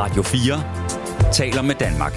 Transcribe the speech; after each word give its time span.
Radio 0.00 0.22
4 0.22 1.32
taler 1.32 1.62
med 1.62 1.74
Danmark. 1.74 2.12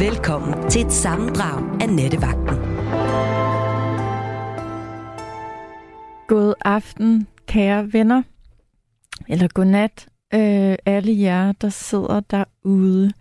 Velkommen 0.00 0.70
til 0.70 0.86
et 0.86 0.92
sammendrag 0.92 1.82
af 1.82 1.88
Nettevagten. 1.88 2.56
God 6.28 6.54
aften, 6.64 7.26
kære 7.46 7.92
venner. 7.92 8.22
Eller 9.28 9.48
godnat, 9.48 10.08
øh, 10.34 10.76
alle 10.86 11.20
jer, 11.20 11.52
der 11.52 11.68
sidder 11.68 12.20
derude. 12.20 13.12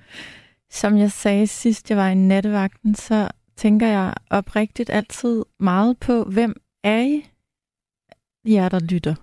Som 0.71 0.97
jeg 0.97 1.11
sagde 1.11 1.47
sidst, 1.47 1.89
jeg 1.89 1.97
var 1.97 2.09
i 2.09 2.15
nattevagten, 2.15 2.95
så 2.95 3.29
tænker 3.57 3.87
jeg 3.87 4.13
oprigtigt 4.29 4.89
altid 4.89 5.45
meget 5.59 5.97
på, 5.99 6.23
hvem 6.23 6.55
er 6.83 7.01
I, 7.01 7.25
jer 8.45 8.69
der 8.69 8.79
lytter? 8.79 9.15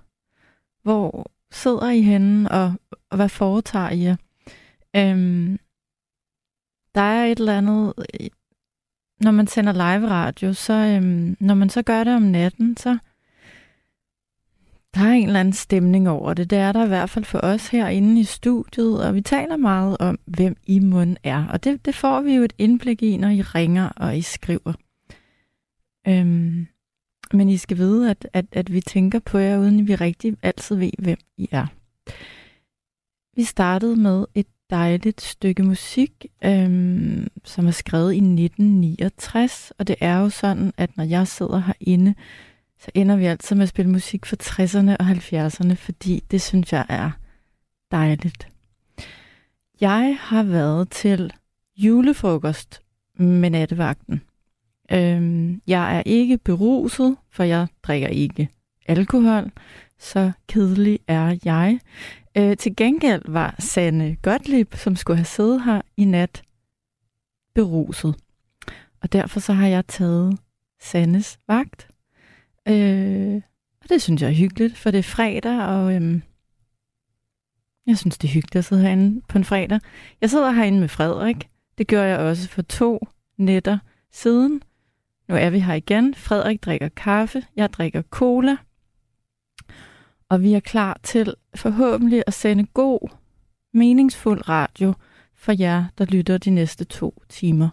Hvor 0.86 1.30
sidder 1.50 1.90
I 1.90 2.02
henne, 2.02 2.50
og, 2.50 2.74
og 3.10 3.16
hvad 3.16 3.28
foretager 3.28 3.90
I 3.90 4.02
jer? 4.02 4.16
Øhm, 4.96 5.58
der 6.94 7.00
er 7.00 7.24
et 7.24 7.38
eller 7.38 7.58
andet, 7.58 7.94
når 9.20 9.30
man 9.30 9.46
sender 9.46 9.72
live 9.72 10.08
radio, 10.08 10.52
så 10.52 10.72
øhm, 10.72 11.36
når 11.41 11.54
man 11.54 11.70
så 11.70 11.82
gør 11.82 12.04
det 12.04 12.14
om 12.14 12.22
natten, 12.22 12.77
så 12.77 12.98
der 14.94 15.00
er 15.00 15.12
en 15.12 15.27
eller 15.27 15.41
anden 15.41 15.54
stemning 15.54 16.08
over 16.08 16.34
det. 16.34 16.50
Det 16.50 16.58
er 16.58 16.72
der 16.72 16.84
i 16.84 16.88
hvert 16.88 17.10
fald 17.10 17.24
for 17.24 17.41
os 17.42 17.68
herinde 17.68 18.20
i 18.20 18.24
studiet, 18.24 19.06
og 19.06 19.14
vi 19.14 19.20
taler 19.20 19.56
meget 19.56 19.96
om, 20.00 20.18
hvem 20.24 20.56
I 20.66 20.78
mund 20.78 21.16
er. 21.22 21.46
Og 21.46 21.64
det, 21.64 21.84
det 21.84 21.94
får 21.94 22.20
vi 22.20 22.34
jo 22.34 22.42
et 22.42 22.52
indblik 22.58 23.02
i, 23.02 23.16
når 23.16 23.28
I 23.28 23.42
ringer 23.42 23.88
og 23.88 24.16
I 24.16 24.22
skriver. 24.22 24.72
Øhm, 26.08 26.66
men 27.32 27.48
I 27.48 27.56
skal 27.56 27.76
vide, 27.76 28.10
at, 28.10 28.28
at, 28.32 28.46
at 28.52 28.72
vi 28.72 28.80
tænker 28.80 29.18
på 29.18 29.38
jer, 29.38 29.58
uden 29.58 29.88
vi 29.88 29.94
rigtig 29.94 30.36
altid 30.42 30.76
ved, 30.76 30.90
hvem 30.98 31.18
I 31.36 31.48
er. 31.50 31.66
Vi 33.36 33.44
startede 33.44 33.96
med 33.96 34.24
et 34.34 34.46
dejligt 34.70 35.20
stykke 35.20 35.62
musik, 35.62 36.27
øhm, 36.44 37.28
som 37.44 37.66
er 37.66 37.70
skrevet 37.70 38.12
i 38.12 38.16
1969, 38.16 39.72
og 39.78 39.88
det 39.88 39.96
er 40.00 40.18
jo 40.18 40.30
sådan, 40.30 40.72
at 40.77 40.96
når 40.96 41.05
jeg 41.05 41.28
sidder 41.28 41.58
herinde, 41.58 42.14
så 42.78 42.91
ender 42.94 43.16
vi 43.16 43.24
altid 43.24 43.56
med 43.56 43.62
at 43.62 43.68
spille 43.68 43.90
musik 43.90 44.27
fra 44.27 44.36
60'erne 44.42 44.96
og 45.00 45.11
70'erne, 45.11 45.74
fordi 45.74 46.24
det 46.30 46.42
synes 46.42 46.72
jeg 46.72 46.86
er 46.88 47.11
dejligt. 47.90 48.48
Jeg 49.80 50.16
har 50.20 50.42
været 50.42 50.90
til 50.90 51.33
julefrokost 51.77 52.83
med 53.18 53.50
nattevagten. 53.50 54.20
Øhm, 54.92 55.62
jeg 55.67 55.97
er 55.97 56.03
ikke 56.06 56.39
beruset, 56.39 57.17
for 57.31 57.45
jeg 57.45 57.67
drikker 57.83 58.09
ikke 58.09 58.48
alkohol. 58.87 59.51
Så 59.98 60.33
kedelig 60.48 61.01
er 61.09 61.39
jeg. 61.45 61.81
Øh, 62.37 62.56
til 62.56 62.77
gengæld 62.77 63.23
var 63.29 63.55
Sanne 63.59 64.17
Gottlieb, 64.23 64.75
som 64.75 64.97
skulle 64.97 65.17
have 65.17 65.25
siddet 65.25 65.64
her 65.64 65.83
i 65.97 66.05
nat, 66.05 66.42
beruset. 67.55 68.14
Og 69.03 69.12
derfor 69.12 69.41
så 69.41 69.53
har 69.53 69.67
jeg 69.67 69.87
taget 69.87 70.39
Sannes 70.81 71.39
vagt. 71.48 71.89
Øh, 72.69 73.42
og 73.83 73.89
det 73.89 74.03
synes 74.03 74.23
jeg 74.23 74.31
er 74.31 74.34
hyggeligt, 74.34 74.77
for 74.77 74.91
det 74.91 74.98
er 74.98 75.03
fredag, 75.03 75.67
og 75.67 75.95
øhm, 75.95 76.23
jeg 77.87 77.98
synes, 77.98 78.19
det 78.19 78.29
er 78.29 78.33
hyggeligt 78.33 78.57
at 78.57 78.64
sidde 78.64 78.83
herinde 78.83 79.20
på 79.29 79.39
en 79.39 79.45
fredag. 79.45 79.81
Jeg 80.20 80.31
sidder 80.31 80.51
herinde 80.51 80.81
med 80.81 80.89
Frederik. 80.89 81.48
Det 81.79 81.89
gør 81.89 82.03
jeg 82.03 82.19
også 82.19 82.48
for 82.48 82.62
to 82.62 83.07
nætter 83.39 83.79
siden. 84.12 84.62
Nu 85.28 85.34
er 85.34 85.50
vi 85.50 85.58
her 85.58 85.74
igen. 85.74 86.14
Frederik 86.14 86.64
drikker 86.64 86.88
kaffe, 86.88 87.46
jeg 87.56 87.72
drikker 87.72 88.02
cola. 88.02 88.56
Og 90.28 90.42
vi 90.42 90.55
er 90.55 90.60
klar 90.60 91.00
til 91.02 91.34
forhåbentlig 91.55 92.22
at 92.27 92.34
sende 92.34 92.66
god, 92.74 93.08
meningsfuld 93.74 94.48
radio 94.48 94.94
for 95.34 95.52
jer, 95.52 95.84
der 95.98 96.05
lytter 96.05 96.39
de 96.39 96.51
næste 96.51 96.84
to 96.84 97.23
timer. 97.28 97.68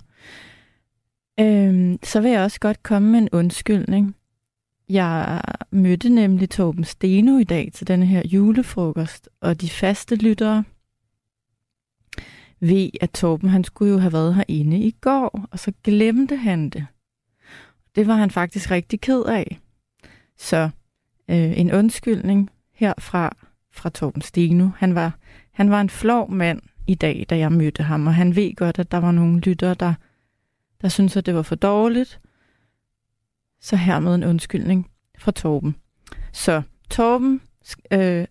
Øhm, 1.40 2.00
så 2.04 2.22
vil 2.22 2.32
jeg 2.32 2.42
også 2.42 2.60
godt 2.60 2.84
komme 2.84 3.12
med 3.12 3.20
en 3.20 3.30
undskyldning. 3.32 4.16
Jeg 4.90 5.42
mødte 5.72 6.10
nemlig 6.10 6.50
Torben 6.50 6.84
Steno 6.84 7.38
i 7.38 7.44
dag 7.44 7.72
til 7.74 7.88
denne 7.88 8.06
her 8.06 8.22
julefrokost, 8.26 9.30
og 9.42 9.62
de 9.62 9.70
faste 9.70 10.16
lyttere 10.16 10.64
ved, 12.60 12.90
at 13.02 13.12
Torben 13.12 13.50
han 13.50 13.64
skulle 13.64 13.92
jo 13.92 13.98
have 13.98 14.14
været 14.14 14.36
herinde 14.36 14.78
i 14.78 14.92
går, 14.92 15.48
og 15.52 15.60
så 15.60 15.72
glemte 15.84 16.36
han 16.36 16.70
det. 16.70 16.88
Det 17.96 18.08
var 18.08 18.14
han 18.14 18.32
faktisk 18.32 18.72
rigtig 18.72 19.02
ked 19.02 19.24
af. 19.24 19.60
Så 20.38 20.70
øh, 21.30 21.60
en 21.60 21.72
undskyldning 21.72 22.50
herfra 22.74 23.36
fra 23.72 23.90
Torben 23.90 24.22
Steno. 24.22 24.70
Han 24.78 24.96
var, 24.96 25.18
han 25.52 25.70
var 25.70 25.82
en 25.82 25.90
flov 25.90 26.32
mand 26.32 26.62
i 26.88 26.96
dag, 26.96 27.26
da 27.30 27.38
jeg 27.38 27.52
mødte 27.52 27.84
ham, 27.84 28.08
og 28.08 28.16
han 28.16 28.36
ved 28.36 28.56
godt, 28.56 28.80
at 28.80 28.92
der 28.92 28.98
var 28.98 29.12
nogle 29.12 29.40
lyttere, 29.40 29.74
der, 29.74 29.94
der 30.82 30.90
syntes, 30.90 31.18
at 31.18 31.26
det 31.26 31.36
var 31.36 31.42
for 31.42 31.56
dårligt. 31.56 32.20
Så 33.62 33.76
hermed 33.76 34.16
en 34.16 34.24
undskyldning 34.24 34.90
fra 35.18 35.32
Torben. 35.32 35.76
Så 36.32 36.62
Torben 36.90 37.42
øh, 37.92 38.26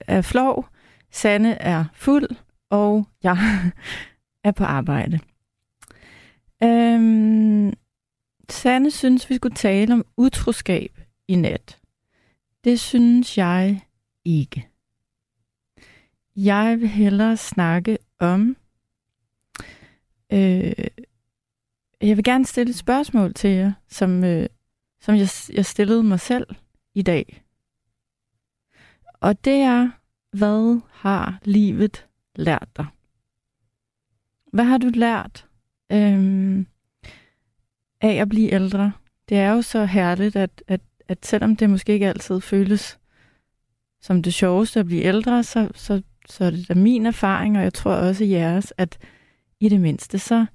er 0.00 0.22
flov, 0.22 0.68
Sanne 1.10 1.54
er 1.54 1.84
fuld, 1.94 2.28
og 2.70 3.06
jeg 3.22 3.38
er 4.44 4.50
på 4.50 4.64
arbejde. 4.64 5.20
Øhm, 6.62 7.72
Sanne 8.52 8.90
synes, 8.90 9.30
vi 9.30 9.36
skulle 9.36 9.54
tale 9.54 9.94
om 9.94 10.04
utroskab 10.16 11.00
i 11.28 11.36
nat. 11.36 11.78
Det 12.64 12.80
synes 12.80 13.38
jeg 13.38 13.86
ikke. 14.24 14.68
Jeg 16.36 16.80
vil 16.80 16.88
hellere 16.88 17.36
snakke 17.36 17.98
om... 18.18 18.56
Øh, 20.32 20.72
jeg 22.00 22.16
vil 22.16 22.24
gerne 22.24 22.46
stille 22.46 22.70
et 22.70 22.76
spørgsmål 22.76 23.34
til 23.34 23.50
jer, 23.50 23.72
som, 23.88 24.24
øh, 24.24 24.48
som 25.00 25.14
jeg, 25.14 25.28
jeg 25.52 25.66
stillede 25.66 26.02
mig 26.02 26.20
selv 26.20 26.46
i 26.94 27.02
dag. 27.02 27.44
Og 29.14 29.44
det 29.44 29.54
er, 29.54 29.90
hvad 30.36 30.80
har 30.90 31.40
livet 31.44 32.06
lært 32.34 32.68
dig? 32.76 32.86
Hvad 34.52 34.64
har 34.64 34.78
du 34.78 34.88
lært 34.94 35.48
øh, 35.92 36.64
af 38.00 38.14
at 38.14 38.28
blive 38.28 38.52
ældre? 38.52 38.92
Det 39.28 39.38
er 39.38 39.50
jo 39.50 39.62
så 39.62 39.84
herligt, 39.84 40.36
at, 40.36 40.62
at, 40.68 40.80
at 41.08 41.26
selvom 41.26 41.56
det 41.56 41.70
måske 41.70 41.92
ikke 41.92 42.08
altid 42.08 42.40
føles 42.40 42.98
som 44.00 44.22
det 44.22 44.34
sjoveste 44.34 44.80
at 44.80 44.86
blive 44.86 45.02
ældre, 45.02 45.42
så, 45.42 45.68
så, 45.74 46.02
så 46.28 46.44
er 46.44 46.50
det 46.50 46.68
da 46.68 46.74
min 46.74 47.06
erfaring, 47.06 47.56
og 47.56 47.62
jeg 47.62 47.74
tror 47.74 47.92
også 47.92 48.24
jeres, 48.24 48.72
at 48.78 48.98
i 49.60 49.68
det 49.68 49.80
mindste, 49.80 50.18
så 50.18 50.46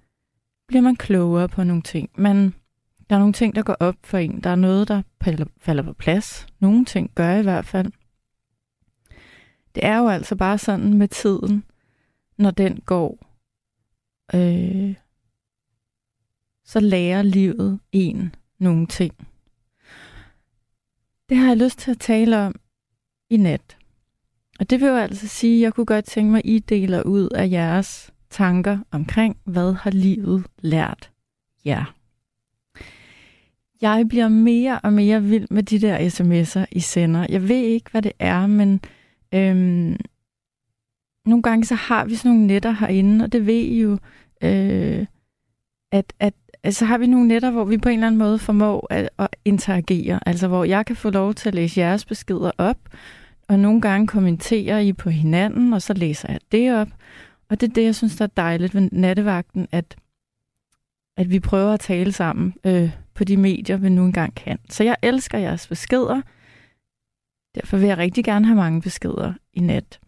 bliver 0.67 0.81
man 0.81 0.95
klogere 0.95 1.50
på 1.50 1.63
nogle 1.63 1.81
ting. 1.81 2.09
Man, 2.17 2.53
der 3.09 3.16
er 3.16 3.19
nogle 3.19 3.34
ting, 3.34 3.55
der 3.55 3.63
går 3.63 3.78
op 3.79 3.95
for 4.03 4.17
en. 4.17 4.41
Der 4.41 4.50
er 4.50 4.55
noget, 4.55 4.88
der 4.88 5.01
falder 5.61 5.84
på 5.84 5.94
plads. 5.94 6.47
Nogle 6.59 6.85
ting 6.85 7.11
gør 7.16 7.35
i 7.35 7.41
hvert 7.41 7.66
fald. 7.66 7.91
Det 9.75 9.85
er 9.85 9.97
jo 9.97 10.07
altså 10.07 10.35
bare 10.35 10.57
sådan 10.57 10.94
med 10.94 11.07
tiden, 11.07 11.63
når 12.38 12.51
den 12.51 12.79
går, 12.85 13.17
øh, 14.34 14.95
så 16.66 16.80
lærer 16.80 17.22
livet 17.22 17.80
en 17.92 18.36
nogle 18.59 18.88
ting. 18.88 19.14
Det 21.30 21.38
har 21.38 21.48
jeg 21.48 21.58
lyst 21.58 21.80
til 21.80 21.92
at 21.92 22.00
tale 22.00 22.38
om 22.38 22.56
i 23.30 23.38
nat. 23.38 23.78
Og 24.59 24.70
det 24.70 24.81
vil 24.81 24.88
jo 24.88 24.96
altså 24.96 25.28
sige, 25.28 25.56
at 25.56 25.62
jeg 25.62 25.74
kunne 25.74 25.86
godt 25.86 26.06
tænke 26.06 26.31
mig, 26.31 26.38
at 26.38 26.46
I 26.46 26.59
deler 26.59 27.03
ud 27.03 27.30
af 27.30 27.50
jeres 27.50 28.14
tanker 28.30 28.80
omkring, 28.92 29.38
hvad 29.44 29.74
har 29.74 29.92
livet 29.92 30.46
lært 30.59 31.12
jer. 31.66 31.96
Jeg 33.82 34.06
bliver 34.09 34.28
mere 34.28 34.80
og 34.84 34.94
mere 34.94 35.24
vild 35.24 35.47
med 35.52 35.64
de 35.64 35.80
der 35.80 35.97
sms'er, 35.97 36.66
I 36.72 36.79
sender. 36.79 37.26
Jeg 37.29 37.47
ved 37.47 37.64
ikke, 37.64 37.91
hvad 37.91 38.02
det 38.02 38.11
er, 38.20 38.47
men 38.47 38.82
øhm, 39.34 39.97
nogle 41.26 41.44
gange 41.44 41.66
så 41.66 41.76
har 41.76 42.06
vi 42.06 42.16
sådan 42.16 42.32
nogle 42.32 42.47
netter 42.47 42.72
herinde, 42.72 43.26
og 43.26 43.32
det 43.32 43.46
ved 43.46 43.53
I 43.53 43.82
jo, 43.82 43.97
øh, 44.41 45.06
at, 45.91 46.14
at 46.20 46.34
så 46.73 46.85
har 46.85 46.97
vi 46.97 47.08
nogle 47.08 47.28
netter, 47.28 47.52
hvor 47.52 47.66
vi 47.66 47.78
på 47.78 47.90
en 47.90 47.94
eller 47.94 48.08
anden 48.08 48.20
måde 48.20 48.40
formår 48.40 48.88
at, 48.90 49.09
at 49.20 49.28
interagere. 49.46 50.20
Altså 50.26 50.47
hvor 50.47 50.64
jeg 50.64 50.85
kan 50.85 50.96
få 50.96 51.09
lov 51.09 51.34
til 51.34 51.50
at 51.50 51.56
læse 51.56 51.79
jeres 51.79 52.06
beskeder 52.06 52.52
op, 52.58 52.78
og 53.47 53.59
nogle 53.59 53.82
gange 53.82 54.08
kommenterer 54.08 54.79
I 54.79 54.94
på 54.94 55.09
hinanden, 55.09 55.73
og 55.73 55.82
så 55.82 55.94
læser 55.94 56.32
jeg 56.32 56.40
det 56.52 56.76
op. 56.76 56.88
Og 57.50 57.62
det 57.62 57.70
er 57.70 57.73
det, 57.73 57.84
jeg 57.84 57.96
synes, 57.96 58.16
der 58.16 58.23
er 58.23 58.29
dejligt 58.38 58.76
ved 58.76 58.90
nattevagten, 58.91 59.67
at, 59.72 59.96
at 61.17 61.29
vi 61.29 61.40
prøver 61.40 61.73
at 61.73 61.79
tale 61.79 62.12
sammen 62.12 62.53
øh, 62.64 62.91
på 63.14 63.23
de 63.23 63.38
medier, 63.38 63.78
vi 63.78 63.90
nu 63.90 64.06
engang 64.06 64.35
kan. 64.35 64.59
Så 64.70 64.84
jeg 64.84 64.96
elsker 65.02 65.38
jeres 65.38 65.68
beskeder. 65.68 66.22
Derfor 67.56 67.78
vil 67.78 67.88
jeg 67.88 67.97
rigtig 67.97 68.23
gerne 68.23 68.46
have 68.46 68.56
mange 68.56 68.82
beskeder 68.82 69.34
i 69.53 69.59
nat. 69.59 70.00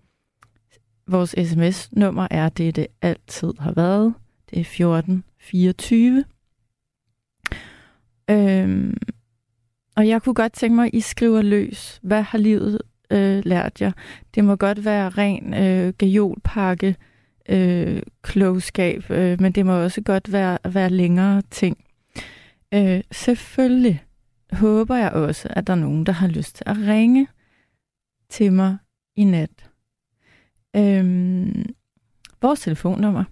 Vores 1.08 1.36
sms-nummer 1.48 2.28
er 2.32 2.50
det, 2.50 2.76
det 2.76 2.88
altid 3.02 3.54
har 3.60 3.72
været. 3.72 4.14
Det 4.50 4.56
er 4.56 4.62
1424. 4.62 6.26
Øhm, 8.30 8.98
og 9.96 10.08
jeg 10.08 10.22
kunne 10.22 10.36
godt 10.36 10.54
tænke 10.54 10.76
mig, 10.76 10.86
at 10.86 10.94
I 10.94 11.00
skriver 11.00 11.42
løs. 11.42 12.00
Hvad 12.04 12.22
har 12.22 12.38
livet 12.38 12.82
øh, 13.12 13.42
lært 13.46 13.82
jer? 13.82 13.92
Det 14.36 14.44
må 14.44 14.56
godt 14.56 14.86
være 14.86 15.10
ren 15.10 15.54
øh, 15.54 15.94
gajolpakke, 15.94 16.96
øh, 17.50 18.02
klogskab, 18.22 19.10
øh, 19.10 19.42
men 19.42 19.52
det 19.52 19.66
må 19.66 19.84
også 19.84 20.02
godt 20.02 20.32
være, 20.32 20.58
være 20.66 20.90
længere 20.90 21.42
ting. 21.52 21.78
Øh, 22.74 23.02
selvfølgelig 23.12 24.04
håber 24.52 24.96
jeg 24.96 25.12
også, 25.12 25.48
at 25.52 25.68
der 25.68 25.74
er 25.74 25.78
nogen, 25.78 26.06
der 26.06 26.12
har 26.12 26.28
lyst 26.28 26.56
til 26.56 26.64
at 26.68 26.78
ringe 26.78 27.28
til 28.30 28.54
mig 28.54 28.78
i 29.16 29.24
nat. 29.24 29.70
Øhm, 30.76 31.66
vores 32.42 32.60
telefonnummer, 32.60 33.24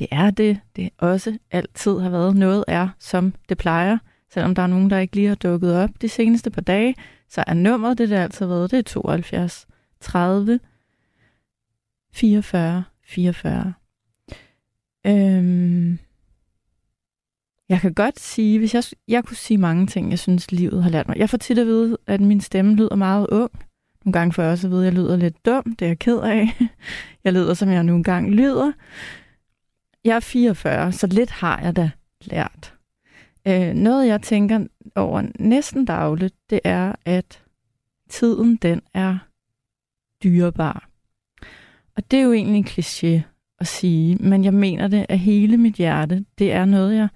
det 0.00 0.08
er 0.10 0.30
det, 0.30 0.60
det 0.76 0.90
også 0.98 1.38
altid 1.50 1.98
har 1.98 2.10
været. 2.10 2.36
Noget 2.36 2.64
er, 2.68 2.88
som 2.98 3.34
det 3.48 3.58
plejer. 3.58 3.98
Selvom 4.32 4.54
der 4.54 4.62
er 4.62 4.66
nogen, 4.66 4.90
der 4.90 4.98
ikke 4.98 5.16
lige 5.16 5.28
har 5.28 5.34
dukket 5.34 5.76
op 5.76 5.90
de 6.02 6.08
seneste 6.08 6.50
par 6.50 6.60
dage, 6.60 6.94
så 7.28 7.44
er 7.46 7.54
nummeret, 7.54 7.98
det 7.98 8.08
der 8.08 8.22
altid 8.22 8.46
har 8.46 8.54
været, 8.54 8.70
det 8.70 8.78
er 8.78 8.82
72 8.82 9.66
30 10.00 10.60
44 12.12 12.84
44. 13.04 13.74
Øhm, 15.06 15.98
jeg 17.68 17.80
kan 17.80 17.94
godt 17.94 18.20
sige, 18.20 18.58
hvis 18.58 18.74
jeg, 18.74 18.84
jeg 19.08 19.24
kunne 19.24 19.36
sige 19.36 19.58
mange 19.58 19.86
ting, 19.86 20.10
jeg 20.10 20.18
synes, 20.18 20.52
livet 20.52 20.82
har 20.82 20.90
lært 20.90 21.08
mig. 21.08 21.16
Jeg 21.16 21.30
får 21.30 21.38
tit 21.38 21.58
at 21.58 21.66
vide, 21.66 21.96
at 22.06 22.20
min 22.20 22.40
stemme 22.40 22.76
lyder 22.76 22.96
meget 22.96 23.26
ung. 23.26 23.50
Nogle 24.04 24.12
gange 24.12 24.32
får 24.32 24.42
jeg 24.42 24.52
også 24.52 24.66
at 24.66 24.70
vide, 24.70 24.80
at 24.80 24.84
jeg 24.84 24.92
lyder 24.92 25.16
lidt 25.16 25.46
dum. 25.46 25.62
Det 25.78 25.84
er 25.84 25.88
jeg 25.88 25.98
ked 25.98 26.18
af. 26.18 26.48
Jeg 27.24 27.32
lyder, 27.32 27.54
som 27.54 27.70
jeg 27.70 27.82
nogle 27.82 28.04
gange 28.04 28.30
lyder. 28.30 28.72
Jeg 30.04 30.16
er 30.16 30.20
44, 30.20 30.92
så 30.92 31.06
lidt 31.06 31.30
har 31.30 31.60
jeg 31.60 31.76
da 31.76 31.90
lært. 32.20 32.74
Øh, 33.46 33.74
noget, 33.74 34.06
jeg 34.06 34.22
tænker 34.22 34.66
over 34.94 35.22
næsten 35.38 35.84
dagligt, 35.84 36.34
det 36.50 36.60
er, 36.64 36.92
at 37.04 37.42
tiden, 38.08 38.56
den 38.56 38.82
er 38.94 39.18
dyrebar. 40.22 40.88
Og 41.96 42.10
det 42.10 42.18
er 42.18 42.22
jo 42.22 42.32
egentlig 42.32 42.58
en 42.58 42.66
kliché 42.66 43.22
at 43.58 43.66
sige, 43.66 44.16
men 44.16 44.44
jeg 44.44 44.54
mener 44.54 44.88
det 44.88 45.06
af 45.08 45.18
hele 45.18 45.56
mit 45.56 45.74
hjerte. 45.74 46.24
Det 46.38 46.52
er 46.52 46.64
noget, 46.64 46.96
jeg 46.96 47.08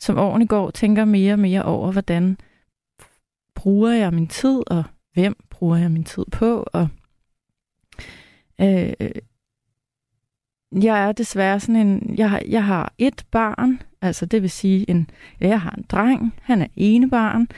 som 0.00 0.18
årene 0.18 0.46
går, 0.46 0.70
tænker 0.70 1.04
mere 1.04 1.32
og 1.32 1.38
mere 1.38 1.64
over, 1.64 1.92
hvordan 1.92 2.38
bruger 3.54 3.90
jeg 3.90 4.14
min 4.14 4.28
tid, 4.28 4.62
og 4.66 4.84
hvem 5.12 5.36
bruger 5.50 5.76
jeg 5.76 5.90
min 5.90 6.04
tid 6.04 6.24
på, 6.32 6.66
og 6.72 6.88
øh, 8.60 8.92
jeg 10.82 11.08
er 11.08 11.12
desværre 11.12 11.60
sådan 11.60 11.86
en, 11.86 12.14
jeg 12.18 12.30
har, 12.30 12.42
jeg 12.48 12.64
har 12.64 12.92
et 12.98 13.24
barn, 13.30 13.82
altså 14.02 14.26
det 14.26 14.42
vil 14.42 14.50
sige, 14.50 14.90
en, 14.90 15.10
jeg 15.40 15.60
har 15.60 15.70
en 15.70 15.84
dreng, 15.88 16.34
han 16.42 16.62
er 16.62 16.66
ene 16.76 17.10
barn, 17.10 17.48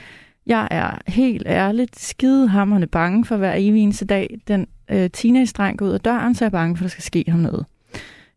jeg 0.47 0.69
er 0.71 0.99
helt 1.07 1.47
ærligt 1.47 1.99
skidehammerende 1.99 2.87
bange 2.87 3.25
for 3.25 3.37
hver 3.37 3.55
evig 3.57 3.83
eneste 3.83 4.05
dag, 4.05 4.39
den 4.49 4.67
øh, 4.91 5.11
teenage-dreng 5.11 5.79
går 5.79 5.87
ud 5.87 5.91
af 5.91 6.01
døren, 6.01 6.35
så 6.35 6.45
er 6.45 6.47
jeg 6.47 6.53
bange 6.53 6.77
for, 6.77 6.85
at 6.85 6.85
der 6.85 6.91
skal 6.91 7.03
ske 7.03 7.25
ham 7.29 7.41
noget. 7.41 7.67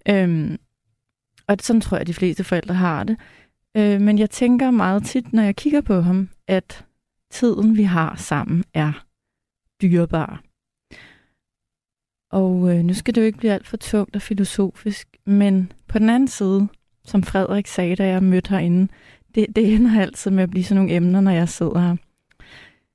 Øhm, 0.09 0.57
og 1.47 1.57
sådan 1.61 1.81
tror 1.81 1.97
jeg, 1.97 2.01
at 2.01 2.07
de 2.07 2.13
fleste 2.13 2.43
forældre 2.43 2.73
har 2.73 3.03
det. 3.03 3.17
Øh, 3.77 4.01
men 4.01 4.19
jeg 4.19 4.29
tænker 4.29 4.71
meget 4.71 5.03
tit, 5.03 5.33
når 5.33 5.43
jeg 5.43 5.55
kigger 5.55 5.81
på 5.81 6.01
ham, 6.01 6.29
at 6.47 6.85
tiden, 7.31 7.77
vi 7.77 7.83
har 7.83 8.15
sammen, 8.15 8.63
er 8.73 9.05
dyrebar. 9.81 10.41
Og 12.31 12.75
øh, 12.75 12.83
nu 12.83 12.93
skal 12.93 13.15
det 13.15 13.21
jo 13.21 13.25
ikke 13.25 13.37
blive 13.37 13.53
alt 13.53 13.67
for 13.67 13.77
tungt 13.77 14.15
og 14.15 14.21
filosofisk, 14.21 15.07
men 15.25 15.71
på 15.87 15.99
den 15.99 16.09
anden 16.09 16.27
side, 16.27 16.67
som 17.05 17.23
Frederik 17.23 17.67
sagde, 17.67 17.95
da 17.95 18.07
jeg 18.07 18.23
mødte 18.23 18.49
herinde, 18.49 18.87
det, 19.35 19.55
det 19.55 19.73
ender 19.73 20.01
altid 20.01 20.31
med 20.31 20.43
at 20.43 20.49
blive 20.49 20.63
sådan 20.63 20.75
nogle 20.75 20.95
emner, 20.95 21.21
når 21.21 21.31
jeg 21.31 21.49
sidder 21.49 21.79
her. 21.79 21.95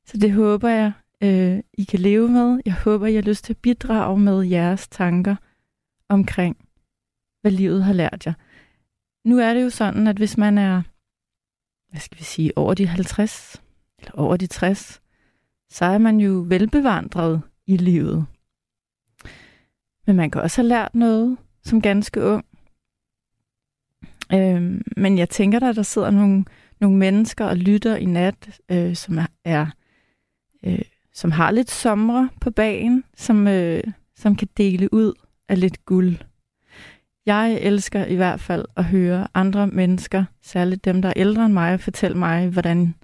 Så 0.07 0.17
det 0.17 0.33
håber 0.33 0.69
jeg, 0.69 0.93
øh, 1.21 1.61
I 1.73 1.85
kan 1.85 2.01
leve 2.01 2.29
med. 2.29 2.61
Jeg 2.65 2.75
håber, 2.75 3.07
I 3.07 3.15
har 3.15 3.23
lyst 3.23 3.45
til 3.45 3.53
at 3.53 3.59
bidrage 3.59 4.19
med 4.19 4.43
jeres 4.43 4.89
tanker 4.89 5.37
omkring, 6.09 6.57
hvad 7.41 7.53
livet 7.53 7.85
har 7.85 7.93
lært 7.93 8.27
jer. 8.27 8.33
Nu 9.25 9.39
er 9.39 9.55
det 9.55 9.63
jo 9.63 9.71
sådan, 9.71 10.07
at 10.07 10.17
hvis 10.17 10.37
man 10.37 10.59
er, 10.59 10.83
hvad 11.91 12.01
skal 12.01 12.19
vi 12.19 12.25
sige, 12.25 12.59
over 12.59 12.75
de 12.75 12.87
50 12.87 13.63
eller 13.99 14.13
over 14.13 14.37
de 14.37 14.47
60, 14.47 15.01
så 15.71 15.85
er 15.85 15.99
man 15.99 16.21
jo 16.21 16.45
velbevandret 16.49 17.43
i 17.67 17.77
livet. 17.77 18.27
Men 20.07 20.17
man 20.17 20.31
kan 20.31 20.43
også 20.43 20.63
have 20.63 20.69
lært 20.69 20.95
noget 20.95 21.37
som 21.65 21.83
ganske 21.83 22.23
ung. 22.23 22.45
Øh, 24.33 24.81
men 24.97 25.19
jeg 25.19 25.29
tænker 25.29 25.59
der, 25.59 25.73
der 25.73 25.83
sidder 25.83 26.11
nogle, 26.11 26.45
nogle 26.81 26.97
mennesker 26.97 27.45
og 27.45 27.57
lytter 27.57 27.97
i 27.97 28.05
nat, 28.05 28.61
øh, 28.69 28.95
som 28.97 29.19
er, 29.19 29.27
er 29.45 29.67
øh, 30.67 30.83
som 31.17 31.31
har 31.31 31.51
lidt 31.51 31.71
somre 31.71 32.29
på 32.41 32.51
bagen, 32.51 33.05
som, 33.17 33.49
øh, 33.49 33.83
som 34.17 34.37
kan 34.37 34.49
dele 34.57 34.95
ud 34.95 35.13
af 35.49 35.61
lidt 35.61 35.85
guld. 35.85 36.17
Jeg 37.27 37.59
elsker 37.61 38.05
i 38.05 38.15
hvert 38.15 38.41
fald 38.41 38.65
at 38.77 38.85
høre 38.85 39.29
andre 39.35 39.67
mennesker, 39.67 40.25
særligt 40.43 40.85
dem, 40.85 41.03
der 41.03 41.09
er 41.09 41.13
ældre 41.17 41.47
end 41.47 41.53
mig, 41.53 41.81
fortælle 41.81 42.19
mig, 42.19 42.49
hvordan 42.49 42.95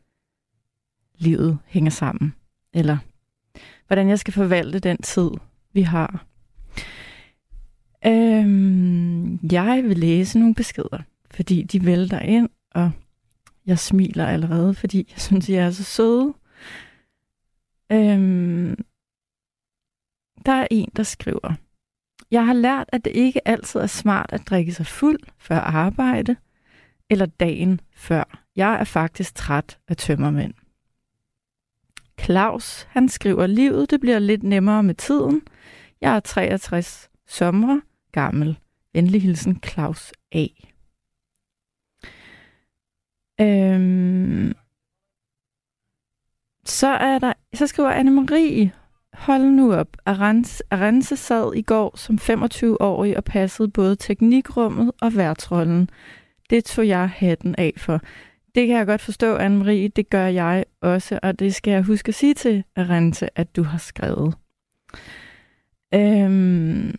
livet 1.18 1.58
hænger 1.66 1.90
sammen. 1.90 2.34
Eller 2.74 2.98
hvordan 3.86 4.08
jeg 4.08 4.18
skal 4.18 4.32
forvalte 4.32 4.78
den 4.78 4.96
tid, 4.96 5.30
vi 5.72 5.82
har. 5.82 6.26
Øhm, 8.06 9.40
jeg 9.52 9.82
vil 9.84 9.98
læse 9.98 10.38
nogle 10.38 10.54
beskeder, 10.54 11.02
fordi 11.30 11.62
de 11.62 11.86
vælter 11.86 12.20
ind, 12.20 12.48
og 12.70 12.90
jeg 13.66 13.78
smiler 13.78 14.26
allerede, 14.26 14.74
fordi 14.74 15.06
jeg 15.10 15.20
synes, 15.20 15.48
jeg 15.48 15.66
er 15.66 15.70
så 15.70 15.84
søde. 15.84 16.34
Øhm, 17.92 18.84
der 20.46 20.52
er 20.52 20.66
en, 20.70 20.88
der 20.96 21.02
skriver, 21.02 21.54
jeg 22.30 22.46
har 22.46 22.52
lært, 22.52 22.88
at 22.92 23.04
det 23.04 23.10
ikke 23.16 23.48
altid 23.48 23.80
er 23.80 23.86
smart 23.86 24.32
at 24.32 24.46
drikke 24.46 24.72
sig 24.72 24.86
fuld 24.86 25.20
før 25.38 25.58
arbejde 25.58 26.36
eller 27.10 27.26
dagen 27.26 27.80
før. 27.94 28.46
Jeg 28.56 28.74
er 28.80 28.84
faktisk 28.84 29.34
træt 29.34 29.78
af 29.88 29.96
tømmermænd. 29.96 30.54
Claus, 32.20 32.86
han 32.90 33.08
skriver, 33.08 33.46
livet 33.46 33.90
det 33.90 34.00
bliver 34.00 34.18
lidt 34.18 34.42
nemmere 34.42 34.82
med 34.82 34.94
tiden. 34.94 35.42
Jeg 36.00 36.16
er 36.16 36.20
63 36.20 37.10
sommer 37.26 37.80
gammel. 38.12 38.58
Endelig 38.94 39.22
hilsen 39.22 39.60
Claus 39.66 40.12
A. 40.32 40.46
Øhm, 43.40 44.52
så 46.64 46.86
er 46.86 47.18
der, 47.18 47.32
så 47.54 47.66
skriver 47.66 47.92
Anne-Marie, 47.92 48.68
Hold 49.12 49.42
nu 49.42 49.74
op. 49.74 49.96
Arance, 50.06 50.62
Arance 50.70 51.16
sad 51.16 51.54
i 51.54 51.62
går 51.62 51.96
som 51.96 52.18
25-årig 52.22 53.16
og 53.16 53.24
passede 53.24 53.68
både 53.68 53.96
teknikrummet 53.96 54.92
og 55.00 55.16
værtrollen. 55.16 55.90
Det 56.50 56.64
tog 56.64 56.88
jeg 56.88 57.10
hatten 57.10 57.54
af 57.58 57.74
for. 57.76 58.00
Det 58.54 58.66
kan 58.66 58.76
jeg 58.76 58.86
godt 58.86 59.00
forstå, 59.00 59.38
Anne-Marie. 59.38 59.88
Det 59.96 60.10
gør 60.10 60.26
jeg 60.26 60.64
også, 60.80 61.18
og 61.22 61.38
det 61.38 61.54
skal 61.54 61.70
jeg 61.70 61.82
huske 61.82 62.08
at 62.08 62.14
sige 62.14 62.34
til 62.34 62.64
Arance, 62.76 63.38
at 63.38 63.56
du 63.56 63.62
har 63.62 63.78
skrevet. 63.78 64.34
Øhm, 65.94 66.94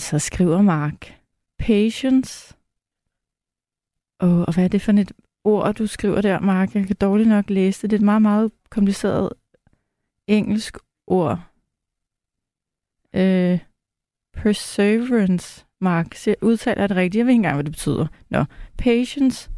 så 0.00 0.18
skriver 0.18 0.62
Mark. 0.62 1.14
Patience. 1.58 2.54
Og, 4.18 4.44
og 4.46 4.54
hvad 4.54 4.64
er 4.64 4.68
det 4.68 4.82
for 4.82 4.92
et 4.92 5.12
ord, 5.44 5.74
du 5.74 5.86
skriver 5.86 6.20
der, 6.20 6.40
Mark? 6.40 6.74
Jeg 6.74 6.86
kan 6.86 6.96
dårligt 7.00 7.28
nok 7.28 7.50
læse 7.50 7.82
det. 7.82 7.90
Det 7.90 7.96
er 7.96 8.00
et 8.00 8.04
meget, 8.04 8.22
meget 8.22 8.52
kompliceret 8.70 9.32
engelsk 10.26 10.78
ord. 11.06 11.40
Øh, 13.14 13.58
perseverance, 14.32 15.64
Mark. 15.80 16.14
Så 16.14 16.30
jeg 16.30 16.36
udtaler 16.42 16.86
det 16.86 16.96
rigtigt. 16.96 17.18
Jeg 17.18 17.26
ved 17.26 17.32
ikke 17.32 17.36
engang, 17.36 17.54
hvad 17.54 17.64
det 17.64 17.72
betyder. 17.72 18.06
Nå. 18.30 18.44
Patience, 18.78 19.50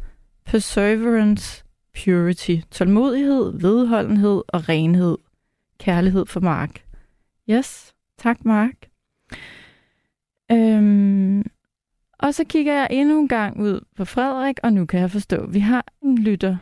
perseverance, 0.45 1.63
purity. 2.03 2.55
Tålmodighed, 2.71 3.59
vedholdenhed 3.61 4.41
og 4.47 4.69
renhed. 4.69 5.17
Kærlighed 5.79 6.25
for 6.25 6.39
Mark. 6.39 6.85
Yes. 7.49 7.93
Tak, 8.17 8.45
Mark. 8.45 8.89
Øhm, 10.51 11.43
og 12.33 12.37
så 12.37 12.45
kigger 12.49 12.73
jeg 12.73 12.87
endnu 12.91 13.19
en 13.19 13.27
gang 13.27 13.59
ud 13.59 13.85
på 13.97 14.05
Frederik, 14.05 14.57
og 14.63 14.73
nu 14.73 14.85
kan 14.85 14.99
jeg 14.99 15.09
forstå, 15.09 15.35
at 15.43 15.53
vi 15.53 15.59
har 15.59 15.85
en 16.03 16.17
lytter 16.17 16.55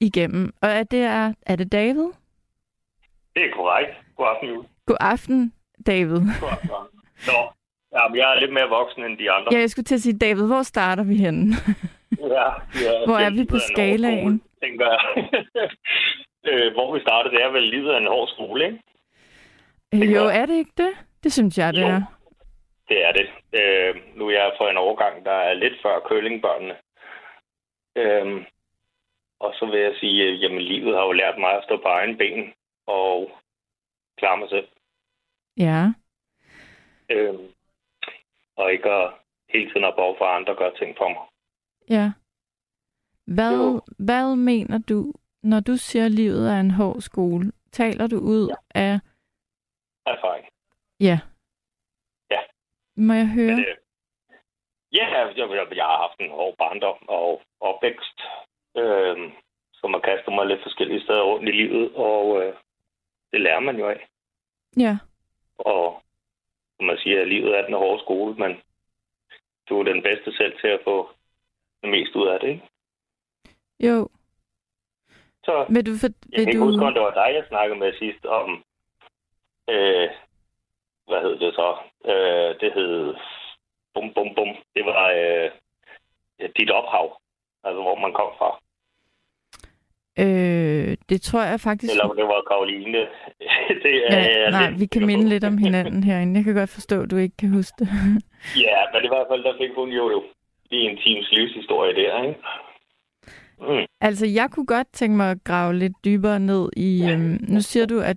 igennem. 0.00 0.54
Og 0.62 0.68
er 0.68 0.82
det, 0.82 1.02
er, 1.02 1.32
er 1.46 1.56
det 1.56 1.72
David? 1.72 2.08
Det 3.34 3.42
er 3.46 3.52
korrekt. 3.56 3.92
God 4.16 4.26
aften, 4.32 4.48
Jule. 4.48 4.68
God 4.86 4.96
aften, 5.00 5.52
David. 5.86 6.20
God 6.40 6.48
aften. 6.50 6.98
Nå, 7.26 7.38
jamen, 7.96 8.16
jeg 8.16 8.26
er 8.34 8.40
lidt 8.40 8.52
mere 8.52 8.68
voksen 8.68 9.04
end 9.04 9.18
de 9.18 9.30
andre. 9.30 9.48
Ja, 9.52 9.58
jeg 9.58 9.70
skulle 9.70 9.84
til 9.84 9.94
at 9.94 10.00
sige, 10.00 10.18
David, 10.18 10.46
hvor 10.46 10.62
starter 10.62 11.04
vi 11.04 11.16
henne? 11.16 11.54
ja, 12.36 12.48
ja, 12.84 12.92
hvor 13.08 13.18
er 13.18 13.30
vi 13.30 13.44
på 13.44 13.58
skalaen? 13.58 14.18
Skole, 14.18 14.40
tænker 14.64 14.86
jeg. 14.94 15.00
øh, 16.50 16.72
hvor 16.72 16.94
vi 16.94 17.00
starter, 17.00 17.30
det 17.30 17.42
er 17.42 17.50
vel 17.52 17.62
livet 17.62 17.90
af 17.90 17.98
en 18.00 18.06
hård 18.06 18.28
skole, 18.28 18.64
ikke? 18.66 18.78
Det 19.92 20.14
jo, 20.16 20.24
er 20.24 20.46
det 20.46 20.54
ikke 20.54 20.74
det? 20.76 20.92
Det 21.24 21.32
synes 21.32 21.58
jeg, 21.58 21.72
det 21.74 21.80
jo, 21.80 21.86
er. 21.86 22.02
Det 22.88 23.04
er 23.04 23.12
det. 23.12 23.28
Øh, 23.60 24.16
nu 24.16 24.28
er 24.28 24.32
jeg 24.32 24.54
for 24.58 24.68
en 24.68 24.76
overgang, 24.76 25.24
der 25.24 25.32
er 25.32 25.54
lidt 25.54 25.82
før 25.82 26.00
kølingbørnene. 26.08 26.76
Øh, 27.96 28.46
Og 29.40 29.54
så 29.54 29.66
vil 29.66 29.80
jeg 29.80 29.94
sige, 30.00 30.28
at 30.28 30.40
jamen, 30.40 30.62
livet 30.62 30.94
har 30.96 31.04
jo 31.04 31.12
lært 31.12 31.38
mig 31.38 31.52
at 31.52 31.64
stå 31.64 31.76
på 31.76 31.88
egen 31.88 32.18
ben 32.18 32.52
og 32.86 33.30
klare 34.18 34.36
mig 34.38 34.48
selv. 34.48 34.68
Ja. 35.56 35.92
Øhm, 37.10 37.46
og 38.56 38.72
ikke 38.72 38.90
at 38.90 39.12
hele 39.48 39.70
tiden 39.70 39.82
have 39.82 39.94
behov 39.94 40.14
for, 40.18 40.24
at 40.24 40.36
andre 40.36 40.54
gør 40.54 40.70
ting 40.70 40.96
for 40.96 41.08
mig. 41.08 41.26
Ja. 41.90 42.12
Hvad, 43.26 43.56
Jo. 43.56 43.80
hvad 43.98 44.36
mener 44.36 44.78
du, 44.78 45.12
når 45.42 45.60
du 45.60 45.76
siger, 45.76 46.04
at 46.04 46.10
livet 46.10 46.50
er 46.50 46.60
en 46.60 46.70
hård 46.70 47.00
skole? 47.00 47.52
Taler 47.72 48.06
du 48.06 48.16
ud 48.16 48.48
ja. 48.48 48.80
af... 48.80 48.98
Erfaring. 50.06 50.46
Ja. 51.00 51.18
Må 52.96 53.12
jeg 53.12 53.28
høre? 53.28 53.56
Men, 53.56 53.58
øh, 53.58 53.76
ja, 54.92 55.06
jeg, 55.14 55.36
jeg, 55.36 55.76
jeg 55.76 55.84
har 55.84 55.98
haft 56.06 56.20
en 56.20 56.30
hård 56.30 56.56
barndom 56.56 57.08
og 57.08 57.42
opvækst, 57.60 58.18
øh, 58.76 59.32
som 59.74 59.92
har 59.94 60.00
kastet 60.00 60.34
mig 60.34 60.46
lidt 60.46 60.62
forskellige 60.62 61.02
steder 61.02 61.22
rundt 61.22 61.48
i 61.48 61.52
livet, 61.52 61.94
og 61.94 62.42
øh, 62.42 62.54
det 63.32 63.40
lærer 63.40 63.60
man 63.60 63.76
jo 63.76 63.88
af. 63.88 64.08
Ja. 64.76 64.96
Og 65.58 66.02
som 66.76 66.86
man 66.86 66.98
siger, 66.98 67.20
at 67.20 67.28
livet 67.28 67.58
er 67.58 67.64
den 67.64 67.74
hårde 67.74 68.02
skole, 68.02 68.34
men 68.34 68.62
du 69.68 69.80
er 69.80 69.84
den 69.84 70.02
bedste 70.02 70.36
selv 70.36 70.60
til 70.60 70.68
at 70.68 70.80
få 70.84 71.10
det 71.82 71.90
mest 71.90 72.14
ud 72.16 72.26
af 72.28 72.40
det, 72.40 72.48
ikke? 72.48 72.68
Jo. 73.80 74.08
Så 75.44 75.66
Vil 75.68 75.86
du... 75.86 75.92
For, 76.00 76.08
jeg 76.08 76.38
vil 76.38 76.44
kan 76.44 76.48
ikke 76.48 76.60
du... 76.60 76.64
huske, 76.64 76.84
om 76.86 76.94
det 76.94 77.02
var 77.02 77.14
dig, 77.14 77.34
jeg 77.34 77.44
snakkede 77.48 77.78
med 77.78 77.92
sidst 77.98 78.24
om, 78.26 78.64
øh, 79.70 80.08
hvad 81.08 81.20
hed 81.24 81.38
det 81.38 81.54
så? 81.54 81.68
Øh, 82.10 82.50
det 82.60 82.70
hed 82.76 83.14
bum, 83.94 84.06
bum, 84.14 84.28
bum. 84.36 84.50
Det 84.74 84.84
var 84.86 85.04
øh, 85.20 85.50
dit 86.58 86.70
ophav, 86.70 87.06
altså 87.64 87.82
hvor 87.82 87.98
man 88.04 88.12
kom 88.12 88.30
fra. 88.38 88.50
Øh, 90.18 90.96
det 91.08 91.22
tror 91.22 91.42
jeg 91.42 91.60
faktisk... 91.60 91.92
Eller 91.92 92.14
det 92.20 92.24
var 92.24 92.42
Karoline. 92.50 92.98
det 93.84 93.94
er, 94.06 94.18
Ja, 94.18 94.50
nej, 94.50 94.70
lidt 94.70 94.80
vi 94.80 94.86
kan 94.86 95.06
minde 95.06 95.28
lidt 95.28 95.44
om 95.44 95.58
hinanden 95.58 96.04
herinde. 96.04 96.36
Jeg 96.36 96.44
kan 96.44 96.54
godt 96.54 96.70
forstå, 96.70 97.02
at 97.02 97.10
du 97.10 97.16
ikke 97.16 97.36
kan 97.36 97.50
huske 97.50 97.74
det. 97.78 97.88
Ja, 98.66 98.78
men 98.92 99.04
i 99.04 99.08
hvert 99.08 99.26
fald, 99.30 99.42
der 99.44 99.54
fik 99.60 99.70
hun 99.74 99.88
jo 99.88 100.10
jo 100.10 100.22
lige 100.70 100.90
en 100.90 100.96
times 100.96 101.28
livshistorie 101.32 101.94
der, 101.94 102.22
ikke? 102.22 102.40
Mm. 103.60 103.86
altså, 104.00 104.26
jeg 104.26 104.48
kunne 104.50 104.66
godt 104.66 104.86
tænke 104.92 105.16
mig 105.16 105.30
at 105.30 105.44
grave 105.44 105.74
lidt 105.74 105.92
dybere 106.04 106.40
ned 106.40 106.68
i... 106.76 107.10
Øhm, 107.10 107.38
nu 107.48 107.60
siger 107.60 107.86
du, 107.86 108.00
at 108.00 108.16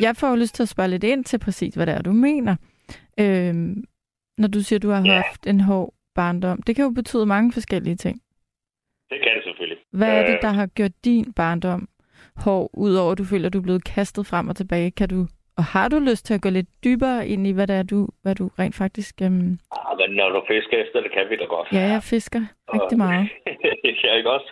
jeg 0.00 0.16
får 0.16 0.28
jo 0.28 0.34
lyst 0.36 0.54
til 0.54 0.62
at 0.62 0.68
spørge 0.68 0.88
lidt 0.88 1.04
ind 1.04 1.24
til 1.24 1.38
præcis, 1.38 1.74
hvad 1.74 1.86
det 1.86 1.94
er, 1.94 2.02
du 2.02 2.12
mener. 2.12 2.56
Øhm, 3.20 3.84
når 4.38 4.48
du 4.48 4.60
siger, 4.60 4.78
du 4.78 4.90
har 4.90 5.02
Ja. 5.06 5.12
haft 5.14 5.46
en 5.46 5.60
hård 5.60 5.94
barndom. 6.14 6.62
Det 6.62 6.76
kan 6.76 6.84
jo 6.84 6.90
betyde 6.90 7.26
mange 7.26 7.52
forskellige 7.52 7.96
ting. 7.96 8.20
Det 9.10 9.18
kan 9.22 9.32
det 9.36 9.44
selvfølgelig. 9.44 9.78
Hvad 9.92 10.08
er 10.18 10.26
det, 10.26 10.34
Øh, 10.34 10.42
der 10.42 10.48
har 10.48 10.66
gjort 10.66 10.90
din 11.04 11.32
barndom 11.32 11.88
hård, 12.36 12.70
udover 12.74 13.12
at 13.12 13.18
du 13.18 13.24
føler, 13.24 13.46
at 13.46 13.52
du 13.52 13.58
er 13.58 13.62
blevet 13.62 13.84
kastet 13.84 14.26
frem 14.26 14.48
og 14.48 14.56
tilbage? 14.56 14.90
Kan 14.90 15.08
du, 15.08 15.26
og 15.56 15.64
har 15.64 15.88
du 15.88 15.98
lyst 15.98 16.26
til 16.26 16.34
at 16.34 16.42
gå 16.42 16.50
lidt 16.50 16.66
dybere 16.84 17.28
ind 17.28 17.46
i, 17.46 17.52
hvad 17.52 17.66
det 17.66 17.76
er, 17.76 17.82
du, 17.82 18.08
hvad 18.22 18.34
du 18.34 18.50
rent 18.58 18.74
faktisk... 18.74 19.14
Øhm, 19.22 19.58
Ah, 19.76 19.92
men 20.00 20.10
når 20.16 20.28
du 20.28 20.40
fisker 20.48 20.76
efter 20.84 21.00
det, 21.00 21.10
kan 21.12 21.24
vi 21.30 21.36
da 21.36 21.44
godt. 21.44 21.68
ja, 21.72 21.80
jeg 21.94 22.02
fisker 22.02 22.40
rigtig 22.74 22.98
meget. 22.98 23.28
ja, 24.04 24.14
ikke 24.18 24.30
også? 24.30 24.50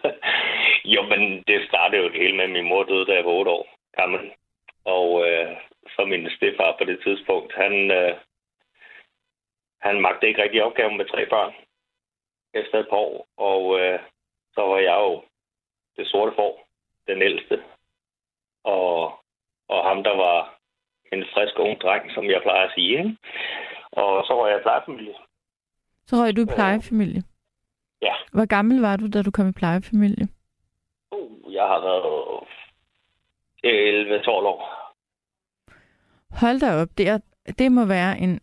Jo, 0.84 1.02
men 1.12 1.20
det 1.46 1.56
startede 1.68 2.02
jo 2.02 2.08
det 2.08 2.18
hele 2.22 2.36
med, 2.36 2.44
at 2.44 2.50
min 2.50 2.68
mor 2.68 2.82
døde, 2.84 3.06
da 3.06 3.12
jeg 3.18 3.24
var 3.24 3.30
8 3.40 3.50
år 3.50 3.64
gammel. 4.00 4.20
Og 4.86 5.28
øh, 5.28 5.56
så 5.94 6.04
min 6.04 6.30
stefar 6.36 6.76
på 6.78 6.84
det 6.84 6.98
tidspunkt, 7.04 7.52
han, 7.54 7.90
øh, 7.90 8.14
han 9.80 10.00
magte 10.00 10.28
ikke 10.28 10.42
rigtig 10.42 10.62
opgaven 10.62 10.96
med 10.96 11.06
tre 11.06 11.26
børn 11.26 11.52
efter 12.54 12.78
et 12.78 12.88
par 12.90 12.96
år. 12.96 13.26
Og 13.36 13.80
øh, 13.80 13.98
så 14.54 14.60
var 14.60 14.78
jeg 14.78 14.96
jo 15.06 15.22
det 15.96 16.06
sorte 16.08 16.32
får, 16.36 16.68
den 17.06 17.22
ældste. 17.22 17.62
Og, 18.64 19.12
og 19.68 19.88
ham, 19.88 20.04
der 20.04 20.16
var 20.16 20.58
en 21.12 21.24
frisk 21.34 21.58
ung 21.58 21.80
dreng, 21.80 22.12
som 22.14 22.24
jeg 22.24 22.42
plejer 22.42 22.66
at 22.66 22.72
sige. 22.74 22.98
Ikke? 22.98 23.16
Og 23.92 24.24
så 24.26 24.34
var 24.34 24.48
jeg 24.48 24.62
plejefamilie. 24.62 25.14
Så 26.06 26.16
røg 26.16 26.36
du 26.36 26.42
i 26.42 26.54
plejefamilie. 26.54 27.22
Ja. 28.02 28.14
Hvor 28.32 28.46
gammel 28.46 28.80
var 28.80 28.96
du, 28.96 29.08
da 29.08 29.22
du 29.22 29.30
kom 29.30 29.48
i 29.48 29.52
plejefamilie? 29.52 30.28
Uh, 31.10 31.54
jeg 31.54 31.66
har 31.66 31.80
været 31.80 32.46
11-12 33.68 34.30
år. 34.30 34.60
Hold 36.40 36.60
da 36.60 36.82
op, 36.82 36.88
det, 36.98 37.08
er, 37.08 37.18
det 37.58 37.72
må 37.72 37.84
være 37.84 38.18
en... 38.18 38.40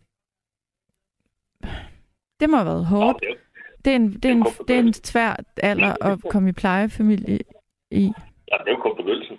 Det 2.40 2.50
må 2.50 2.56
have 2.56 2.66
været 2.66 2.86
Nå, 2.90 2.96
hårdt. 2.96 3.20
det, 3.20 3.30
er 3.30 3.36
Det 3.84 3.90
er 3.92 3.96
en, 3.96 4.12
det 4.12 4.24
er 4.24 4.32
en, 4.32 4.42
det 4.68 4.76
er 4.76 4.80
en 4.80 4.92
svær 4.92 5.36
alder 5.62 5.92
at 6.08 6.18
komme 6.30 6.48
i 6.48 6.52
plejefamilie 6.52 7.38
i. 7.90 8.02
ja, 8.50 8.56
det 8.64 8.70
jo 8.70 8.76
kun 8.82 8.96
begyndelsen. 8.96 9.38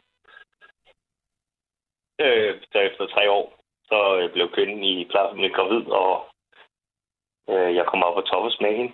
Øh, 2.22 2.62
så 2.72 2.78
efter 2.80 3.08
tre 3.08 3.32
år, 3.32 3.46
så 3.90 4.20
øh, 4.20 4.34
blev 4.34 4.52
kvinden 4.56 4.84
i 4.84 5.06
plejefamilien 5.12 5.54
gravid, 5.54 5.86
og 6.04 6.14
øh, 7.50 7.76
jeg 7.76 7.86
kom 7.88 8.04
op 8.04 8.16
og 8.18 8.26
toppes 8.28 8.58
med 8.62 8.78
hende. 8.78 8.94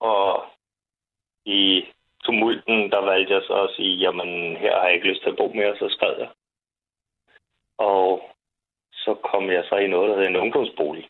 Og 0.00 0.44
i 1.44 1.84
tumulten, 2.26 2.90
der 2.90 3.00
valgte 3.10 3.34
jeg 3.34 3.42
så 3.42 3.62
at 3.62 3.74
sige, 3.76 3.96
jamen 4.04 4.56
her 4.56 4.72
har 4.76 4.84
jeg 4.84 4.94
ikke 4.94 5.08
lyst 5.08 5.22
til 5.22 5.30
at 5.30 5.36
bo 5.36 5.46
mere, 5.52 5.76
så 5.76 5.88
skrev 5.88 6.14
jeg. 6.18 6.30
Og 7.78 8.30
så 8.92 9.14
kom 9.14 9.50
jeg 9.50 9.64
så 9.68 9.76
i 9.76 9.86
noget, 9.88 10.10
der 10.10 10.16
hed 10.16 10.26
en 10.26 10.36
ungdomsbolig. 10.36 11.08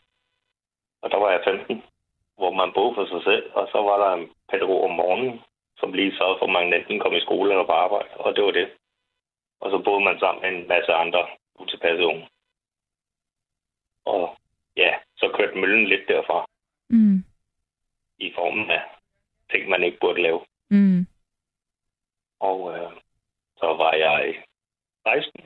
Og 1.01 1.11
der 1.11 1.17
var 1.17 1.31
jeg 1.31 1.41
15, 1.43 1.83
hvor 2.37 2.51
man 2.51 2.73
boede 2.73 2.95
for 2.95 3.05
sig 3.05 3.23
selv, 3.23 3.51
og 3.53 3.67
så 3.71 3.77
var 3.81 3.97
der 4.03 4.13
en 4.13 4.31
pædagog 4.49 4.83
om 4.83 4.91
morgenen, 4.91 5.41
som 5.79 5.93
lige 5.93 6.17
sørgede 6.17 6.39
for, 6.39 6.45
at 6.45 6.51
man 6.51 6.73
enten 6.73 6.99
kom 6.99 7.13
i 7.13 7.21
skole 7.21 7.51
eller 7.51 7.65
på 7.65 7.71
arbejde, 7.71 8.09
og 8.17 8.35
det 8.35 8.43
var 8.43 8.51
det. 8.51 8.69
Og 9.59 9.71
så 9.71 9.77
boede 9.77 10.03
man 10.03 10.19
sammen 10.19 10.41
med 10.41 10.49
en 10.49 10.67
masse 10.67 10.93
andre 10.93 11.27
utilpassede 11.59 12.07
unge. 12.07 12.29
Og 14.05 14.37
ja, 14.77 14.95
så 15.17 15.31
kørte 15.37 15.57
møllen 15.57 15.87
lidt 15.87 16.07
derfra, 16.07 16.45
Mm. 16.89 17.23
i 18.17 18.33
formen 18.35 18.71
af 18.71 18.81
ting, 19.51 19.69
man 19.69 19.83
ikke 19.83 19.97
burde 20.01 20.21
lave. 20.21 20.39
Mm. 20.69 21.07
Og 22.39 22.77
øh, 22.77 22.91
så 23.57 23.65
var 23.65 23.93
jeg 23.93 24.43
16, 25.07 25.41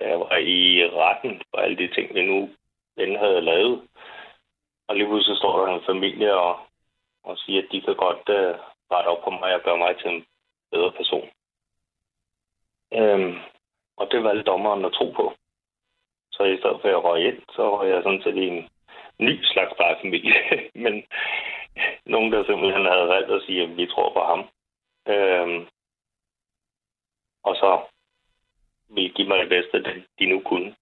da 0.00 0.08
jeg 0.08 0.20
var 0.20 0.36
i 0.36 0.88
retten 0.88 1.42
for 1.50 1.58
alle 1.58 1.76
de 1.76 1.94
ting, 1.94 2.14
vi 2.14 2.22
nu 2.26 2.50
end 2.96 3.16
havde 3.16 3.40
lavet. 3.40 3.88
Og 4.88 4.96
lige 4.96 5.06
pludselig 5.06 5.36
står 5.36 5.66
der 5.66 5.74
en 5.74 5.86
familie 5.86 6.34
og, 6.34 6.58
og 7.22 7.38
siger, 7.38 7.62
at 7.62 7.68
de 7.72 7.80
kan 7.80 7.96
godt 7.96 8.28
øh, 8.28 8.54
rette 8.92 9.08
op 9.08 9.24
på 9.24 9.30
mig 9.30 9.54
og 9.54 9.60
gøre 9.60 9.78
mig 9.78 9.96
til 9.96 10.10
en 10.10 10.24
bedre 10.70 10.92
person. 10.92 11.28
Øhm, 12.92 13.34
og 13.96 14.08
det 14.10 14.24
valgte 14.24 14.50
dommeren 14.50 14.84
at 14.84 14.92
tro 14.92 15.10
på. 15.10 15.32
Så 16.32 16.42
i 16.44 16.58
stedet 16.58 16.80
for 16.80 16.88
at 16.88 16.94
jeg 16.94 17.04
røg 17.04 17.26
ind, 17.26 17.42
så 17.56 17.62
røg 17.76 17.88
jeg 17.90 18.02
sådan 18.02 18.22
set 18.22 18.36
i 18.36 18.46
en 18.48 18.68
ny 19.18 19.42
slags 19.42 19.72
plejefamilie. 19.76 20.34
Men 20.84 21.04
nogen, 22.06 22.32
der 22.32 22.44
simpelthen 22.44 22.86
havde 22.86 23.08
valgt 23.08 23.30
at 23.30 23.42
sige, 23.46 23.62
at 23.62 23.76
vi 23.76 23.86
tror 23.86 24.12
på 24.12 24.20
ham. 24.20 24.48
Øhm, 25.06 25.66
og 27.42 27.56
så 27.56 27.86
ville 28.88 29.10
give 29.10 29.28
mig 29.28 29.38
det 29.38 29.48
bedste, 29.48 30.04
de 30.18 30.26
nu 30.26 30.40
kunne. 30.40 30.76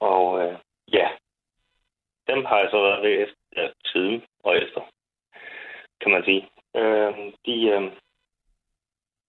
Og 0.00 0.42
øh, 0.42 0.58
ja, 0.92 1.08
dem 2.26 2.44
har 2.44 2.58
jeg 2.58 2.68
så 2.70 2.80
været 2.82 3.02
ved 3.02 3.22
efter, 3.22 3.36
ja, 3.56 3.68
siden 3.84 4.22
og 4.44 4.56
efter, 4.56 4.80
kan 6.00 6.10
man 6.10 6.24
sige. 6.24 6.48
Øh, 6.76 7.32
de, 7.46 7.54
øh, 7.74 7.92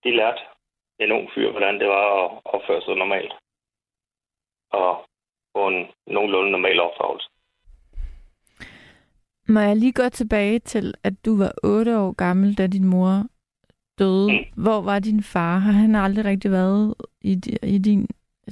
de 0.04 0.16
lærte 0.16 0.42
en 1.00 1.12
ung 1.12 1.30
fyr, 1.36 1.52
hvordan 1.52 1.80
det 1.80 1.88
var 1.88 2.26
at 2.26 2.42
opføre 2.46 2.82
sig 2.82 2.96
normalt. 2.96 3.34
Og 4.72 5.06
få 5.56 5.68
en 5.68 5.88
nogenlunde 6.08 6.52
normal 6.52 6.80
opdragelse. 6.80 7.30
Må 9.48 9.60
jeg 9.60 9.76
lige 9.76 9.94
gå 9.94 10.10
tilbage 10.10 10.60
til, 10.60 10.94
at 11.04 11.14
du 11.26 11.38
var 11.38 11.52
8 11.64 12.00
år 12.00 12.12
gammel, 12.12 12.58
da 12.58 12.68
din 12.68 12.86
mor 12.86 13.31
døde. 14.02 14.28
Mm. 14.32 14.64
Hvor 14.64 14.80
var 14.90 15.00
din 15.00 15.24
far? 15.34 15.56
Har 15.66 15.76
han 15.84 15.96
aldrig 15.96 16.26
rigtig 16.26 16.52
været 16.52 16.96
i, 17.32 17.34
i 17.76 17.78
din 17.78 18.02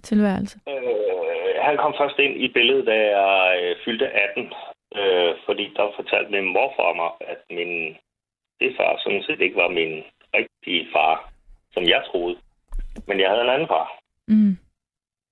tilværelse? 0.09 0.59
Øh, 0.69 1.55
han 1.67 1.77
kom 1.77 1.93
først 1.99 2.19
ind 2.19 2.35
i 2.45 2.47
billedet, 2.55 2.85
da 2.91 2.95
jeg 3.17 3.59
øh, 3.63 3.75
fyldte 3.85 4.07
18, 4.07 4.53
øh, 4.99 5.31
fordi 5.45 5.65
der 5.75 5.95
fortalte 5.95 6.31
min 6.31 6.53
morfar 6.53 6.93
mig, 7.01 7.11
at 7.31 7.41
min 7.57 7.97
far 8.77 8.99
sådan 9.03 9.23
set 9.23 9.41
ikke 9.41 9.61
var 9.63 9.69
min 9.79 10.03
rigtige 10.33 10.87
far, 10.93 11.31
som 11.73 11.83
jeg 11.83 12.01
troede. 12.09 12.37
Men 13.07 13.19
jeg 13.19 13.29
havde 13.29 13.41
en 13.41 13.55
anden 13.55 13.67
far. 13.67 13.87
Mm. 14.27 14.57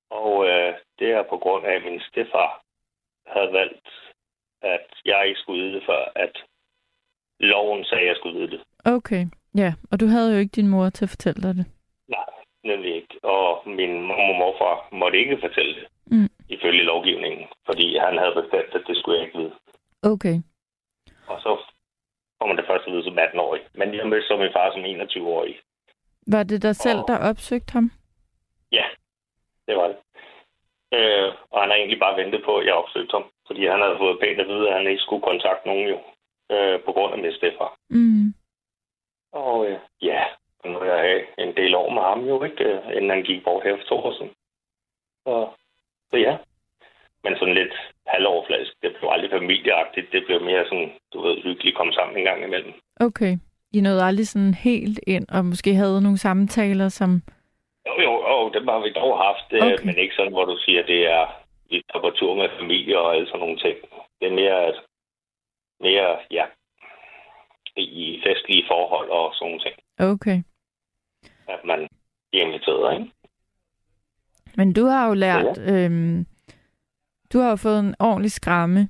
Og 0.10 0.48
øh, 0.48 0.74
det 1.00 1.10
er 1.12 1.24
på 1.30 1.38
grund 1.38 1.66
af, 1.66 1.74
at 1.76 1.84
min 1.90 2.02
stefar 2.10 2.62
havde 3.28 3.54
valgt, 3.54 3.90
at 4.62 4.88
jeg 5.06 5.28
ikke 5.28 5.40
skulle 5.40 5.64
vide 5.64 5.76
det, 5.76 5.84
før 5.86 6.12
at 6.16 6.36
loven 7.40 7.84
sagde, 7.86 8.02
at 8.02 8.08
jeg 8.08 8.16
skulle 8.16 8.40
vide 8.40 8.52
det. 8.52 8.62
Okay, 8.86 9.26
ja. 9.58 9.74
Og 9.92 10.00
du 10.00 10.06
havde 10.08 10.34
jo 10.34 10.40
ikke 10.40 10.56
din 10.60 10.68
mor 10.68 10.90
til 10.90 11.06
at 11.06 11.10
fortælle 11.10 11.42
dig 11.48 11.56
det. 11.56 11.66
Nej, 12.08 12.30
nemlig 12.64 12.96
ikke. 12.96 13.16
Og 13.24 13.48
min 13.66 14.02
mor 14.08 14.30
og 14.34 14.36
morfar 14.42 14.76
måtte 14.92 15.18
ikke 15.20 15.38
fortælle 15.46 15.74
det, 15.76 15.88
Mm. 16.12 16.30
ifølge 16.50 16.84
lovgivningen, 16.84 17.48
fordi 17.66 17.98
han 17.98 18.18
havde 18.18 18.36
bestemt, 18.42 18.72
at 18.78 18.84
det 18.88 18.98
skulle 18.98 19.18
jeg 19.20 19.26
ikke 19.28 19.40
vide. 19.40 19.54
Okay. 20.04 20.36
Og 21.28 21.38
så 21.42 21.52
får 22.38 22.48
man 22.48 22.58
det 22.58 22.66
først 22.68 22.88
at 22.88 22.94
vide 22.94 23.04
som 23.04 23.20
18-årig. 23.20 23.62
Men 23.74 23.94
jeg 23.96 24.08
mødte 24.08 24.28
så 24.28 24.38
min 24.38 24.54
far 24.54 24.72
som 24.72 24.86
21-årig. 24.86 25.56
Var 26.28 26.44
det 26.44 26.62
dig 26.62 26.76
selv, 26.76 27.00
Og- 27.00 27.06
der 27.08 27.18
opsøgte 27.30 27.72
ham? 27.74 27.92
Ja, 28.72 28.86
det 29.68 29.76
var 29.78 29.88
det. 29.88 29.98
Øh, 30.98 31.30
og 31.52 31.62
han 31.62 31.70
har 31.70 31.76
egentlig 31.78 32.00
bare 32.00 32.18
ventet 32.22 32.42
på, 32.46 32.58
at 32.58 32.66
jeg 32.66 32.74
opsøgte 32.74 33.12
ham. 33.18 33.26
Fordi 33.48 33.66
han 33.68 33.82
havde 33.82 33.98
fået 33.98 34.20
pænt 34.22 34.40
at 34.40 34.48
vide, 34.48 34.68
at 34.70 34.74
han 34.78 34.88
ikke 34.88 35.02
skulle 35.02 35.22
kontakte 35.30 35.68
nogen 35.68 35.88
jo. 35.90 36.00
Øh, 36.52 36.80
på 36.86 36.92
grund 36.92 37.14
af 37.14 37.20
min 37.20 37.34
stefar. 37.40 37.78
Mm. 37.90 38.34
Og 39.32 39.68
øh, 39.68 39.80
ja, 40.02 40.24
nu 40.66 40.80
har 40.80 40.86
jeg 40.86 41.26
en 41.38 41.56
del 41.56 41.76
år 41.76 41.90
med 41.90 42.02
ham 42.02 42.26
jo, 42.28 42.44
ikke? 42.44 42.64
Øh, 42.64 42.96
inden 42.96 43.10
han 43.10 43.24
gik 43.24 43.44
bort 43.44 43.64
her 43.64 43.78
for 43.78 43.84
to 43.84 43.96
år 43.96 44.14
siden. 44.14 44.32
Så, 45.26 45.48
så 46.12 46.18
ja. 46.18 46.38
Men 47.24 47.38
sådan 47.38 47.54
lidt 47.54 47.74
halvoverfladisk. 48.08 48.74
Det 48.82 48.96
blev 49.00 49.10
aldrig 49.10 49.32
familieagtigt. 49.32 50.12
Det 50.12 50.26
blev 50.26 50.42
mere 50.42 50.66
sådan, 50.66 50.92
du 51.14 51.22
ved, 51.22 51.44
hyggeligt 51.44 51.78
komme 51.78 51.94
sammen 51.94 52.18
en 52.18 52.24
gang 52.24 52.44
imellem. 52.44 52.74
Okay. 53.00 53.38
I 53.74 53.82
nåede 53.82 54.04
aldrig 54.04 54.28
sådan 54.28 54.54
helt 54.54 55.00
ind, 55.08 55.26
og 55.30 55.46
måske 55.46 55.74
havde 55.74 56.02
nogle 56.02 56.18
samtaler, 56.18 56.90
som... 56.90 57.22
Jo, 57.88 57.94
jo, 58.02 58.12
jo, 58.30 58.50
det 58.50 58.70
har 58.70 58.80
vi 58.80 58.92
dog 58.92 59.18
haft. 59.18 59.46
Okay. 59.54 59.74
Okay. 59.74 59.86
Men 59.86 59.98
ikke 59.98 60.16
sådan, 60.16 60.32
hvor 60.32 60.46
du 60.46 60.58
siger, 60.58 60.86
det 60.86 61.08
er, 61.08 61.26
vi 61.70 61.84
tager 61.92 62.02
på 62.02 62.10
tur 62.10 62.36
med 62.36 62.50
familie 62.60 63.00
og 63.00 63.16
alle 63.16 63.28
sådan 63.28 63.40
nogle 63.40 63.58
ting. 63.58 63.78
Det 64.20 64.28
er 64.28 64.32
mere, 64.42 64.66
at, 64.66 64.76
mere 65.80 66.18
ja, 66.32 66.46
i 67.82 68.22
festlige 68.26 68.64
forhold 68.68 69.10
og 69.10 69.34
sådan 69.34 69.48
nogle 69.48 69.64
ting. 69.66 69.76
Okay. 70.00 70.44
At 71.48 71.60
man 71.66 71.88
bliver 72.32 72.46
inviteret, 72.46 73.00
ikke? 73.00 73.12
Men 74.58 74.74
du 74.74 74.86
har 74.86 75.08
jo 75.08 75.14
lært... 75.14 75.60
Øhm, 75.70 76.26
du 77.34 77.40
har 77.40 77.50
jo 77.50 77.56
fået 77.56 77.80
en 77.80 77.96
ordentlig 78.00 78.32
skramme 78.32 78.90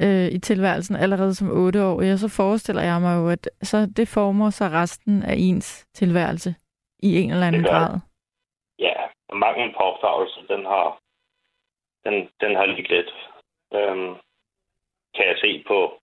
øh, 0.00 0.28
i 0.36 0.38
tilværelsen 0.38 0.96
allerede 0.96 1.34
som 1.34 1.50
otte 1.50 1.84
år, 1.84 2.12
og 2.12 2.18
så 2.18 2.28
forestiller 2.28 2.82
jeg 2.82 3.00
mig 3.00 3.14
jo, 3.16 3.28
at 3.28 3.50
så 3.62 3.86
det 3.96 4.08
former 4.08 4.50
sig 4.50 4.72
resten 4.72 5.22
af 5.22 5.34
ens 5.36 5.86
tilværelse 5.94 6.54
i 7.02 7.20
en 7.20 7.30
eller 7.30 7.46
anden 7.46 7.62
grad. 7.62 8.00
Ja, 8.78 8.94
manglen 9.32 9.72
på 9.72 9.78
opdragelse, 9.78 10.40
den 10.48 10.64
har, 10.64 10.98
den, 12.04 12.14
den 12.40 12.56
har 12.56 12.66
lidt 12.66 12.88
lidt. 12.88 13.10
Øhm, 13.74 14.14
kan 15.14 15.24
jeg 15.30 15.36
se 15.40 15.64
på 15.66 16.00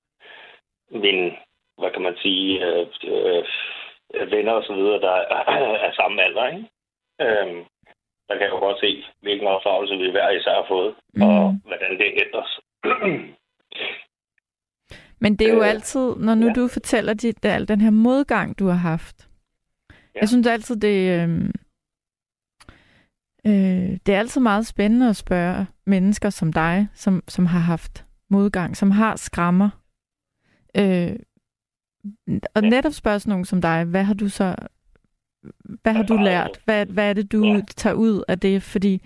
min, 0.92 1.32
hvad 1.78 1.92
kan 1.92 2.02
man 2.02 2.16
sige, 2.24 2.66
øh, 2.66 2.88
øh, 3.14 4.32
venner 4.32 4.52
og 4.52 4.64
så 4.64 4.74
videre, 4.74 5.00
der 5.02 5.16
er, 5.88 5.92
samme 5.94 6.22
alder, 6.22 6.48
ikke? 6.48 6.66
Øhm, 7.22 7.60
der 8.28 8.34
kan 8.36 8.42
jeg 8.46 8.52
jo 8.56 8.60
godt 8.60 8.80
se, 8.80 9.06
hvilken 9.22 9.48
opdragelse 9.48 9.98
vi 9.98 10.12
hver 10.12 10.30
især 10.30 10.56
har 10.56 10.66
fået, 10.68 10.96
mm. 11.14 11.22
og 11.22 11.60
hvordan 11.68 11.92
det 12.00 12.22
ændres. 12.24 12.52
Men 15.24 15.36
det 15.36 15.48
er 15.48 15.54
jo 15.54 15.62
Øh, 15.62 15.70
altid, 15.70 16.16
når 16.16 16.36
nu 16.36 16.48
ja. 16.48 16.54
du 16.54 16.68
fortæller 16.68 17.14
dit, 17.14 17.46
al 17.46 17.68
den 17.68 17.82
her 17.82 17.90
modgang, 17.90 18.60
du 18.60 18.68
har 18.68 18.82
haft. 18.92 19.30
Ja. 19.90 20.20
Jeg 20.20 20.30
synes 20.30 20.48
altid, 20.48 20.76
det, 20.76 21.22
øh, 21.22 21.30
øh, 23.48 23.98
det 24.06 24.16
er 24.16 24.20
altid 24.20 24.42
meget 24.42 24.68
spændende 24.68 25.10
at 25.10 25.16
spørge 25.16 25.66
mennesker 25.86 26.30
som 26.30 26.54
dig, 26.54 26.88
som, 26.94 27.24
som 27.28 27.46
har 27.46 27.60
haft 27.60 28.06
modgang, 28.30 28.78
som 28.78 28.92
har 28.92 29.16
skrammer. 29.16 29.70
Øh, 30.78 31.16
og 32.56 32.64
Ja. 32.64 32.70
netop 32.70 32.92
spørge 32.94 33.30
nogen 33.30 33.46
som 33.46 33.62
dig, 33.62 33.84
hvad 33.86 34.04
har 34.04 34.14
du 34.14 34.30
så 34.30 34.56
hvad 35.82 35.94
har 35.94 36.04
du 36.04 36.18
lært? 36.18 36.60
Hvad, 36.66 36.86
hvad 36.86 37.10
er 37.10 37.14
det, 37.14 37.32
du 37.32 37.46
Ja. 37.46 37.62
tager 37.78 37.94
ud 37.94 38.24
af 38.28 38.40
det? 38.40 38.64
Fordi 38.64 39.02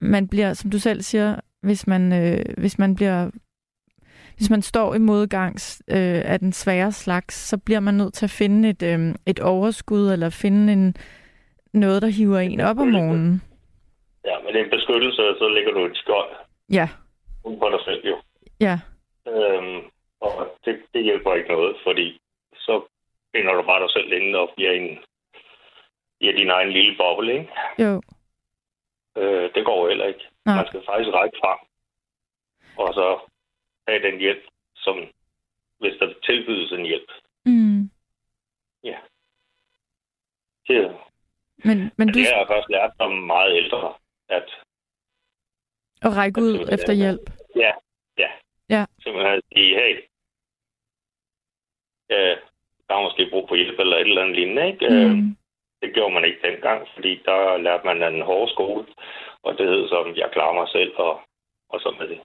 man 0.00 0.28
bliver, 0.28 0.52
som 0.54 0.70
du 0.70 0.78
selv 0.78 1.02
siger, 1.02 1.36
hvis 1.62 1.86
man, 1.86 2.12
øh, 2.12 2.44
hvis 2.58 2.78
man 2.78 2.94
bliver 2.94 3.30
hvis 4.36 4.50
man 4.50 4.62
står 4.62 4.94
i 4.94 4.98
modgangs 4.98 5.82
øh, 5.88 6.22
af 6.24 6.38
den 6.38 6.52
svære 6.52 6.92
slags, 6.92 7.34
så 7.34 7.58
bliver 7.58 7.80
man 7.80 7.94
nødt 7.94 8.14
til 8.14 8.26
at 8.26 8.30
finde 8.30 8.68
et, 8.68 8.82
øh, 8.82 9.14
et 9.26 9.40
overskud, 9.40 10.12
eller 10.12 10.30
finde 10.30 10.72
en, 10.72 10.94
noget, 11.72 12.02
der 12.02 12.08
hiver 12.08 12.38
en 12.38 12.60
op 12.60 12.78
om 12.78 12.88
morgenen. 12.88 13.42
Ja, 14.24 14.34
men 14.44 14.48
det 14.54 14.60
er 14.60 14.64
en 14.64 14.70
beskyttelse, 14.70 15.22
og 15.22 15.34
så 15.38 15.48
ligger 15.56 15.72
du 15.72 15.84
et 15.86 15.96
skjold 15.96 16.28
Ja, 16.70 16.88
på 17.44 17.68
dig 17.72 17.80
selv, 17.84 18.02
jo. 18.06 18.16
ja, 18.60 18.78
Øhm, 19.28 19.80
og 20.26 20.58
det, 20.64 20.82
det 20.94 21.04
hjælper 21.04 21.34
ikke 21.34 21.52
noget, 21.52 21.76
fordi 21.86 22.20
så 22.54 22.74
finder 23.36 23.52
du 23.54 23.62
bare 23.62 23.82
dig 23.82 23.90
selv 23.90 24.12
inde 24.12 24.38
og 24.38 24.52
bliver 24.56 24.72
en 24.72 24.98
i 26.20 26.32
din 26.32 26.50
egen 26.50 26.70
lille 26.72 26.96
boble, 26.96 27.32
ikke? 27.38 27.52
jo, 27.78 28.02
Øh, 29.16 29.54
det 29.54 29.64
går 29.64 29.88
heller 29.88 30.06
ikke. 30.06 30.24
Nej. 30.46 30.56
Man 30.56 30.66
skal 30.66 30.82
faktisk 30.86 31.10
række 31.14 31.36
frem, 31.42 31.58
og 32.78 32.94
så 32.94 33.06
have 33.88 34.02
den 34.02 34.18
hjælp, 34.18 34.44
som 34.76 34.96
hvis 35.80 35.94
der 36.00 36.14
tilbydes 36.26 36.72
en 36.72 36.86
hjælp. 36.86 37.10
mm. 37.44 37.90
Det, 40.68 40.96
men, 41.64 41.78
men 41.78 41.92
men 41.98 42.08
du 42.08 42.18
det 42.18 42.26
har 42.28 42.36
jeg 42.38 42.46
først 42.48 42.68
lært 42.70 42.90
som 43.00 43.12
meget 43.12 43.56
ældre, 43.56 43.94
at 44.28 44.48
at 46.02 46.16
række 46.16 46.40
ud 46.42 46.52
simpelthen, 46.52 46.74
efter 46.78 46.92
hjælp. 46.92 47.20
ja, 47.56 47.72
ja, 48.18 48.30
Ja. 48.68 48.86
simpelthen 49.02 49.34
at 49.34 49.42
sige, 49.52 49.74
hey, 49.74 50.02
øh, 52.16 52.36
der 52.88 52.94
er 52.94 53.02
måske 53.02 53.28
brug 53.30 53.44
for 53.48 53.56
hjælp 53.56 53.78
eller 53.80 53.96
et 53.96 54.00
eller 54.08 54.22
andet 54.22 54.36
lignende, 54.36 54.66
ikke? 54.72 54.86
Øh, 54.94 55.10
Mm. 55.10 55.36
Det 55.82 55.94
gjorde 55.94 56.14
man 56.14 56.24
ikke 56.24 56.46
dengang, 56.48 56.88
fordi 56.94 57.22
der 57.24 57.56
lærte 57.58 57.84
man 57.86 58.14
en 58.14 58.22
hård 58.22 58.48
skole, 58.48 58.84
og 59.42 59.58
det 59.58 59.66
hed 59.68 59.88
som, 59.88 60.16
jeg 60.16 60.28
klarer 60.32 60.54
mig 60.54 60.68
selv, 60.68 60.92
og, 60.96 61.20
og 61.72 61.80
sådan 61.80 62.00
er 62.00 62.06
det. 62.06 62.20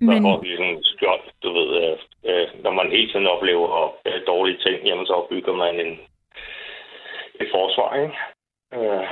Der 0.00 0.06
Men, 0.12 0.22
får 0.22 0.40
vi 0.42 0.56
sådan 0.56 0.78
skjold, 0.82 1.24
du 1.42 1.48
ved, 1.58 1.68
øh, 1.82 1.98
øh, 2.28 2.46
når 2.64 2.72
man 2.72 2.90
hele 2.90 3.08
tiden 3.12 3.26
oplever 3.26 3.68
øh, 4.06 4.20
dårlige 4.26 4.58
ting, 4.58 4.86
jamen 4.86 5.06
så 5.06 5.12
opbygger 5.12 5.52
man 5.52 5.74
en, 5.86 5.92
et 7.40 7.48
forsvar, 7.56 7.88
ikke? 8.02 8.14
Øh, 8.74 9.06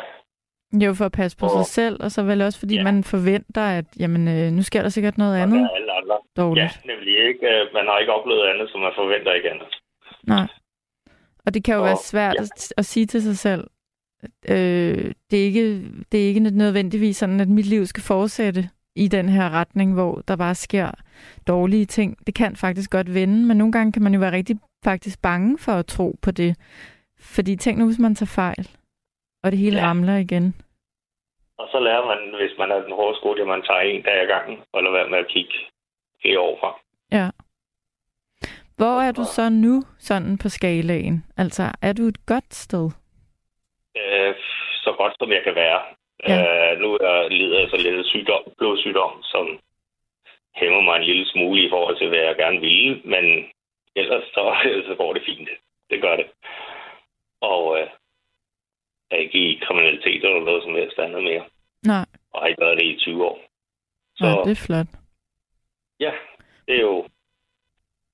jo, 0.85 0.95
for 0.95 1.05
at 1.05 1.13
passe 1.13 1.37
på 1.39 1.45
Og- 1.47 1.51
sig 1.51 1.67
selv, 1.67 1.97
og 2.05 2.11
så 2.11 2.23
vel 2.23 2.43
også, 2.43 2.59
fordi 2.59 2.75
Ja. 2.77 2.83
man 2.85 3.05
forventer, 3.05 3.63
at 3.79 3.85
jamen, 4.03 4.29
øh, 4.29 4.47
nu 4.57 4.63
sker 4.63 4.83
der 4.83 4.89
sikkert 4.89 5.19
noget 5.19 5.35
og 5.37 5.43
andet 5.43 5.61
der 5.61 5.84
andre. 6.39 6.61
Ja, 6.61 6.67
dårligt. 6.69 6.87
nemlig 6.87 7.15
ikke. 7.29 7.47
Øh, 7.47 7.67
Man 7.75 7.87
har 7.87 7.99
ikke 7.99 8.13
oplevet 8.13 8.47
andet, 8.47 8.71
så 8.71 8.79
man 8.79 8.93
forventer 8.97 9.33
ikke 9.33 9.51
andet. 9.51 9.69
Nej. 10.27 10.47
Og 11.47 11.55
det 11.55 11.65
kan 11.65 11.75
jo 11.75 11.81
Og- 11.81 11.87
være 11.87 11.97
svært 11.97 12.35
ja. 12.35 12.43
at, 12.43 12.73
at 12.77 12.85
sige 12.85 13.07
til 13.07 13.23
sig 13.23 13.39
selv, 13.39 13.65
øh, 14.49 15.13
det, 15.31 15.41
er 15.41 15.45
ikke, 15.45 15.83
det 16.13 16.23
er 16.23 16.29
ikke 16.29 16.41
nødvendigvis 16.41 17.17
sådan, 17.17 17.41
at 17.41 17.49
mit 17.49 17.67
liv 17.67 17.87
skal 17.87 18.03
fortsætte 18.03 18.63
i 18.97 19.09
den 19.09 19.29
her 19.29 19.51
retning, 19.51 19.95
hvor 19.95 20.23
der 20.29 20.37
bare 20.37 20.55
sker 20.55 20.91
dårlige 21.49 21.85
ting. 21.87 22.27
Det 22.27 22.35
kan 22.35 22.57
faktisk 22.57 22.91
godt 22.91 23.15
vende, 23.15 23.47
men 23.49 23.57
nogle 23.57 23.73
gange 23.73 23.93
kan 23.93 24.03
man 24.03 24.15
jo 24.15 24.21
være 24.21 24.33
rigtig 24.33 24.57
faktisk 24.85 25.23
bange 25.23 25.59
for 25.59 25.73
at 25.73 25.87
tro 25.87 26.17
på 26.23 26.31
det. 26.31 26.57
Fordi 27.21 27.57
tænk 27.57 27.79
nu, 27.79 27.87
hvis 27.87 27.99
man 27.99 28.15
tager 28.15 28.35
fejl, 28.43 28.69
og 29.45 29.51
det 29.53 29.59
hele 29.59 29.79
Ja. 29.79 29.85
ramler 29.87 30.17
igen. 30.17 30.55
Og 31.59 31.67
så 31.73 31.79
lærer 31.81 32.07
man, 32.07 32.21
hvis 32.41 32.59
man 32.59 32.71
er 32.71 32.81
den 32.83 32.93
hårde 32.93 33.17
skole, 33.19 33.41
at 33.43 33.49
man 33.49 33.63
tager 33.63 33.81
en 33.81 34.03
dag 34.03 34.23
ad 34.23 34.27
gangen, 34.27 34.59
og 34.73 34.83
lader 34.83 34.97
være 34.99 35.11
med 35.11 35.19
at 35.19 35.29
kigge 35.35 35.55
flere 36.25 36.41
år 36.41 36.59
frem. 36.61 36.75
Ja. 37.13 37.29
Hvor 38.77 39.01
er 39.01 39.13
du 39.13 39.25
så 39.25 39.49
nu, 39.49 39.83
sådan 39.99 40.39
på 40.39 40.49
skalaen? 40.49 41.25
Altså, 41.37 41.63
er 41.83 41.93
du 41.93 42.03
et 42.03 42.27
godt 42.27 42.55
sted? 42.55 42.91
Øh, 43.97 44.35
så 44.85 44.95
godt 44.99 45.15
som 45.19 45.33
jeg 45.33 45.43
kan 45.45 45.55
være. 45.55 45.81
Ja. 46.29 46.73
Øh, 46.73 46.81
nu 46.81 46.89
er 46.95 47.15
jeg 47.21 47.31
lider 47.31 47.61
jeg 47.61 47.71
så 47.71 47.77
lidt 47.77 47.99
af 47.99 48.05
sygdom, 48.05 48.43
blodsygdom, 48.59 49.23
som 49.23 49.59
hæmmer 50.55 50.81
mig 50.81 50.97
en 50.97 51.09
lille 51.11 51.27
smule 51.33 51.67
i 51.67 51.71
forhold 51.71 51.99
til, 51.99 52.09
hvad 52.09 52.19
jeg 52.19 52.37
gerne 52.37 52.61
ville, 52.61 53.01
men 53.05 53.25
ellers 53.97 54.25
så, 54.35 54.45
så 54.89 54.95
går 54.95 55.13
det 55.13 55.23
fint. 55.27 55.49
Det 55.91 56.03
gør 56.03 56.17
det. 56.17 56.27
Og 57.41 57.79
øh, 57.79 57.87
jeg 59.11 59.17
er 59.17 59.23
ikke 59.23 59.39
i 59.39 59.61
kriminalitet 59.65 60.25
eller 60.25 60.45
noget 60.45 60.63
som 60.63 60.75
helst 60.75 60.99
andet 60.99 61.23
mere, 61.23 61.45
Nej, 61.87 62.07
og 62.33 62.41
har 62.41 62.47
ikke 62.47 62.61
været 62.61 62.79
det 62.79 62.87
i 62.87 62.99
20 62.99 63.25
år. 63.25 63.39
Så 64.17 64.25
Nej 64.25 64.43
det 64.45 64.51
er 64.51 64.67
flot. 64.67 65.04
Ja, 66.05 66.13
det 66.67 66.75
er 66.77 66.81
jo... 66.81 67.09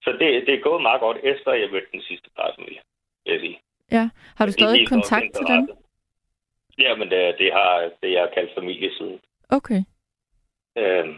Så 0.05 0.11
det, 0.20 0.46
det 0.46 0.55
er 0.55 0.61
gået 0.68 0.83
meget 0.83 1.00
godt, 1.00 1.18
efter 1.22 1.53
jeg 1.53 1.70
mødte 1.70 1.87
den 1.92 2.03
sidste 2.03 2.31
plejefamilie, 2.35 2.81
vil 3.24 3.33
jeg 3.33 3.40
sige. 3.40 3.61
Ja. 3.92 4.05
Har 4.37 4.46
du 4.46 4.53
stadig 4.53 4.88
kontakt 4.88 5.31
til 5.37 5.46
dem? 5.46 5.61
interesse. 5.61 5.85
Ja, 6.79 6.96
men 6.96 7.11
det, 7.11 7.38
det 7.38 7.53
har 7.53 7.90
det, 8.03 8.12
jeg 8.12 8.20
har 8.20 8.31
kaldt 8.35 8.55
familie 8.55 8.90
siden. 8.98 9.20
Okay. 9.48 9.81
Øhm, 10.76 11.14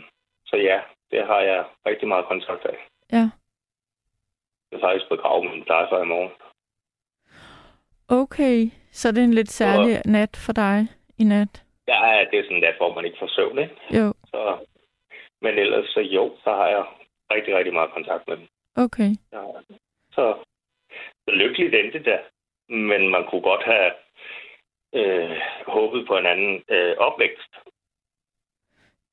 så 0.47 0.57
ja, 0.57 0.81
det 1.11 1.27
har 1.27 1.41
jeg 1.41 1.65
rigtig 1.87 2.09
meget 2.09 2.27
kontakt 2.27 2.65
af. 2.65 2.77
Ja. 3.13 3.27
Jeg 4.71 4.77
er 4.79 4.81
faktisk 4.81 5.09
begravet 5.09 5.51
min 5.51 5.65
plejefar 5.65 6.03
i 6.03 6.07
morgen. 6.07 6.33
Okay, 8.09 8.71
så 8.93 9.13
det 9.13 9.19
er 9.19 9.25
en 9.25 9.35
lidt 9.35 9.51
særlig 9.51 10.03
nat 10.05 10.37
for 10.47 10.53
dig 10.53 10.87
i 11.19 11.25
nat. 11.25 11.65
Ja, 11.89 12.25
det 12.31 12.39
er 12.39 12.45
sådan 12.45 12.63
der, 12.63 12.77
hvor 12.77 12.95
man 12.95 13.05
ikke 13.05 13.19
får 13.19 13.27
søvn, 13.37 13.59
ikke? 13.59 13.77
Jo, 13.91 14.15
Så, 14.27 14.59
men 15.43 15.59
ellers 15.59 15.89
så 15.95 16.01
jo, 16.01 16.37
så 16.45 16.51
har 16.51 16.69
jeg 16.69 16.85
rigtig, 17.35 17.57
rigtig 17.57 17.73
meget 17.73 17.91
kontakt 17.93 18.29
med 18.29 18.37
dem. 18.37 18.49
okay. 18.77 19.11
Ja. 19.33 19.43
Så, 20.13 20.45
så 21.25 21.31
lykkeligt 21.31 21.75
endte 21.75 21.99
det 21.99 22.07
der. 22.07 22.21
Men 22.69 23.09
man 23.09 23.27
kunne 23.31 23.43
godt 23.43 23.65
have 23.65 23.93
øh, 24.95 25.37
håbet 25.67 26.07
på 26.07 26.17
en 26.17 26.27
anden 26.27 26.63
øh, 26.69 26.97
opvækst. 26.99 27.53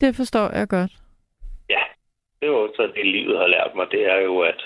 Det 0.01 0.15
forstår 0.15 0.57
jeg 0.57 0.67
godt. 0.69 0.91
Ja. 1.69 1.83
det 2.39 2.47
er 2.47 2.51
jo 2.51 2.73
så 2.75 2.91
det, 2.95 3.05
livet 3.05 3.37
har 3.37 3.47
lært 3.47 3.75
mig. 3.75 3.87
Det 3.91 4.05
er 4.05 4.19
jo, 4.19 4.39
at 4.39 4.61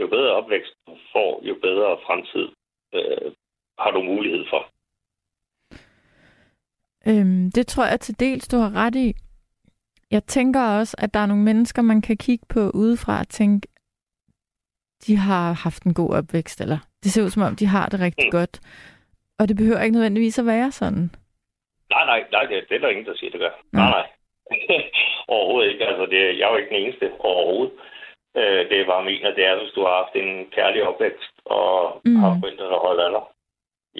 jo 0.00 0.06
bedre 0.06 0.32
opvækst 0.32 0.74
du 0.86 0.96
får, 1.12 1.40
jo 1.42 1.54
bedre 1.62 1.98
fremtid 2.06 2.48
øh, 2.94 3.32
har 3.78 3.90
du 3.90 4.02
mulighed 4.02 4.44
for. 4.50 4.62
Øhm, 7.06 7.50
det 7.54 7.66
tror 7.66 7.84
jeg 7.84 8.00
til 8.00 8.20
dels, 8.20 8.48
du 8.48 8.56
har 8.56 8.72
ret 8.86 8.94
i. 8.94 9.14
Jeg 10.10 10.22
tænker 10.24 10.60
også, 10.78 10.96
at 10.98 11.14
der 11.14 11.20
er 11.20 11.26
nogle 11.26 11.42
mennesker, 11.42 11.82
man 11.82 12.02
kan 12.02 12.16
kigge 12.16 12.46
på 12.54 12.60
udefra 12.74 13.20
og 13.20 13.28
tænke, 13.28 13.68
de 15.06 15.16
har 15.16 15.52
haft 15.52 15.82
en 15.82 15.94
god 15.94 16.10
opvækst, 16.18 16.60
eller 16.60 16.78
det 17.02 17.12
ser 17.12 17.24
ud 17.24 17.30
som 17.30 17.42
om, 17.42 17.56
de 17.56 17.66
har 17.66 17.86
det 17.88 18.00
rigtig 18.00 18.26
mm. 18.26 18.36
godt. 18.38 18.54
Og 19.38 19.48
det 19.48 19.56
behøver 19.56 19.82
ikke 19.82 19.96
nødvendigvis 19.96 20.38
at 20.38 20.46
være 20.46 20.70
sådan. 20.70 21.10
Nej, 21.90 22.04
nej, 22.10 22.20
nej 22.32 22.44
det, 22.44 22.68
det 22.68 22.74
er 22.74 22.80
der 22.80 22.88
ingen, 22.88 23.06
der 23.06 23.16
siger, 23.16 23.30
det 23.30 23.40
gør. 23.40 23.54
Nej, 23.72 23.90
nej. 23.96 24.06
overhovedet 25.34 25.72
ikke. 25.72 25.86
Altså, 25.86 26.06
det, 26.06 26.38
jeg 26.38 26.44
er 26.46 26.52
jo 26.52 26.56
ikke 26.56 26.74
den 26.74 26.82
eneste 26.82 27.12
overhovedet. 27.18 27.72
Øh, 28.36 28.60
det 28.68 28.80
er 28.80 28.86
bare 28.86 29.04
mener, 29.04 29.34
det 29.34 29.44
er, 29.44 29.58
hvis 29.58 29.72
du 29.72 29.80
har 29.86 29.94
haft 30.02 30.14
en 30.16 30.46
kærlig 30.56 30.82
opvækst 30.82 31.34
og 31.44 32.00
mm. 32.04 32.16
har 32.16 32.38
forældre, 32.40 32.64
der 32.64 32.78
holder 32.86 33.04
af 33.04 33.10
dig, 33.10 33.24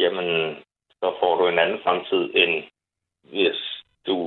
jamen, 0.03 0.57
så 1.01 1.15
får 1.21 1.33
du 1.37 1.49
en 1.49 1.59
anden 1.59 1.81
fremtid, 1.85 2.31
end 2.35 2.55
hvis 3.23 3.61
du 4.07 4.19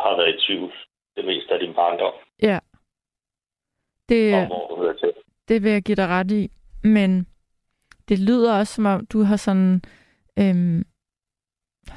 har 0.00 0.16
været 0.16 0.34
i 0.34 0.46
tvivl 0.46 0.72
det 1.16 1.24
meste 1.24 1.54
af 1.54 1.60
din 1.60 1.74
barndom. 1.74 2.12
Ja. 2.42 2.58
Det, 4.08 4.46
hvor 4.46 4.66
du 4.68 4.76
hører 4.82 4.96
til. 4.96 5.12
det 5.48 5.62
vil 5.62 5.72
jeg 5.72 5.82
give 5.82 5.96
dig 5.96 6.08
ret 6.08 6.30
i. 6.30 6.50
Men 6.84 7.26
det 8.08 8.18
lyder 8.18 8.58
også, 8.58 8.74
som 8.74 8.86
om 8.86 9.06
du 9.06 9.22
har 9.22 9.36
sådan 9.36 9.82
øhm, 10.38 10.84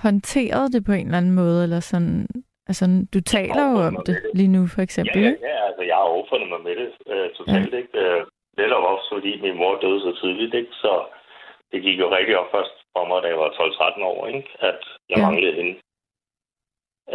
håndteret 0.04 0.74
det 0.74 0.86
på 0.86 0.92
en 0.92 1.06
eller 1.06 1.18
anden 1.18 1.36
måde, 1.36 1.64
eller 1.64 1.80
sådan, 1.80 2.28
altså 2.68 2.86
du 3.14 3.22
taler 3.22 3.64
jo 3.72 3.78
om 3.90 3.96
det, 3.96 4.16
det 4.24 4.32
lige 4.34 4.54
nu, 4.58 4.68
for 4.68 4.82
eksempel. 4.82 5.22
Ja, 5.22 5.30
ja, 5.30 5.48
ja 5.50 5.66
altså 5.68 5.84
jeg 5.90 5.96
har 5.96 6.08
overfundet 6.14 6.50
mig 6.50 6.62
med 6.62 6.76
det 6.76 6.90
øh, 7.14 7.30
totalt, 7.38 7.74
ja. 7.74 7.78
ikke? 7.78 8.00
Øh, 8.00 8.26
netop 8.58 8.84
også 8.84 9.08
fordi 9.14 9.42
min 9.42 9.58
mor 9.58 9.80
døde 9.84 10.02
så 10.02 10.12
tidligt, 10.22 10.54
ikke? 10.54 10.74
Så 10.84 11.06
det 11.72 11.82
gik 11.82 12.00
jo 12.00 12.16
rigtig 12.16 12.38
op 12.38 12.52
først 12.52 12.76
for 12.94 13.06
mig, 13.08 13.24
da 13.24 13.28
jeg 13.28 13.38
var 13.38 13.50
12-13 13.50 14.04
år, 14.04 14.28
ikke? 14.28 14.50
At 14.60 14.82
jeg 15.10 15.18
ja. 15.18 15.26
manglede 15.26 15.56
hende. 15.60 15.76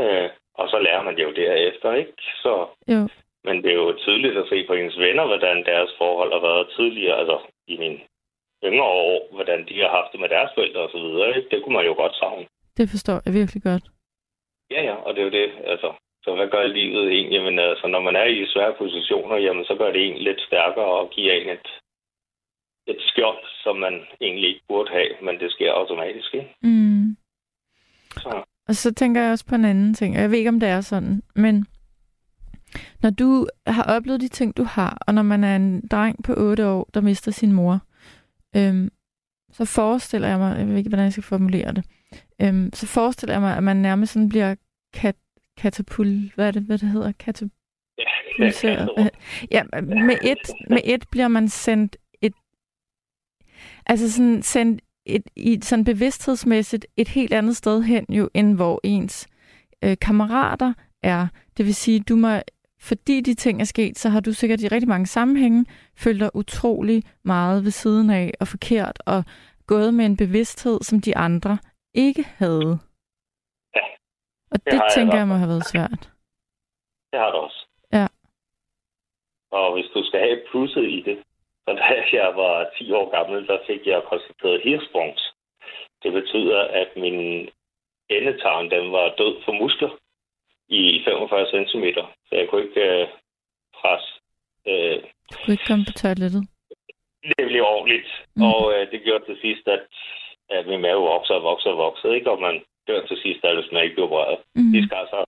Øh, 0.00 0.30
og 0.60 0.66
så 0.72 0.78
lærer 0.78 1.02
man 1.02 1.16
det 1.16 1.22
jo 1.22 1.32
derefter, 1.32 1.92
ikke? 2.02 2.12
Så, 2.42 2.52
jo. 2.94 3.00
Men 3.44 3.56
det 3.62 3.70
er 3.70 3.78
jo 3.84 3.98
tydeligt 3.98 4.36
at 4.38 4.48
se 4.48 4.66
på 4.66 4.72
ens 4.72 4.98
venner, 4.98 5.26
hvordan 5.26 5.64
deres 5.64 5.90
forhold 5.98 6.32
har 6.32 6.42
været 6.48 6.72
tidligere, 6.76 7.18
altså 7.18 7.38
i 7.66 7.76
min 7.76 8.00
yngre 8.64 8.90
år, 9.08 9.28
hvordan 9.34 9.60
de 9.68 9.74
har 9.80 9.90
haft 9.98 10.12
det 10.12 10.20
med 10.20 10.28
deres 10.28 10.50
forældre 10.54 10.88
videre. 10.94 11.36
Ikke? 11.36 11.48
Det 11.50 11.62
kunne 11.62 11.76
man 11.78 11.86
jo 11.86 11.94
godt 12.02 12.14
savne. 12.16 12.46
Det 12.76 12.86
forstår 12.90 13.18
jeg 13.26 13.34
virkelig 13.34 13.62
godt. 13.62 13.84
Ja, 14.70 14.80
ja, 14.82 14.94
og 14.94 15.14
det 15.14 15.20
er 15.20 15.24
jo 15.24 15.30
det. 15.40 15.50
Altså, 15.64 15.92
så 16.24 16.34
hvad 16.34 16.48
gør 16.48 16.66
livet 16.66 17.12
egentlig? 17.12 17.42
Men 17.42 17.58
altså, 17.58 17.86
når 17.86 18.00
man 18.00 18.16
er 18.16 18.24
i 18.24 18.46
svære 18.46 18.74
positioner, 18.78 19.36
jamen, 19.36 19.64
så 19.64 19.74
gør 19.74 19.92
det 19.92 20.06
en 20.06 20.18
lidt 20.18 20.40
stærkere 20.40 20.92
og 21.00 21.10
giver 21.10 21.32
en 21.32 21.48
et, 21.48 21.68
et 22.86 23.00
skjold, 23.00 23.44
som 23.62 23.76
man 23.76 24.06
egentlig 24.20 24.48
ikke 24.48 24.64
burde 24.68 24.90
have, 24.90 25.10
men 25.22 25.40
det 25.40 25.52
sker 25.52 25.72
automatisk, 25.72 26.34
ikke? 26.34 26.54
Mm. 26.62 27.16
Så. 28.10 28.44
Og 28.70 28.76
så 28.76 28.94
tænker 28.94 29.22
jeg 29.22 29.32
også 29.32 29.46
på 29.46 29.54
en 29.54 29.64
anden 29.64 29.94
ting, 29.94 30.16
og 30.16 30.22
jeg 30.22 30.30
ved 30.30 30.38
ikke, 30.38 30.48
om 30.48 30.60
det 30.60 30.68
er 30.68 30.80
sådan, 30.80 31.22
men 31.34 31.66
når 33.02 33.10
du 33.10 33.46
har 33.66 33.82
oplevet 33.82 34.20
de 34.20 34.28
ting, 34.28 34.56
du 34.56 34.64
har, 34.64 34.98
og 35.00 35.14
når 35.14 35.22
man 35.22 35.44
er 35.44 35.56
en 35.56 35.86
dreng 35.90 36.24
på 36.24 36.34
8 36.36 36.66
år, 36.66 36.90
der 36.94 37.00
mister 37.00 37.30
sin 37.30 37.52
mor, 37.52 37.80
øhm, 38.56 38.90
så 39.52 39.64
forestiller 39.64 40.28
jeg 40.28 40.38
mig, 40.38 40.58
jeg 40.58 40.68
ved 40.68 40.76
ikke, 40.76 40.88
hvordan 40.88 41.04
jeg 41.04 41.12
skal 41.12 41.22
formulere 41.22 41.72
det, 41.72 41.84
øhm, 42.42 42.70
så 42.72 42.86
forestiller 42.86 43.34
jeg 43.34 43.40
mig, 43.40 43.56
at 43.56 43.62
man 43.62 43.76
nærmest 43.76 44.12
sådan 44.12 44.28
bliver 44.28 44.54
kat, 44.94 45.16
katapult, 45.56 46.34
hvad 46.34 46.46
er 46.46 46.50
det, 46.50 46.62
hvad 46.62 46.78
det 46.78 46.88
hedder? 46.88 47.12
Katapulteret. 47.12 48.90
Ja, 48.96 49.08
ja, 49.50 49.62
med 49.80 50.16
et, 50.22 50.50
med 50.70 50.80
et 50.84 51.04
bliver 51.10 51.28
man 51.28 51.48
sendt 51.48 51.96
et, 52.22 52.34
altså 53.86 54.12
sådan 54.12 54.42
sendt 54.42 54.82
et, 55.16 55.22
i 55.36 55.58
sådan 55.62 55.84
bevidsthedsmæssigt 55.84 56.86
et 56.96 57.08
helt 57.08 57.32
andet 57.32 57.56
sted 57.56 57.82
hen 57.82 58.06
jo, 58.08 58.28
end 58.34 58.56
hvor 58.56 58.80
ens 58.84 59.28
øh, 59.84 59.96
kammerater 60.02 60.72
er. 61.02 61.26
Det 61.56 61.66
vil 61.66 61.74
sige, 61.74 62.00
du 62.00 62.16
må, 62.16 62.28
fordi 62.80 63.20
de 63.20 63.34
ting 63.34 63.60
er 63.60 63.64
sket, 63.64 63.98
så 63.98 64.08
har 64.08 64.20
du 64.20 64.32
sikkert 64.32 64.60
i 64.60 64.68
rigtig 64.68 64.88
mange 64.88 65.06
sammenhænge 65.06 65.66
følt 65.96 66.20
dig 66.20 66.30
utrolig 66.36 67.02
meget 67.24 67.64
ved 67.64 67.70
siden 67.70 68.10
af 68.10 68.32
og 68.40 68.48
forkert 68.48 69.02
og 69.06 69.24
gået 69.66 69.94
med 69.94 70.06
en 70.06 70.16
bevidsthed, 70.16 70.78
som 70.82 71.00
de 71.00 71.16
andre 71.16 71.58
ikke 71.94 72.24
havde. 72.24 72.78
Ja. 73.76 73.84
Og 74.50 74.58
det, 74.64 74.72
det 74.72 74.82
tænker 74.94 75.14
jeg, 75.14 75.18
jeg 75.18 75.28
må 75.28 75.34
have 75.34 75.48
været 75.48 75.66
svært. 75.66 76.00
Det 77.10 77.18
har 77.20 77.30
det 77.32 77.40
også. 77.40 77.66
Ja. 77.92 78.06
Og 79.52 79.72
hvis 79.74 79.88
du 79.94 80.04
skal 80.04 80.20
have 80.20 80.40
plusset 80.50 80.84
i 80.96 81.02
det, 81.06 81.18
så 81.64 81.70
da 81.74 81.84
jeg 82.12 82.32
var 82.36 82.70
10 82.78 82.92
år 82.92 83.06
gammel, 83.16 83.46
der 83.46 83.58
fik 83.66 83.86
jeg 83.86 84.02
konstateret 84.10 84.62
hirsprungs. 84.64 85.22
Det 86.02 86.12
betyder, 86.12 86.60
at 86.60 86.88
min 86.96 87.48
endetarm, 88.08 88.70
den 88.70 88.92
var 88.92 89.14
død 89.18 89.34
for 89.44 89.52
muskler 89.52 89.90
i 90.68 91.02
45 91.04 91.46
cm. 91.66 91.84
Så 92.28 92.32
jeg 92.32 92.48
kunne 92.48 92.64
ikke 92.64 92.80
øh, 92.80 93.08
presse. 93.78 94.10
Øh, 94.68 94.96
du 95.30 95.36
kunne 95.38 95.54
ikke 95.54 95.68
komme 95.70 95.84
på 95.84 95.92
toilettet? 95.92 96.42
Det 97.38 97.46
blev 97.50 97.62
ordentligt. 97.74 98.10
Mm. 98.36 98.42
Og 98.42 98.60
øh, 98.74 98.90
det 98.90 99.02
gjorde 99.04 99.24
til 99.24 99.38
sidst, 99.40 99.68
at, 99.68 99.82
at 100.50 100.66
min 100.66 100.80
mave 100.80 101.02
vokser 101.12 101.34
og 101.34 101.42
vokser 101.42 101.70
og 101.70 101.78
vokser. 101.78 102.12
Ikke? 102.12 102.30
Og 102.30 102.40
man 102.40 102.62
dør 102.88 103.06
til 103.06 103.18
sidst, 103.24 103.44
at 103.44 103.56
hvis 103.56 103.72
man 103.72 103.82
ikke 103.84 103.94
bliver 103.94 104.08
opereret. 104.08 104.38
Mm. 104.54 104.72
De 104.72 104.86
skar 104.86 105.04
så 105.14 105.20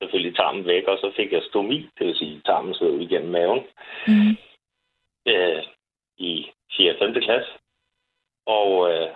selvfølgelig 0.00 0.36
tarmen 0.36 0.64
væk, 0.72 0.84
og 0.92 0.98
så 0.98 1.12
fik 1.16 1.32
jeg 1.32 1.42
stomi, 1.50 1.78
det 1.98 2.06
vil 2.06 2.16
sige, 2.16 2.42
tarmen 2.46 2.74
sidder 2.74 2.92
ud 2.92 3.02
igennem 3.08 3.30
maven. 3.30 3.62
Mm. 4.08 4.36
Øh, 5.26 5.62
i 6.16 6.50
4. 6.76 6.96
5. 6.98 7.14
klasse. 7.14 7.50
Og 8.46 8.90
øh, 8.90 9.08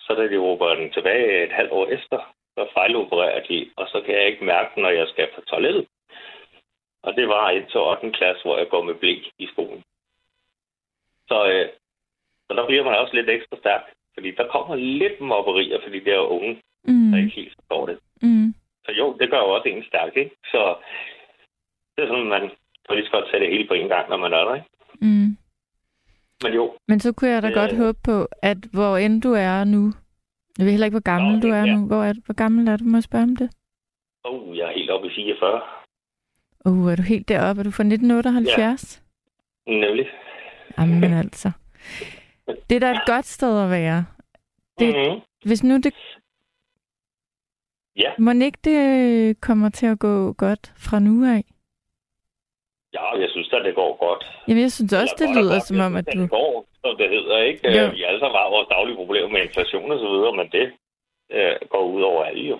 så 0.00 0.14
da 0.14 0.28
de 0.28 0.38
råber 0.38 0.74
den 0.74 0.92
tilbage 0.92 1.44
et 1.44 1.52
halvt 1.52 1.72
år 1.72 1.86
efter, 1.86 2.34
så 2.54 2.68
fejlopererer 2.74 3.42
de, 3.48 3.70
og 3.76 3.88
så 3.88 4.02
kan 4.04 4.14
jeg 4.14 4.26
ikke 4.26 4.44
mærke 4.44 4.80
når 4.80 4.90
jeg 4.90 5.08
skal 5.08 5.28
på 5.34 5.40
toilettet. 5.40 5.86
Og 7.02 7.14
det 7.16 7.28
var 7.28 7.50
et 7.50 7.66
til 7.70 7.80
8. 7.80 8.12
klasse, 8.12 8.42
hvor 8.42 8.58
jeg 8.58 8.68
går 8.68 8.82
med 8.82 8.94
blik 8.94 9.32
i 9.38 9.46
skolen. 9.46 9.82
Så, 11.28 11.38
øh, 11.52 11.68
så 12.46 12.56
der 12.56 12.66
bliver 12.66 12.84
man 12.84 12.98
også 12.98 13.14
lidt 13.14 13.30
ekstra 13.30 13.56
stærk, 13.56 13.82
fordi 14.14 14.30
der 14.30 14.46
kommer 14.48 14.74
lidt 14.76 15.20
mobberier 15.20 15.78
for 15.82 15.90
de 15.90 16.04
der 16.04 16.18
unge, 16.18 16.62
mm. 16.84 17.10
der 17.10 17.18
ikke 17.18 17.36
helt 17.40 17.54
forstår 17.54 17.86
det. 17.86 17.98
Mm. 18.22 18.54
Så 18.84 18.92
jo, 18.92 19.16
det 19.20 19.30
gør 19.30 19.38
jo 19.38 19.50
også 19.50 19.68
en 19.68 19.84
stærk, 19.84 20.16
ikke? 20.16 20.36
Så 20.44 20.76
det 21.96 22.04
er 22.04 22.08
sådan, 22.08 22.34
man 22.36 22.50
kan 22.86 22.96
lige 22.96 23.06
så 23.06 23.12
godt 23.12 23.30
tage 23.30 23.42
det 23.42 23.52
hele 23.52 23.68
på 23.68 23.74
en 23.74 23.88
gang, 23.88 24.08
når 24.08 24.16
man 24.16 24.32
er 24.32 24.44
der, 24.44 24.54
ikke? 24.54 24.68
Mm. 25.00 25.36
Men 26.42 26.52
jo. 26.54 26.74
Men 26.88 27.00
så 27.00 27.12
kunne 27.12 27.30
jeg 27.30 27.42
da 27.42 27.48
øh, 27.48 27.54
godt 27.54 27.76
håbe 27.76 27.98
på, 28.04 28.28
at 28.42 28.58
hvor 28.72 28.96
end 28.96 29.22
du 29.22 29.32
er 29.32 29.64
nu, 29.64 29.92
jeg 30.58 30.66
ved 30.66 30.72
heller 30.72 30.86
ikke, 30.86 30.94
hvor 30.94 31.10
gammel 31.12 31.36
okay, 31.36 31.48
du 31.48 31.54
er 31.54 31.64
ja. 31.64 31.74
nu. 31.74 31.86
Hvor, 31.86 32.02
er, 32.04 32.14
hvor 32.24 32.34
gammel 32.34 32.68
er 32.68 32.76
du? 32.76 32.84
Må 32.84 32.96
jeg 32.96 33.02
spørge 33.02 33.24
om 33.24 33.36
det? 33.36 33.50
Oh, 34.24 34.56
jeg 34.56 34.68
er 34.68 34.72
helt 34.72 34.90
oppe 34.90 35.06
i 35.06 35.10
44. 35.14 35.62
Uh, 36.64 36.92
er 36.92 36.96
du 36.96 37.02
helt 37.02 37.28
deroppe? 37.28 37.60
Er 37.60 37.64
du 37.64 37.70
fra 37.70 37.82
1978? 37.82 39.02
Ja, 39.66 39.72
nemlig. 39.72 40.06
Jamen 40.78 41.12
altså. 41.12 41.50
Det 42.46 42.76
er 42.76 42.80
da 42.80 42.90
et 42.90 43.06
godt 43.06 43.26
sted 43.26 43.64
at 43.64 43.70
være. 43.70 44.04
Det, 44.78 44.94
mm-hmm. 44.94 45.20
Hvis 45.44 45.64
nu 45.64 45.76
det... 45.76 45.94
Ja. 47.96 48.10
Må 48.18 48.30
ikke 48.32 48.58
det 48.64 49.40
kommer 49.40 49.68
til 49.68 49.86
at 49.86 49.98
gå 49.98 50.32
godt 50.32 50.72
fra 50.76 50.98
nu 50.98 51.24
af? 51.24 51.44
Ja, 52.94 53.04
jeg 53.22 53.30
synes 53.30 53.52
at 53.52 53.64
det 53.64 53.74
går 53.74 53.96
godt. 54.06 54.22
Jamen, 54.48 54.62
jeg 54.62 54.72
synes 54.72 54.92
også, 54.92 55.14
det 55.18 55.28
lyder 55.36 55.58
som 55.58 55.80
om, 55.80 55.96
at 55.96 56.06
du... 56.14 56.22
Det 56.22 56.30
går, 56.30 56.66
som 56.80 56.96
det 56.96 57.10
hedder, 57.10 57.38
ikke? 57.38 57.60
Jo. 57.78 57.90
Vi 57.90 58.02
alle 58.04 58.20
sammen 58.20 58.38
har 58.40 58.50
vores 58.50 58.68
daglige 58.68 58.96
problemer 58.96 59.28
med 59.28 59.42
inflation 59.42 59.92
og 59.92 59.98
så 59.98 60.08
videre, 60.14 60.32
men 60.36 60.48
det 60.56 60.66
øh, 61.30 61.56
går 61.70 61.84
ud 61.94 62.02
over 62.02 62.24
alle 62.24 62.44
jo. 62.52 62.58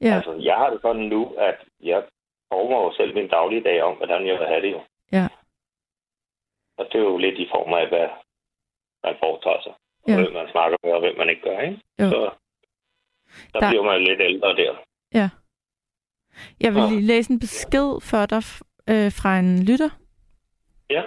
Ja. 0.00 0.14
Altså, 0.16 0.32
jeg 0.48 0.56
har 0.56 0.70
det 0.70 0.80
sådan 0.82 1.02
nu, 1.02 1.34
at 1.38 1.58
jeg 1.82 2.02
former 2.52 2.78
jo 2.84 2.92
selv 2.96 3.14
min 3.14 3.28
daglige 3.28 3.62
dag 3.62 3.82
om, 3.82 3.96
hvordan 3.96 4.26
jeg 4.26 4.38
vil 4.38 4.46
have 4.46 4.62
det 4.62 4.72
jo. 4.72 4.80
Ja. 5.12 5.28
Og 6.78 6.84
det 6.92 6.98
er 6.98 7.04
jo 7.12 7.18
lidt 7.18 7.38
i 7.38 7.48
form 7.54 7.72
af, 7.74 7.88
hvad 7.88 8.08
man 9.04 9.14
foretager 9.22 9.62
sig. 9.62 9.72
Ja. 10.08 10.16
Hvem 10.20 10.32
man 10.32 10.48
snakker 10.50 10.76
med, 10.82 10.92
og 10.92 11.00
hvem 11.00 11.16
man 11.18 11.28
ikke 11.30 11.42
gør, 11.42 11.60
ikke? 11.60 11.80
Jo. 12.00 12.08
Så 12.08 12.30
der, 13.52 13.60
der 13.60 13.70
bliver 13.70 13.82
man 13.82 14.02
lidt 14.02 14.20
ældre 14.20 14.56
der. 14.56 14.74
Ja. 15.14 15.28
Jeg 16.60 16.74
vil 16.74 16.82
lige 16.82 17.06
læse 17.06 17.32
en 17.32 17.40
besked 17.40 18.00
for 18.10 18.26
dig 18.26 18.42
øh, 18.90 19.12
fra 19.12 19.38
en 19.38 19.64
lytter. 19.64 19.90
Ja. 20.90 21.02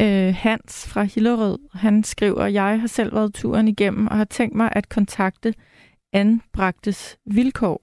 Øh, 0.00 0.34
Hans 0.34 0.92
fra 0.92 1.02
Hillerød, 1.02 1.58
han 1.74 2.04
skriver, 2.04 2.46
jeg 2.46 2.80
har 2.80 2.86
selv 2.86 3.14
været 3.14 3.34
turen 3.34 3.68
igennem 3.68 4.06
og 4.06 4.16
har 4.16 4.24
tænkt 4.24 4.56
mig 4.56 4.68
at 4.76 4.88
kontakte 4.88 5.54
anbragtes 6.12 7.18
vilkår. 7.26 7.80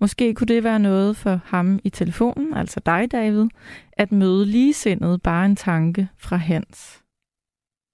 Måske 0.00 0.34
kunne 0.34 0.46
det 0.54 0.64
være 0.64 0.78
noget 0.78 1.16
for 1.16 1.40
ham 1.44 1.78
i 1.84 1.90
telefonen, 1.90 2.54
altså 2.54 2.80
dig, 2.86 3.12
David, 3.12 3.46
at 3.92 4.12
møde 4.12 4.46
ligesindet 4.46 5.22
bare 5.22 5.44
en 5.46 5.56
tanke 5.56 6.08
fra 6.20 6.36
Hans. 6.36 7.04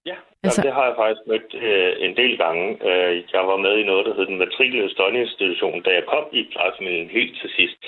Ja, 0.06 0.16
altså, 0.42 0.62
det 0.62 0.72
har 0.72 0.84
jeg 0.86 0.94
faktisk 0.98 1.22
mødt 1.26 1.54
øh, 1.54 1.92
en 2.06 2.16
del 2.16 2.38
gange. 2.38 2.64
Øh, 2.90 3.24
jeg 3.32 3.42
var 3.50 3.56
med 3.56 3.74
i 3.78 3.86
noget, 3.90 4.06
der 4.06 4.14
hed 4.14 4.26
den 4.26 4.38
matrikle 4.38 4.90
støjinstitution, 4.90 5.82
da 5.82 5.90
jeg 5.90 6.04
kom 6.08 6.24
i 6.32 6.48
plejefamilien 6.52 7.08
helt 7.08 7.34
til 7.40 7.50
sidst. 7.58 7.82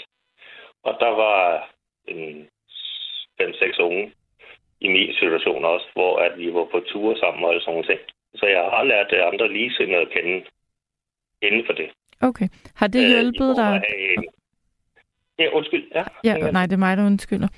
Og 0.85 0.97
der 1.01 1.13
var 1.25 1.71
en 2.09 2.49
fem-seks 3.41 3.79
unge, 3.79 4.13
i 4.81 4.89
min 4.89 5.15
situation 5.15 5.65
også, 5.65 5.87
hvor 5.93 6.19
at 6.19 6.39
vi 6.39 6.55
var 6.55 6.65
på 6.65 6.81
ture 6.81 7.17
sammen 7.19 7.45
og 7.45 7.61
sådan 7.61 7.73
nogle 7.73 7.89
ting. 7.91 8.01
Så 8.35 8.47
jeg 8.47 8.63
har 8.75 8.85
lært 8.85 9.13
andre 9.33 9.53
ligesindede 9.53 10.01
at 10.01 10.11
kende 10.11 10.45
inden 11.43 11.67
for 11.67 11.73
det. 11.73 11.89
Okay. 12.21 12.49
Har 12.75 12.87
det 12.87 13.09
hjulpet 13.09 13.51
øh, 13.51 13.57
dig? 13.57 13.83
En... 14.17 14.25
Ja, 15.39 15.49
undskyld. 15.53 15.85
Ja, 15.95 16.05
ja, 16.25 16.51
nej, 16.51 16.67
det 16.67 16.73
er 16.73 16.85
mig, 16.87 16.97
der 16.97 17.07
undskylder. 17.07 17.49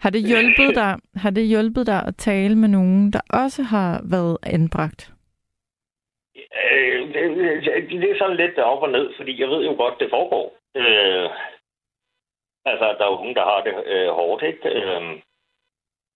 Har 0.00 0.10
det 0.10 0.22
hjulpet 0.28 0.74
dig, 0.80 0.96
har 1.16 1.30
det 1.30 1.46
hjulpet 1.46 1.86
dig 1.86 2.02
at 2.06 2.16
tale 2.16 2.56
med 2.58 2.68
nogen, 2.68 3.12
der 3.12 3.20
også 3.30 3.62
har 3.62 4.00
været 4.10 4.38
anbragt? 4.42 5.12
Øh, 6.36 7.00
det, 7.14 7.22
det 7.90 8.10
er 8.10 8.18
sådan 8.18 8.36
lidt 8.36 8.58
op 8.58 8.82
og 8.82 8.90
ned, 8.90 9.10
fordi 9.16 9.40
jeg 9.40 9.48
ved 9.48 9.64
jo 9.64 9.74
godt, 9.76 9.94
det 10.00 10.10
foregår. 10.10 10.56
Øh, 10.76 11.30
altså, 12.64 12.84
der 12.98 13.04
er 13.04 13.10
jo 13.10 13.20
nogen, 13.20 13.34
der 13.34 13.44
har 13.44 13.60
det 13.66 13.74
øh, 13.92 14.08
hårdt, 14.18 14.42
ikke? 14.42 14.68
Øh, 14.68 15.02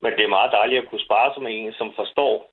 men 0.03 0.13
det 0.17 0.25
er 0.25 0.37
meget 0.37 0.53
dejligt 0.53 0.83
at 0.83 0.89
kunne 0.89 1.07
spare 1.09 1.35
som 1.35 1.47
en, 1.47 1.73
som 1.73 1.93
forstår 1.97 2.51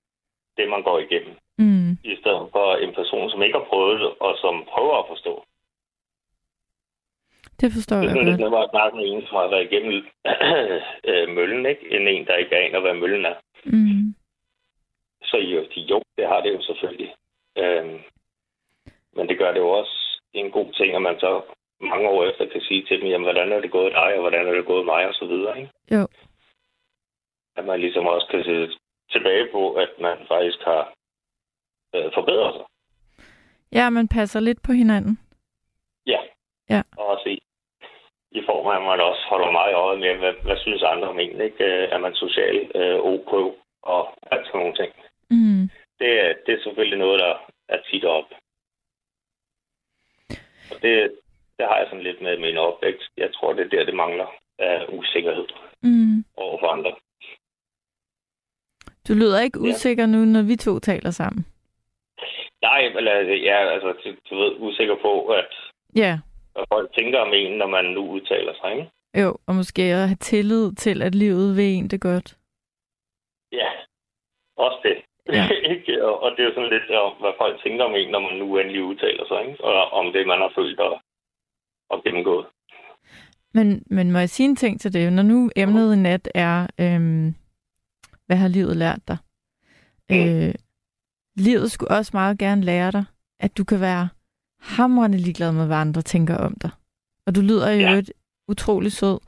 det, 0.57 0.69
man 0.69 0.83
går 0.83 0.99
igennem. 0.99 1.35
Mm. 1.57 1.91
I 2.03 2.15
stedet 2.21 2.47
for 2.51 2.75
en 2.75 2.93
person, 2.93 3.29
som 3.29 3.43
ikke 3.43 3.57
har 3.57 3.65
prøvet 3.65 3.99
det, 3.99 4.11
og 4.19 4.37
som 4.43 4.65
prøver 4.73 4.95
at 4.99 5.05
forstå. 5.07 5.43
Det 7.61 7.73
forstår 7.73 7.95
jeg 7.95 8.13
godt. 8.13 8.39
Det 8.39 8.45
er 8.45 8.57
bare 8.57 8.63
at 8.69 8.75
snakke 8.75 8.97
med 8.97 9.05
en, 9.07 9.21
som 9.27 9.35
har 9.35 9.47
været 9.47 9.67
igennem 9.71 9.97
øh, 11.09 11.29
møllen, 11.35 11.65
ikke? 11.65 11.83
End 11.95 12.07
en, 12.09 12.25
der 12.27 12.35
ikke 12.35 12.57
aner, 12.57 12.79
hvad 12.79 12.93
møllen 12.93 13.25
er. 13.25 13.35
Mm. 13.65 14.15
Så 15.23 15.37
jo, 15.37 15.61
de, 15.75 15.79
jo, 15.81 16.01
det 16.17 16.27
har 16.27 16.41
det 16.41 16.53
jo 16.53 16.61
selvfølgelig. 16.61 17.15
Øhm, 17.57 17.99
men 19.15 19.29
det 19.29 19.37
gør 19.37 19.51
det 19.51 19.59
jo 19.59 19.69
også 19.69 20.21
en 20.33 20.51
god 20.51 20.73
ting, 20.73 20.95
at 20.95 21.01
man 21.01 21.19
så 21.19 21.41
mange 21.85 22.09
år 22.09 22.23
efter 22.29 22.45
kan 22.45 22.61
sige 22.61 22.85
til 22.85 23.01
dem, 23.01 23.07
jamen, 23.07 23.25
hvordan 23.25 23.51
er 23.51 23.59
det 23.61 23.71
gået 23.71 23.93
dig, 23.93 24.13
og 24.15 24.21
hvordan 24.21 24.47
er 24.47 24.53
det 24.53 24.65
gået 24.65 24.85
mig, 24.85 25.07
og 25.07 25.13
så 25.13 25.25
videre, 25.25 25.57
ikke? 25.59 25.71
Jo. 25.91 26.07
At 27.57 27.65
man 27.65 27.79
ligesom 27.79 28.07
også 28.07 28.27
kan 28.31 28.43
se 28.43 28.77
tilbage 29.11 29.47
på, 29.51 29.73
at 29.73 29.89
man 29.99 30.17
faktisk 30.27 30.59
har 30.61 30.93
øh, 31.95 32.11
forbedret 32.13 32.53
sig. 32.55 32.65
Ja, 33.71 33.89
man 33.89 34.07
passer 34.07 34.39
lidt 34.39 34.61
på 34.63 34.71
hinanden. 34.71 35.19
Ja. 36.05 36.19
Ja. 36.69 36.81
Og 36.97 37.05
også 37.07 37.29
i, 37.29 37.39
i 38.31 38.41
form 38.45 38.67
af, 38.67 38.75
at 38.75 38.81
man 38.81 38.99
også 38.99 39.21
holder 39.29 39.51
meget 39.51 39.73
øje 39.73 39.97
med, 39.97 40.15
hvad, 40.15 40.33
hvad 40.43 40.57
synes 40.57 40.83
andre 40.83 41.07
om 41.07 41.19
en, 41.19 41.41
ikke? 41.41 41.63
Er 41.65 41.97
man 41.97 42.13
social 42.15 42.71
øh, 42.75 42.99
OK 42.99 43.33
og 43.81 44.13
alt 44.31 44.45
sådan 44.45 44.59
nogle 44.59 44.75
ting. 44.75 44.91
Mm. 45.29 45.69
Det, 45.99 46.11
er, 46.25 46.33
det 46.45 46.53
er 46.53 46.63
selvfølgelig 46.63 46.99
noget, 46.99 47.19
der 47.19 47.33
er 47.69 47.79
tit 47.91 48.05
op. 48.05 48.29
Og 50.71 50.81
det, 50.81 51.15
det 51.57 51.65
har 51.69 51.77
jeg 51.77 51.87
sådan 51.89 52.03
lidt 52.03 52.21
med 52.21 52.37
min 52.39 52.57
opvækst. 52.57 53.11
Jeg 53.17 53.33
tror, 53.33 53.53
det 53.53 53.65
er 53.65 53.69
der, 53.69 53.85
det 53.85 53.93
mangler 53.95 54.27
af 54.59 54.85
usikkerhed 54.89 55.47
Mm. 55.81 56.23
over 56.37 56.59
for 56.59 56.67
andre. 56.67 56.91
Du 59.07 59.13
lyder 59.13 59.39
ikke 59.41 59.59
Ja. 59.63 59.69
usikker 59.69 60.05
nu, 60.05 60.17
når 60.17 60.41
vi 60.41 60.55
to 60.55 60.79
taler 60.79 61.11
sammen. 61.11 61.45
Nej, 62.61 62.79
eller 62.97 63.11
jeg 63.49 63.61
er 63.63 63.69
altså, 63.69 63.93
du, 64.03 64.09
du 64.29 64.35
ved, 64.41 64.51
usikker 64.59 64.95
på, 65.01 65.27
at 65.27 65.47
Ja, 65.95 66.19
hvad 66.53 66.63
folk 66.73 66.93
tænker 66.95 67.19
om 67.19 67.33
en, 67.33 67.57
når 67.57 67.67
man 67.67 67.85
nu 67.85 68.09
udtaler 68.11 68.53
sig, 68.61 68.71
ikke? 68.71 68.89
jo, 69.21 69.37
og 69.47 69.55
måske 69.55 69.81
at 69.81 70.07
have 70.07 70.15
tillid 70.21 70.75
til, 70.75 71.01
at 71.01 71.15
livet 71.15 71.57
vil 71.57 71.65
en 71.65 71.87
det 71.87 72.01
godt. 72.01 72.37
Ja, 73.51 73.69
også 74.57 74.77
det. 74.83 74.97
Ja. 75.37 75.45
Og, 76.23 76.31
det 76.31 76.39
er 76.39 76.43
jo 76.49 76.53
sådan 76.53 76.69
lidt 76.69 76.89
om, 76.91 77.13
hvad 77.19 77.31
folk 77.37 77.63
tænker 77.63 77.83
om 77.83 77.95
en, 77.95 78.09
når 78.11 78.19
man 78.19 78.33
nu 78.39 78.57
endelig 78.57 78.83
udtaler 78.83 79.25
sig, 79.27 79.39
ikke? 79.47 79.63
Og 79.63 79.91
om 79.91 80.13
det, 80.13 80.27
man 80.27 80.39
har 80.39 80.51
følt 80.55 80.79
og, 80.79 81.01
og 81.89 82.03
gennemgået. 82.03 82.45
Men, 83.53 83.83
men 83.89 84.11
må 84.11 84.19
jeg 84.19 84.29
sige 84.29 84.49
en 84.49 84.55
ting 84.55 84.81
til 84.81 84.93
det? 84.93 85.13
Når 85.13 85.23
nu 85.23 85.49
emnet 85.55 85.93
i 85.95 85.99
nat 85.99 86.29
er, 86.35 86.67
øhm, 86.79 87.35
hvad 88.25 88.37
har 88.37 88.47
livet 88.47 88.77
lært 88.77 88.99
dig? 89.07 89.17
Mm. 90.09 90.15
Øh, 90.15 90.53
livet 91.37 91.71
skulle 91.71 91.91
også 91.91 92.11
meget 92.13 92.39
gerne 92.39 92.61
lære 92.63 92.91
dig, 92.91 93.03
at 93.39 93.57
du 93.57 93.63
kan 93.63 93.81
være 93.81 94.09
hamrende 94.61 95.17
ligeglad 95.17 95.51
med, 95.51 95.65
hvad 95.67 95.77
andre 95.77 96.01
tænker 96.01 96.37
om 96.37 96.55
dig. 96.61 96.69
Og 97.27 97.35
du 97.35 97.41
lyder 97.41 97.71
jo 97.71 97.79
Ja. 97.79 97.91
ja. 97.91 98.01
utrolig 98.47 98.91
sød. 98.91 99.19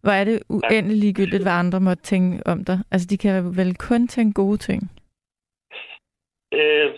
Hvor 0.00 0.12
er 0.12 0.24
det 0.24 0.42
uendelig 0.48 0.96
ligegyldigt, 0.96 1.42
hvad 1.42 1.52
andre 1.52 1.80
måtte 1.80 2.02
tænke 2.02 2.46
om 2.46 2.64
dig. 2.64 2.78
Altså, 2.90 3.06
de 3.10 3.18
kan 3.18 3.56
vel 3.56 3.76
kun 3.76 4.08
tænke 4.08 4.32
gode 4.34 4.56
ting. 4.58 4.90
Øh, 6.52 6.88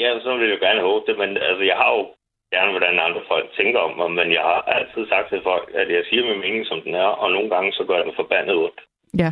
ja, 0.00 0.08
så 0.22 0.36
vil 0.38 0.48
jeg 0.48 0.56
jo 0.60 0.66
gerne 0.66 0.80
håbe 0.80 1.04
det, 1.08 1.18
men 1.18 1.28
altså, 1.36 1.62
jeg 1.70 1.76
har 1.76 1.90
jo 1.96 2.06
gerne, 2.54 2.70
hvordan 2.74 2.98
andre 3.06 3.22
folk 3.32 3.46
tænker 3.58 3.80
om 3.86 3.92
mig, 4.00 4.10
men 4.18 4.28
jeg 4.38 4.44
har 4.50 4.60
altid 4.76 5.02
sagt 5.08 5.28
til 5.28 5.40
folk, 5.50 5.66
at 5.80 5.88
jeg 5.96 6.02
siger 6.08 6.22
min 6.30 6.40
mening, 6.44 6.66
som 6.66 6.78
den 6.86 6.94
er, 7.04 7.10
og 7.22 7.28
nogle 7.32 7.48
gange 7.54 7.72
så 7.72 7.82
gør 7.88 7.96
det 7.98 8.06
mig 8.06 8.16
forbandet 8.22 8.56
ondt. 8.66 8.80
Ja. 9.22 9.30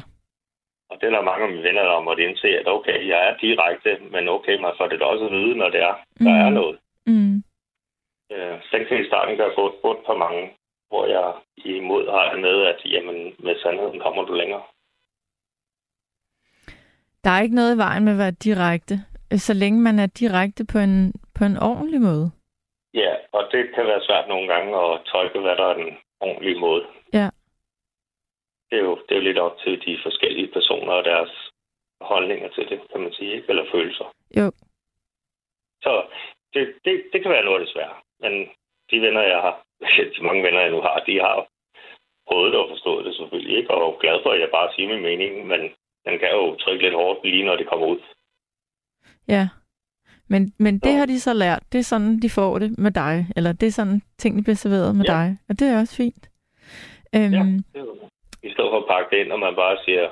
Og 0.90 0.94
det 1.00 1.06
er 1.06 1.14
der 1.16 1.28
mange 1.30 1.44
af 1.44 1.50
mine 1.52 1.62
venner, 1.68 1.82
der 1.82 1.90
om 2.02 2.08
at 2.08 2.18
indse, 2.18 2.48
at 2.61 2.68
okay, 2.76 2.98
jeg 3.12 3.20
er 3.28 3.35
direkte, 3.46 3.90
men 4.14 4.28
okay, 4.37 4.56
man 4.64 4.72
får 4.78 4.87
det 4.88 5.00
da 5.00 5.04
også 5.04 5.24
at 5.26 5.32
vide, 5.32 5.54
når 5.61 5.68
det 5.74 5.80
er, 5.90 5.94
der 6.26 6.32
Mhm. 6.35 6.46
er 6.46 6.50
noget. 6.61 6.76
Mm. 7.06 7.37
Øh, 8.32 8.54
den 8.72 8.82
kan 8.88 9.00
i 9.02 9.06
starten 9.11 9.37
gøre 9.37 9.54
godt 9.56 9.74
ondt 9.82 10.06
på 10.06 10.14
mange, 10.24 10.42
hvor 10.88 11.04
jeg 11.06 11.26
imod 11.76 12.04
har 12.11 12.37
med, 12.46 12.56
at 12.72 12.78
jamen, 12.94 13.18
med 13.38 13.54
sandheden 13.62 14.00
kommer 14.00 14.22
du 14.24 14.32
længere. 14.35 14.62
Der 17.24 17.30
er 17.30 17.42
ikke 17.42 17.54
noget 17.54 17.74
i 17.74 17.78
vejen 17.78 18.04
med 18.04 18.12
at 18.12 18.18
være 18.18 18.30
direkte, 18.30 18.94
så 19.37 19.54
længe 19.54 19.80
man 19.80 19.98
er 19.98 20.06
direkte 20.06 20.64
på 20.72 20.78
en, 20.78 21.12
på 21.35 21.44
en 21.44 21.56
ordentlig 21.56 22.00
måde. 22.00 22.30
Ja, 22.94 23.16
og 23.33 23.48
det 23.52 23.74
kan 23.74 23.87
være 23.87 24.05
svært 24.07 24.28
nogle 24.28 24.48
gange 24.55 24.70
at 24.76 25.00
tolke, 25.05 25.38
hvad 25.40 25.57
der 25.57 25.64
er 25.64 25.74
den 25.74 25.98
ordentlige 26.20 26.61
måde. 26.61 26.87
Ja. 27.12 27.28
Det 28.70 28.78
er 28.78 28.83
jo, 28.83 28.94
det 29.09 29.11
er 29.11 29.20
jo 29.20 29.28
lidt 29.28 29.38
op 29.38 29.59
til 29.59 29.87
de 29.87 29.98
forskellige 30.02 30.52
personer 30.52 30.92
og 30.92 31.05
deres 31.05 31.52
holdninger 32.00 32.48
til 32.48 32.68
det, 32.68 32.81
kan 32.92 33.00
man 33.00 33.12
sige, 33.12 33.33
ikke? 33.35 33.48
eller 33.48 33.64
følelser. 33.72 34.05
Jo. 34.37 34.52
Så 35.83 36.07
det, 36.55 36.74
det, 36.85 37.05
det 37.12 37.22
kan 37.22 37.31
være 37.31 37.44
noget 37.44 37.61
af 37.61 37.66
det 37.66 37.74
svære. 37.74 37.96
Men 38.20 38.33
de 38.90 39.00
venner, 39.00 39.22
jeg 39.22 39.40
har, 39.40 39.66
de 40.16 40.24
mange 40.24 40.42
venner, 40.42 40.61
jeg 40.61 40.70
nu 40.70 40.81
har, 40.81 40.98
de 41.07 41.20
har 41.20 41.46
prøvet 42.28 42.52
det 42.52 42.61
og 42.61 42.68
forstået 42.68 43.05
det 43.05 43.16
selvfølgelig 43.16 43.57
ikke, 43.57 43.70
og 43.70 43.94
er 43.94 43.98
glad 43.98 44.22
for, 44.22 44.31
at 44.31 44.40
jeg 44.40 44.50
bare 44.50 44.72
siger 44.74 44.88
min 44.88 45.02
mening, 45.02 45.46
men 45.46 45.61
den 46.07 46.18
kan 46.18 46.31
jo 46.31 46.57
trykke 46.57 46.85
lidt 46.85 46.94
hårdt 46.94 47.24
lige 47.24 47.44
når 47.44 47.57
det 47.57 47.68
kommer 47.68 47.87
ud. 47.87 48.00
Ja. 49.28 49.48
Men, 50.33 50.42
men 50.59 50.79
det 50.79 50.92
har 50.99 51.07
de 51.07 51.21
så 51.21 51.33
lært. 51.35 51.62
Det 51.73 51.79
er 51.79 51.83
sådan, 51.92 52.21
de 52.23 52.31
får 52.31 52.59
det 52.59 52.79
med 52.79 52.90
dig. 52.90 53.27
Eller 53.37 53.53
det 53.53 53.66
er 53.66 53.71
sådan, 53.81 54.03
tingene 54.18 54.42
bliver 54.42 54.57
serveret 54.57 54.97
med 54.97 55.05
Ja. 55.09 55.12
dig. 55.12 55.27
Og 55.49 55.59
det 55.59 55.68
er 55.68 55.79
også 55.81 55.97
fint. 55.97 56.25
Øhm, 57.14 57.33
Ja. 57.33 57.38
Er 57.40 58.49
I 58.49 58.51
stedet 58.55 58.71
for 58.73 58.79
at 58.83 58.88
pakke 58.92 59.09
det 59.16 59.25
ind, 59.25 59.33
og 59.33 59.40
man 59.40 59.55
bare 59.55 59.77
siger 59.85 60.05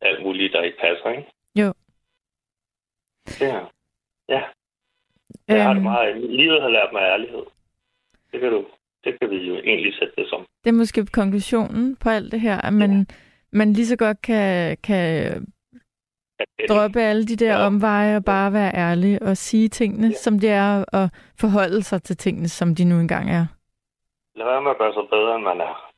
alt 0.00 0.22
muligt, 0.24 0.52
der 0.52 0.62
ikke 0.62 0.78
passer, 0.86 1.08
ikke? 1.10 1.28
Jo. 1.60 1.68
Er, 3.40 3.70
ja, 4.28 4.42
jeg 5.48 5.62
har 5.64 5.70
det 5.74 5.76
øhm, 5.80 5.82
meget. 5.82 6.30
Livet 6.40 6.62
har 6.62 6.68
lært 6.68 6.90
mig 6.92 7.02
ærlighed. 7.02 7.44
Det 8.32 8.40
kan, 8.40 8.50
du, 8.50 8.64
det 9.04 9.20
kan 9.20 9.30
vi 9.30 9.36
jo 9.36 9.54
egentlig 9.56 9.94
sætte 9.98 10.14
det 10.18 10.26
som. 10.28 10.46
det 10.64 10.70
er 10.70 10.74
måske 10.74 11.06
konklusionen 11.06 11.96
på 11.96 12.08
alt 12.08 12.32
det 12.32 12.40
her, 12.40 12.58
at 12.60 12.72
man, 12.72 12.90
ja. 12.98 13.04
man 13.52 13.72
lige 13.72 13.86
så 13.86 13.96
godt 13.96 14.22
kan, 14.22 14.76
kan 14.82 15.02
At 16.58 16.68
droppe 16.68 17.00
alle 17.00 17.26
de 17.26 17.36
der 17.36 17.52
Ja. 17.58 17.66
omveje 17.66 18.16
og 18.16 18.24
bare 18.24 18.52
være 18.52 18.74
ærlig 18.74 19.22
og 19.22 19.36
sige 19.36 19.68
tingene, 19.68 20.06
Ja. 20.06 20.12
som 20.14 20.38
det 20.40 20.50
er, 20.50 20.84
og 20.92 21.08
forholde 21.40 21.82
sig 21.82 22.02
til 22.02 22.16
tingene, 22.16 22.48
som 22.48 22.74
de 22.74 22.84
nu 22.84 23.00
engang 23.00 23.30
er. 23.30 23.46
Lad 24.36 24.46
være 24.46 24.62
med 24.62 24.70
at 24.70 24.78
gøre 24.78 24.92
sig 24.92 25.02
bedre, 25.10 25.34
end 25.36 25.44
man 25.44 25.60
er. 25.60 25.90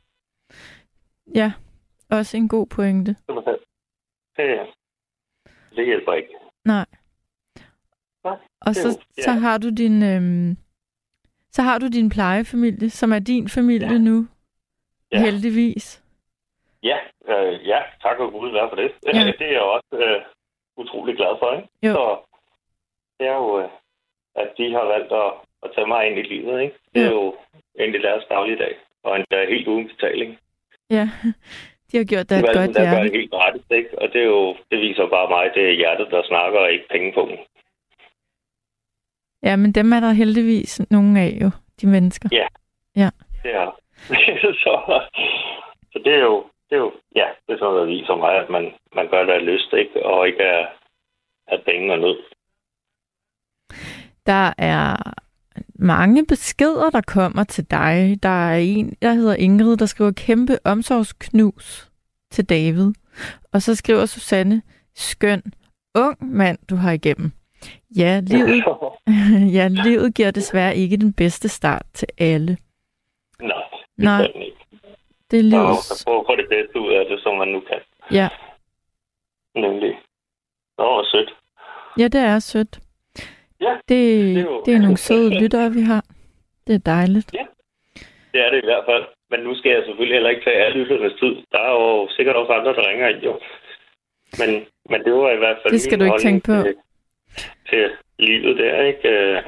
Ja, 1.34 1.52
også 2.10 2.36
en 2.36 2.48
god 2.48 2.66
pointe. 2.66 3.16
Det, 4.36 4.60
det 5.76 5.86
hjælper 5.86 6.12
ikke. 6.12 6.28
Nej. 6.64 6.86
Nej, 8.24 8.36
Og 8.60 8.74
så, 8.74 8.88
jo- 8.88 9.02
ja. 9.18 9.22
så 9.22 9.30
har 9.32 9.58
du 9.58 9.70
din 9.70 10.02
øhm, 10.02 10.56
så 11.50 11.62
har 11.62 11.78
du 11.78 11.88
din 11.88 12.08
plejefamilie, 12.10 12.90
som 12.90 13.12
er 13.12 13.18
din 13.18 13.48
familie 13.48 13.92
Ja. 13.92 13.98
nu. 13.98 14.26
Ja. 15.12 15.20
Heldigvis. 15.20 16.02
Ja, 16.82 16.96
øh, 17.28 17.66
ja, 17.66 17.80
tak 18.02 18.18
og 18.18 18.32
Gud 18.32 18.52
være 18.52 18.68
for 18.70 18.76
det. 18.76 18.90
Ja. 19.06 19.10
det 19.38 19.46
er 19.46 19.52
jeg 19.52 19.60
også 19.60 19.96
øh, 20.06 20.22
utrolig 20.76 21.16
glad 21.16 21.34
for, 21.40 21.52
ikke? 21.56 21.68
Jo. 21.82 21.92
Så 21.92 22.04
det 23.18 23.26
er 23.28 23.34
jo, 23.34 23.60
øh, 23.60 23.68
at 24.34 24.48
de 24.58 24.72
har 24.72 24.84
valgt 24.94 25.12
at, 25.12 25.30
at 25.62 25.70
tage 25.74 25.86
mig 25.86 26.06
ind 26.06 26.18
i 26.18 26.22
livet, 26.22 26.60
ikke? 26.62 26.76
Det 26.94 27.00
er 27.02 27.06
Ja. 27.06 27.12
jo 27.12 27.34
egentlig 27.78 28.02
deres 28.02 28.24
dagligdag, 28.28 28.74
og 29.04 29.16
endda 29.16 29.46
helt 29.48 29.68
uden 29.68 29.88
betaling. 29.88 30.38
Ja, 30.90 31.08
de 31.92 31.96
har 31.96 32.04
gjort 32.04 32.28
dig 32.30 32.38
Det 32.38 32.44
et 32.50 32.56
er 32.56 32.60
godt 32.66 32.76
hjerte. 32.78 33.04
det 33.04 33.12
helt 33.18 33.30
gratis, 33.30 33.62
ikke? 33.70 33.98
Og 33.98 34.08
det, 34.12 34.20
er 34.20 34.24
jo, 34.26 34.56
det 34.70 34.78
viser 34.80 35.06
bare 35.08 35.28
mig, 35.28 35.50
det 35.54 35.68
er 35.68 35.72
hjertet, 35.80 36.08
der 36.10 36.22
snakker, 36.22 36.58
og 36.60 36.72
ikke 36.72 36.88
penge 36.90 37.12
på 37.12 37.28
Ja, 39.42 39.56
men 39.56 39.72
dem 39.72 39.92
er 39.92 40.00
der 40.00 40.12
heldigvis 40.12 40.90
nogle 40.90 41.20
af 41.20 41.38
jo, 41.42 41.50
de 41.80 41.86
mennesker. 41.86 42.28
Ja. 42.32 42.46
Det 43.42 43.54
er 43.54 43.70
så, 44.64 45.00
så 45.92 45.98
det 46.04 46.12
er 46.14 46.18
jo, 46.22 46.44
det 46.70 46.76
er 46.76 46.80
jo, 46.80 46.92
ja, 47.14 47.26
det 47.46 47.52
er 47.54 47.58
sådan 47.58 47.74
noget, 47.74 47.88
viser 47.88 48.16
mig, 48.16 48.32
at 48.42 48.50
man, 48.50 48.74
man 48.94 49.08
gør 49.08 49.24
det 49.24 49.32
af 49.32 49.46
lyst, 49.46 49.72
ikke? 49.72 50.06
Og 50.06 50.26
ikke 50.26 50.42
af, 50.42 50.66
af 51.46 51.62
penge 51.64 51.92
og 51.92 51.98
nød. 51.98 52.16
Der 54.26 54.52
er 54.58 54.96
mange 55.78 56.26
beskeder, 56.26 56.90
der 56.90 57.00
kommer 57.00 57.44
til 57.44 57.70
dig. 57.70 58.22
Der 58.22 58.48
er 58.50 58.56
en, 58.56 58.96
der 59.02 59.12
hedder 59.12 59.34
Ingrid, 59.34 59.76
der 59.76 59.86
skriver 59.86 60.12
kæmpe 60.12 60.58
omsorgsknus 60.64 61.90
til 62.30 62.48
David. 62.48 62.92
Og 63.52 63.62
så 63.62 63.74
skriver 63.74 64.06
Susanne, 64.06 64.62
skøn, 64.94 65.42
ung 65.94 66.16
mand, 66.20 66.58
du 66.70 66.76
har 66.76 66.92
igennem. 66.92 67.30
Ja, 67.96 68.20
livet, 68.26 68.64
ja, 69.56 69.68
livet 69.68 70.14
giver 70.14 70.30
desværre 70.30 70.76
ikke 70.76 70.96
den 70.96 71.12
bedste 71.12 71.48
start 71.48 71.86
til 71.94 72.08
alle. 72.18 72.56
Nej, 73.40 73.62
Nej. 73.96 74.32
Det 75.30 75.36
er 75.38 75.42
Og 75.44 75.50
livets... 75.50 75.88
kan 75.88 75.96
prøve 76.06 76.20
at 76.20 76.26
få 76.30 76.36
det 76.36 76.48
bedste 76.48 76.80
ud 76.80 76.92
af 76.92 77.04
det, 77.10 77.20
som 77.22 77.36
man 77.38 77.48
nu 77.48 77.60
kan. 77.60 77.80
Ja, 78.10 78.28
Nemlig. 79.54 79.92
Nå, 80.78 80.84
hvor 80.84 81.04
sødt. 81.12 81.34
ja, 81.98 82.08
det 82.08 82.20
er 82.20 82.38
sødt. 82.38 82.78
Ja, 83.60 83.72
Det, 83.88 83.88
det 83.88 84.36
er 84.38 84.42
jo- 84.42 84.62
det 84.66 84.74
er 84.74 84.78
nogle 84.78 84.96
søde 85.08 85.40
lyttere, 85.40 85.72
vi 85.72 85.80
har. 85.80 86.04
Det 86.66 86.74
er 86.74 86.78
dejligt. 86.78 87.30
det 88.32 88.40
er 88.46 88.50
det 88.50 88.58
i 88.62 88.66
hvert 88.66 88.84
fald. 88.88 89.04
Men 89.30 89.40
nu 89.40 89.54
skal 89.58 89.70
jeg 89.70 89.82
selvfølgelig 89.86 90.14
heller 90.16 90.30
ikke 90.30 90.44
tage 90.44 90.56
alle 90.64 90.78
lytternes 90.84 91.12
tid. 91.20 91.34
Der 91.52 91.58
er 91.58 91.70
jo 91.70 92.08
sikkert 92.16 92.36
også 92.36 92.52
andre, 92.52 92.72
der 92.74 92.88
ringer 92.90 93.08
ind, 93.08 93.22
jo. 93.22 93.40
Men, 94.40 94.50
men 94.90 95.04
det 95.04 95.12
var 95.12 95.30
i 95.30 95.36
hvert 95.36 95.56
fald 95.62 95.72
Det 95.72 95.80
skal 95.80 96.00
du 96.00 96.04
ikke 96.04 96.18
tænke 96.22 96.46
på. 96.46 96.62
Til, 96.62 96.74
til 97.68 97.90
livet 98.18 98.56
der, 98.58 98.80
ikke? 98.82 99.42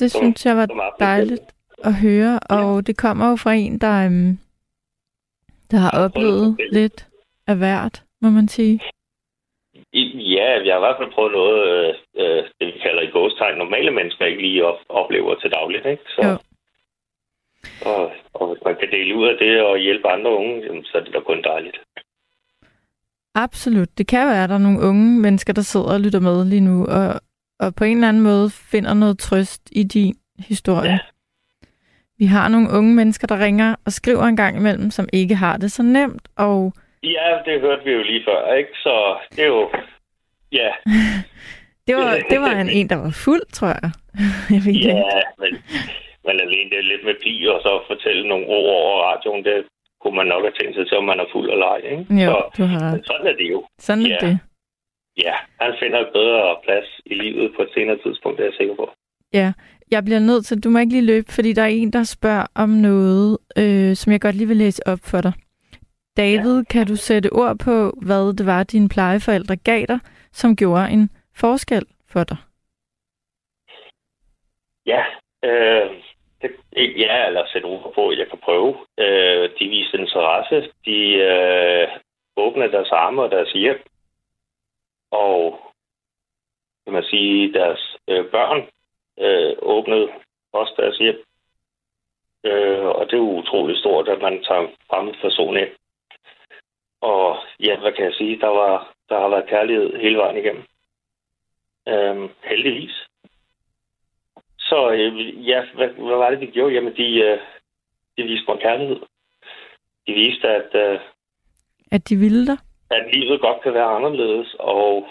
Det 0.00 0.10
Som- 0.10 0.20
synes 0.22 0.46
jeg 0.46 0.56
var 0.56 0.96
dejligt 1.00 1.42
at 1.84 1.94
høre, 1.94 2.40
og 2.50 2.86
det 2.86 2.96
kommer 2.96 3.30
jo 3.30 3.36
fra 3.36 3.52
en, 3.52 3.78
der, 3.78 4.06
øhm, 4.06 4.38
der 5.72 5.78
har 5.78 5.92
oplevet 6.04 6.56
lidt 6.72 7.06
af 7.46 7.56
hvert, 7.56 8.02
må 8.22 8.30
man 8.30 8.48
sige. 8.48 8.80
Ja, 10.34 10.48
jeg 10.66 10.72
har 10.74 10.80
i 10.80 10.84
hvert 10.86 10.98
fald 11.00 11.12
prøvet 11.14 11.32
noget, 11.32 11.58
øh, 11.70 11.94
øh, 12.20 12.42
det 12.58 12.66
vi 12.66 12.78
kalder 12.86 13.02
i 13.02 13.10
gåstegn, 13.16 13.58
normale 13.58 13.90
mennesker 13.90 14.24
ikke 14.26 14.42
lige 14.42 14.66
op, 14.66 14.78
oplever 14.88 15.34
til 15.34 15.50
dagligt. 15.50 15.86
Ikke? 15.86 16.02
Så, 16.14 16.20
Jo. 16.26 16.32
og, 17.90 18.12
og 18.34 18.44
hvis 18.48 18.62
man 18.64 18.76
kan 18.80 18.90
dele 18.90 19.16
ud 19.16 19.26
af 19.28 19.36
det 19.38 19.62
og 19.62 19.78
hjælpe 19.78 20.08
andre 20.08 20.30
unge, 20.30 20.56
jamen, 20.66 20.84
så 20.84 20.98
er 20.98 21.02
det 21.04 21.14
da 21.14 21.20
kun 21.20 21.42
dejligt. 21.42 21.78
Absolut. 23.34 23.98
Det 23.98 24.06
kan 24.06 24.26
være, 24.28 24.42
at 24.44 24.48
der 24.48 24.54
er 24.54 24.66
nogle 24.66 24.80
unge 24.88 25.20
mennesker, 25.20 25.52
der 25.52 25.62
sidder 25.62 25.92
og 25.94 26.00
lytter 26.00 26.20
med 26.20 26.44
lige 26.44 26.60
nu, 26.60 26.86
og, 26.86 27.20
og 27.60 27.74
på 27.74 27.84
en 27.84 27.96
eller 27.96 28.08
anden 28.08 28.22
måde 28.22 28.50
finder 28.50 28.94
noget 28.94 29.18
trøst 29.18 29.62
i 29.72 29.82
din 29.82 30.14
historie. 30.38 30.90
Ja. 30.90 30.98
Vi 32.18 32.26
har 32.26 32.48
nogle 32.48 32.68
unge 32.78 32.94
mennesker, 32.94 33.26
der 33.26 33.38
ringer 33.44 33.74
og 33.86 33.92
skriver 33.92 34.22
en 34.24 34.36
gang 34.36 34.56
imellem, 34.56 34.90
som 34.90 35.08
ikke 35.12 35.34
har 35.34 35.56
det 35.56 35.72
så 35.72 35.82
nemt, 35.82 36.28
og 36.36 36.72
Ja, 37.02 37.28
det 37.46 37.60
hørte 37.60 37.84
vi 37.84 37.90
jo 37.92 38.02
lige 38.02 38.24
før, 38.28 38.52
ikke? 38.54 38.70
Så 38.74 39.16
det 39.36 39.42
er 39.44 39.46
jo... 39.46 39.70
Ja, 40.52 40.70
det 41.86 41.94
var, 41.96 42.10
det 42.30 42.40
var 42.40 42.52
en, 42.60 42.70
en, 42.70 42.88
der 42.88 42.96
var 42.96 43.10
fuld, 43.24 43.46
tror 43.52 43.68
jeg. 43.68 43.90
jeg 44.54 44.60
ved 44.64 44.72
ikke. 44.74 44.88
ja 44.88 45.20
men, 45.42 45.52
men 46.26 46.34
alene 46.44 46.70
det 46.70 46.78
er 46.78 46.90
lidt 46.92 47.04
med 47.04 47.14
pi, 47.22 47.34
og 47.54 47.60
så 47.64 47.72
fortælle 47.90 48.28
nogle 48.28 48.46
ord 48.46 48.66
over 48.80 49.02
radioen, 49.08 49.44
det 49.44 49.56
kunne 50.00 50.16
man 50.16 50.26
nok 50.26 50.42
have 50.46 50.56
tænkt 50.60 50.74
sig 50.76 50.86
til, 50.88 50.96
om 50.96 51.04
man 51.04 51.20
er 51.20 51.28
fuld 51.32 51.50
eller 51.50 51.66
ej, 51.66 51.80
ikke? 51.94 52.04
Jo, 52.24 52.30
Så, 52.30 52.38
du 52.58 52.62
har 52.72 52.90
men 52.94 53.04
sådan 53.04 53.26
er 53.26 53.36
det 53.40 53.48
jo. 53.54 53.60
Sådan 53.78 54.02
er 54.06 54.08
Ja. 54.08 54.18
det. 54.26 54.38
Ja, 55.24 55.34
han 55.60 55.72
finder 55.82 55.98
et 56.00 56.10
bedre 56.18 56.56
plads 56.64 56.88
i 57.06 57.14
livet 57.14 57.52
på 57.56 57.62
et 57.62 57.70
senere 57.74 57.98
tidspunkt, 58.04 58.38
det 58.38 58.44
er 58.44 58.50
jeg 58.50 58.58
sikker 58.60 58.74
på. 58.74 58.86
Ja, 59.32 59.52
jeg 59.92 60.04
bliver 60.04 60.20
nødt 60.20 60.46
til, 60.46 60.64
du 60.64 60.68
må 60.70 60.78
ikke 60.78 60.92
lige 60.92 61.10
løbe, 61.12 61.32
fordi 61.32 61.52
der 61.52 61.62
er 61.62 61.74
en, 61.80 61.92
der 61.92 62.02
spørger 62.02 62.46
om 62.54 62.68
noget, 62.68 63.38
øh, 63.58 63.96
som 63.96 64.12
jeg 64.12 64.20
godt 64.20 64.36
lige 64.36 64.48
vil 64.48 64.56
læse 64.56 64.82
op 64.86 64.98
for 65.10 65.20
dig. 65.20 65.32
David, 66.16 66.56
ja. 66.58 66.64
kan 66.72 66.86
du 66.86 66.96
sætte 66.96 67.32
ord 67.32 67.58
på, 67.58 67.76
hvad 68.06 68.36
det 68.38 68.46
var, 68.46 68.62
dine 68.62 68.88
plejeforældre 68.88 69.56
gav 69.56 69.84
dig, 69.88 70.00
som 70.32 70.56
gjorde 70.56 70.90
en 70.90 71.10
forskel 71.36 71.86
for 72.12 72.24
dig? 72.24 72.36
Ja, 74.86 75.02
øh, 75.44 75.90
det, 76.42 76.50
ja, 77.04 77.26
eller 77.26 77.46
sætte 77.52 77.66
ord 77.66 77.94
på, 77.94 78.12
jeg 78.12 78.26
kan 78.30 78.38
prøve. 78.38 78.76
Øh, 78.98 79.50
de 79.58 79.68
viste 79.68 79.98
interesse. 79.98 80.72
De 80.84 80.98
øh, 81.30 81.88
åbnede 82.36 82.72
deres 82.72 82.90
arme 82.90 83.22
og 83.22 83.30
deres 83.30 83.52
hjem. 83.52 83.80
Og 85.10 85.60
kan 86.84 86.92
man 86.92 87.02
sige, 87.02 87.52
deres 87.52 87.96
øh, 88.08 88.30
børn 88.30 88.68
øh, 89.18 89.56
åbnede 89.62 90.08
også 90.52 90.74
deres 90.76 90.98
hjem. 90.98 91.24
Øh, 92.44 92.86
og 92.86 93.06
det 93.06 93.12
er 93.12 93.24
jo 93.26 93.38
utroligt 93.38 93.78
stort, 93.78 94.08
at 94.08 94.22
man 94.22 94.44
tager 94.44 94.60
en 94.60 94.74
fremmed 94.90 95.14
person 95.20 95.56
ind. 95.56 95.68
Og 97.00 97.36
ja, 97.60 97.80
hvad 97.80 97.92
kan 97.92 98.04
jeg 98.04 98.14
sige? 98.14 98.40
Der, 98.40 98.46
var, 98.46 98.94
der 99.08 99.20
har 99.20 99.28
været 99.28 99.48
kærlighed 99.48 99.96
hele 99.96 100.16
vejen 100.18 100.36
igennem. 100.36 100.64
Øh, 101.88 102.30
heldigvis. 102.44 103.06
Så 104.58 104.90
øh, 104.90 105.48
ja, 105.48 105.64
hvad, 105.74 105.88
hvad 105.88 106.16
var 106.16 106.30
det, 106.30 106.40
de 106.40 106.46
gjorde? 106.46 106.74
Jamen, 106.74 106.96
de, 106.96 107.20
øh, 107.20 107.38
de 108.16 108.22
viste 108.22 108.44
mig 108.48 108.60
kærlighed. 108.60 109.00
De 110.06 110.12
viste, 110.12 110.48
at, 110.48 110.74
øh, 110.74 111.00
At 111.92 112.08
de 112.08 112.16
ville 112.16 112.46
dig? 112.46 112.58
at 112.96 113.14
livet 113.14 113.40
godt 113.40 113.62
kan 113.62 113.74
være 113.74 113.94
anderledes, 113.96 114.56
og 114.58 115.08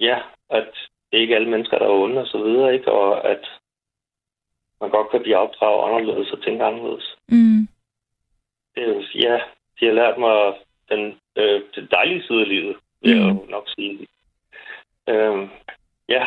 ja, 0.00 0.18
at 0.50 0.72
det 1.12 1.18
ikke 1.18 1.32
er 1.34 1.36
alle 1.38 1.50
mennesker, 1.50 1.78
der 1.78 1.86
er 1.86 1.90
onde 2.02 2.20
og 2.20 2.26
så 2.26 2.38
videre, 2.38 2.74
ikke? 2.74 2.92
Og 2.92 3.30
at 3.30 3.44
man 4.80 4.90
godt 4.90 5.10
kan 5.10 5.22
blive 5.22 5.36
opdraget 5.36 5.84
anderledes 6.00 6.32
og 6.32 6.42
tænke 6.42 6.64
anderledes. 6.64 7.16
Mm. 7.28 7.68
Det 8.74 8.82
er 8.88 9.02
ja, 9.14 9.40
de 9.80 9.86
har 9.86 9.92
lært 9.92 10.18
mig 10.18 10.54
den, 10.88 11.20
øh, 11.36 11.62
den 11.74 11.88
dejlige 11.90 12.22
side 12.22 12.40
af 12.40 12.48
livet, 12.48 12.76
vil 13.02 13.10
jeg 13.10 13.28
jo 13.28 13.46
nok 13.48 13.68
sige. 13.68 14.06
Øhm, 15.08 15.48
ja, 16.08 16.26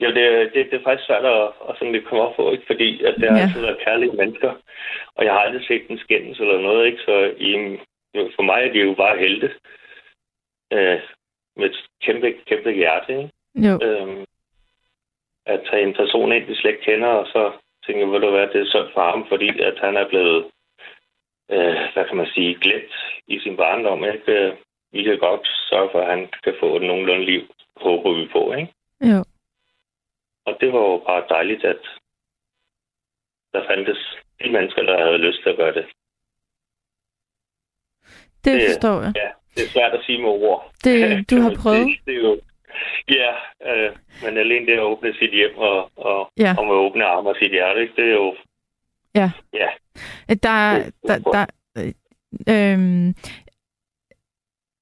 Ja, 0.00 0.06
det, 0.06 0.54
det, 0.54 0.70
det 0.70 0.74
er 0.80 0.82
faktisk 0.84 1.06
svært 1.06 1.24
at, 1.24 1.42
at 1.68 1.74
sådan 1.78 1.92
lidt 1.92 2.04
komme 2.06 2.24
op 2.24 2.36
på, 2.36 2.50
ikke? 2.52 2.66
fordi 2.66 3.02
at 3.04 3.14
det 3.20 3.28
har 3.30 3.36
Ja. 3.38 3.42
altid 3.42 3.60
været 3.60 3.80
kærlige 3.84 4.12
mennesker, 4.12 4.52
og 5.14 5.24
jeg 5.24 5.32
har 5.32 5.40
aldrig 5.40 5.66
set 5.66 5.86
en 5.90 5.98
skændes 5.98 6.40
eller 6.40 6.60
noget, 6.60 6.86
ikke? 6.86 7.02
så 7.02 7.34
i, 7.38 7.78
for 8.36 8.42
mig 8.42 8.62
er 8.62 8.72
det 8.72 8.84
jo 8.84 8.94
bare 8.94 9.18
helte 9.18 9.50
øh, 10.72 11.00
med 11.56 11.66
et 11.70 11.76
kæmpe, 12.02 12.32
kæmpe 12.46 12.70
hjerte. 12.72 13.12
Ikke? 13.18 13.30
Jo, 13.66 13.74
Øhm, 13.86 14.24
at 15.46 15.60
tage 15.70 15.82
en 15.82 15.94
person 15.94 16.32
ind, 16.32 16.44
vi 16.44 16.54
slet 16.54 16.70
ikke 16.72 16.84
kender, 16.84 17.08
og 17.08 17.26
så 17.26 17.52
tænker 17.86 18.02
jeg, 18.04 18.12
ved 18.12 18.20
du 18.20 18.30
hvad, 18.30 18.46
det 18.52 18.60
er 18.60 18.70
synd 18.74 18.88
for 18.94 19.10
ham, 19.10 19.24
fordi 19.28 19.48
at 19.62 19.78
han 19.80 19.96
er 19.96 20.08
blevet, 20.08 20.44
øh, 21.50 21.76
hvad 21.92 22.04
kan 22.08 22.16
man 22.16 22.26
sige, 22.34 22.58
glemt 22.60 22.94
i 23.26 23.38
sin 23.40 23.56
barndom. 23.56 24.04
Ikke? 24.04 24.56
Vi 24.92 25.02
kan 25.02 25.18
godt 25.18 25.48
sørge 25.70 25.88
for, 25.92 26.00
at 26.00 26.10
han 26.10 26.28
kan 26.44 26.54
få 26.60 26.76
et 26.76 26.82
nogenlunde 26.82 27.24
liv, 27.24 27.42
håber 27.76 28.12
vi 28.14 28.28
på. 28.32 28.52
Ikke? 28.52 28.72
jo. 29.12 29.24
Og 30.46 30.56
det 30.60 30.72
var 30.72 30.78
jo 30.80 31.02
bare 31.06 31.24
dejligt, 31.28 31.64
at 31.64 31.82
der 33.52 33.66
fandtes 33.68 34.16
de 34.44 34.50
mennesker, 34.52 34.82
der 34.82 35.04
havde 35.04 35.18
lyst 35.18 35.42
til 35.42 35.50
at 35.50 35.56
gøre 35.56 35.74
det. 35.74 35.86
Det 38.44 38.52
Det- 38.60 38.68
forstår 38.68 39.02
jeg. 39.02 39.12
Ja, 39.16 39.30
det 39.54 39.62
er 39.64 39.68
svært 39.68 39.92
at 39.94 40.04
sige 40.04 40.18
med 40.22 40.28
ord. 40.28 40.72
Det, 40.84 41.30
du 41.30 41.36
har 41.40 41.54
prøvet. 41.62 41.84
sige. 41.86 42.00
Det 42.06 42.14
er 42.16 42.20
jo, 42.28 42.40
ja, 43.08 43.30
øh, 43.70 43.90
men 44.24 44.38
alene 44.38 44.66
det 44.66 44.72
at 44.72 44.80
åbne 44.82 45.12
sit 45.18 45.30
hjem 45.32 45.56
og, 45.56 45.90
og, 45.96 46.30
Ja. 46.38 46.54
og 46.58 46.66
med 46.66 46.74
åbne 46.74 47.04
arme 47.04 47.28
og 47.28 47.36
sit 47.40 47.50
hjerte, 47.50 47.80
ikke? 47.82 47.94
det 47.96 48.04
er 48.04 48.14
jo... 48.14 48.34
Ja. 49.14 49.30
Ja, 49.54 49.68
Der, 50.42 50.48
er- 50.50 50.90
der, 51.06 51.18
der, 51.18 51.46
øh, 51.78 51.92
øhm, 52.48 53.14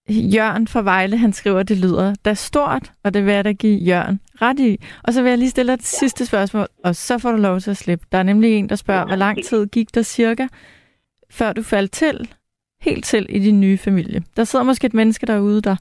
Jørgen 0.08 0.68
fra 0.68 0.82
Vejle, 0.82 1.16
han 1.16 1.32
skriver, 1.32 1.58
at 1.60 1.68
det 1.68 1.78
lyder 1.78 2.14
da 2.24 2.34
stort, 2.34 2.92
og 3.04 3.14
det 3.14 3.26
vil 3.26 3.34
jeg 3.34 3.44
da 3.44 3.52
give 3.52 3.78
Jørgen 3.78 4.20
ret 4.42 4.60
i. 4.60 4.80
Og 5.04 5.12
så 5.12 5.22
vil 5.22 5.28
jeg 5.28 5.38
lige 5.38 5.50
stille 5.50 5.72
dig 5.72 5.74
et 5.74 5.82
sidste 5.86 6.26
spørgsmål, 6.26 6.66
og 6.84 6.96
så 6.96 7.18
får 7.18 7.30
du 7.32 7.36
lov 7.36 7.60
til 7.60 7.70
at 7.70 7.76
slippe. 7.76 8.06
Der 8.12 8.18
er 8.18 8.22
nemlig 8.22 8.54
en, 8.54 8.68
der 8.68 8.76
spørger, 8.76 9.06
hvor 9.06 9.16
lang 9.16 9.44
tid 9.44 9.66
gik 9.66 9.94
der 9.94 10.02
cirka, 10.02 10.46
før 11.30 11.52
du 11.52 11.62
faldt 11.62 11.92
til, 11.92 12.28
helt 12.80 13.04
til 13.04 13.26
i 13.28 13.38
din 13.38 13.60
nye 13.60 13.78
familie? 13.78 14.22
Der 14.36 14.44
sidder 14.44 14.64
måske 14.64 14.86
et 14.86 14.94
menneske 14.94 15.26
derude, 15.26 15.62
der 15.62 15.76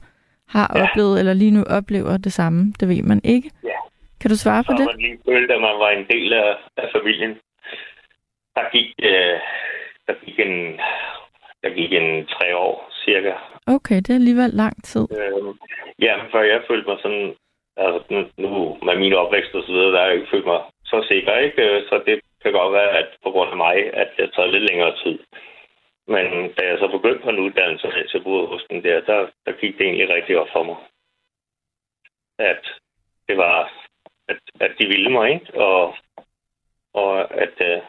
har 0.48 0.72
Ja. 0.74 0.82
oplevet, 0.82 1.18
eller 1.20 1.34
lige 1.34 1.50
nu 1.50 1.62
oplever 1.78 2.16
det 2.16 2.32
samme. 2.32 2.72
Det 2.80 2.88
ved 2.88 3.02
man 3.02 3.20
ikke. 3.24 3.50
Ja. 3.64 3.78
Kan 4.20 4.30
du 4.30 4.36
svare 4.36 4.64
på 4.64 4.72
så 4.72 4.78
det? 4.78 4.86
man 4.86 5.00
lige 5.00 5.18
følte, 5.28 5.54
at 5.54 5.60
man 5.60 5.76
var 5.84 5.90
en 5.90 6.06
del 6.10 6.32
af, 6.32 6.56
af 6.76 6.88
familien. 6.96 7.32
Der 8.56 8.64
gik, 8.72 8.88
øh, 9.02 9.36
der 10.06 10.14
gik 10.24 10.38
en... 10.40 10.80
Der 11.62 11.70
gik 11.74 11.92
en 11.92 12.26
tre 12.26 12.56
år, 12.56 12.90
cirka. 13.04 13.32
Okay, 13.66 13.96
det 13.96 14.10
er 14.10 14.14
alligevel 14.14 14.50
lang 14.50 14.84
tid. 14.84 15.04
Øh, 15.20 15.54
ja, 16.06 16.14
før 16.32 16.42
jeg 16.42 16.60
følte 16.70 16.88
mig 16.90 16.98
sådan... 17.02 17.34
Altså, 17.76 18.00
nu, 18.38 18.76
med 18.86 18.96
min 18.98 19.12
opvækst 19.12 19.54
og 19.54 19.62
så 19.66 19.72
videre, 19.72 19.92
der 19.92 19.98
har 20.00 20.06
jeg 20.06 20.14
ikke 20.14 20.30
følt 20.30 20.46
mig 20.46 20.60
så 20.84 21.04
sikker, 21.08 21.36
ikke? 21.46 21.62
Så 21.88 22.02
det 22.06 22.20
kan 22.42 22.52
godt 22.52 22.72
være, 22.72 22.90
at 23.00 23.08
på 23.24 23.30
grund 23.30 23.50
af 23.50 23.56
mig, 23.56 23.76
at 23.94 24.08
det 24.16 24.22
har 24.24 24.32
taget 24.36 24.52
lidt 24.52 24.70
længere 24.70 24.94
tid. 25.04 25.18
Men 26.08 26.52
da 26.54 26.62
jeg 26.66 26.78
så 26.78 26.88
begyndte 26.88 27.22
på 27.24 27.30
en 27.30 27.38
uddannelse 27.38 27.88
til 28.10 28.20
den 28.70 28.82
der, 28.84 29.00
der, 29.00 29.30
der 29.46 29.52
gik 29.52 29.78
det 29.78 29.86
egentlig 29.86 30.08
rigtig 30.08 30.38
op 30.38 30.48
for 30.52 30.62
mig. 30.62 30.76
At 32.38 32.62
det 33.28 33.36
var, 33.36 33.72
at, 34.28 34.40
at 34.60 34.72
de 34.78 34.86
ville 34.86 35.10
mig, 35.10 35.30
ikke? 35.34 35.54
Og, 35.54 35.96
og 36.92 37.42
at, 37.42 37.54
øh, 37.60 37.82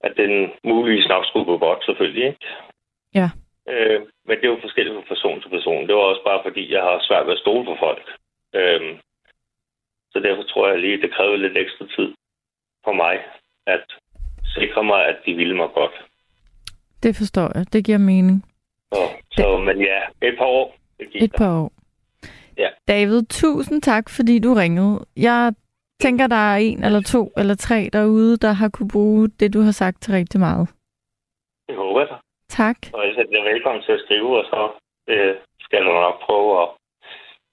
at 0.00 0.16
den 0.16 0.52
muligvis 0.64 1.08
nok 1.08 1.26
skulle 1.26 1.46
gå 1.46 1.58
godt, 1.58 1.84
selvfølgelig, 1.84 2.26
ikke? 2.26 2.46
Ja. 3.14 3.28
Øh, 3.68 4.00
men 4.26 4.36
det 4.36 4.44
er 4.44 4.54
jo 4.54 4.58
forskelligt 4.60 4.96
fra 4.96 5.14
person 5.14 5.40
til 5.40 5.48
person. 5.48 5.86
Det 5.86 5.94
var 5.94 6.00
også 6.00 6.24
bare 6.24 6.42
fordi, 6.42 6.72
jeg 6.72 6.82
har 6.82 7.06
svært 7.08 7.26
ved 7.26 7.32
at 7.32 7.38
stole 7.38 7.64
på 7.64 7.76
folk. 7.80 8.06
Øh, 8.54 8.98
så 10.12 10.20
derfor 10.20 10.42
tror 10.42 10.68
jeg 10.68 10.78
lige, 10.78 11.02
det 11.02 11.14
krævede 11.14 11.38
lidt 11.38 11.56
ekstra 11.58 11.86
tid 11.96 12.14
for 12.84 12.92
mig 12.92 13.24
at 13.66 13.84
sikre 14.44 14.84
mig, 14.84 15.06
at 15.06 15.18
de 15.26 15.34
ville 15.34 15.56
mig 15.56 15.70
godt. 15.74 16.07
Det 17.02 17.16
forstår 17.16 17.52
jeg. 17.54 17.72
Det 17.72 17.84
giver 17.84 17.98
mening. 17.98 18.44
Så, 18.92 18.98
så, 19.32 19.56
men 19.66 19.80
ja, 19.80 20.00
et 20.22 20.34
par 20.38 20.44
år. 20.44 20.74
Det 20.98 21.08
Et 21.14 21.32
der. 21.32 21.38
par 21.38 21.58
år. 21.62 21.72
Ja. 22.58 22.68
David, 22.88 23.22
tusind 23.30 23.82
tak, 23.82 24.10
fordi 24.10 24.38
du 24.38 24.54
ringede. 24.54 25.04
Jeg 25.16 25.52
tænker, 26.00 26.26
der 26.26 26.36
er 26.52 26.56
en 26.56 26.84
eller 26.84 27.02
to 27.02 27.32
eller 27.36 27.54
tre 27.54 27.88
derude, 27.92 28.36
der 28.36 28.52
har 28.52 28.68
kunne 28.68 28.88
bruge 28.88 29.28
det, 29.40 29.54
du 29.54 29.60
har 29.60 29.70
sagt 29.70 30.02
til 30.02 30.12
rigtig 30.12 30.40
meget. 30.40 30.68
Det 31.68 31.76
håber 31.76 32.00
jeg. 32.00 32.16
Tak. 32.48 32.76
Og 32.92 33.00
jeg 33.06 33.12
er 33.40 33.52
velkommen 33.52 33.82
til 33.82 33.92
at 33.92 34.00
skrive, 34.04 34.38
og 34.38 34.44
så 34.44 34.60
øh, 35.12 35.34
skal 35.60 35.80
du 35.84 35.92
nok 35.92 36.14
prøve 36.26 36.62
at, 36.62 36.68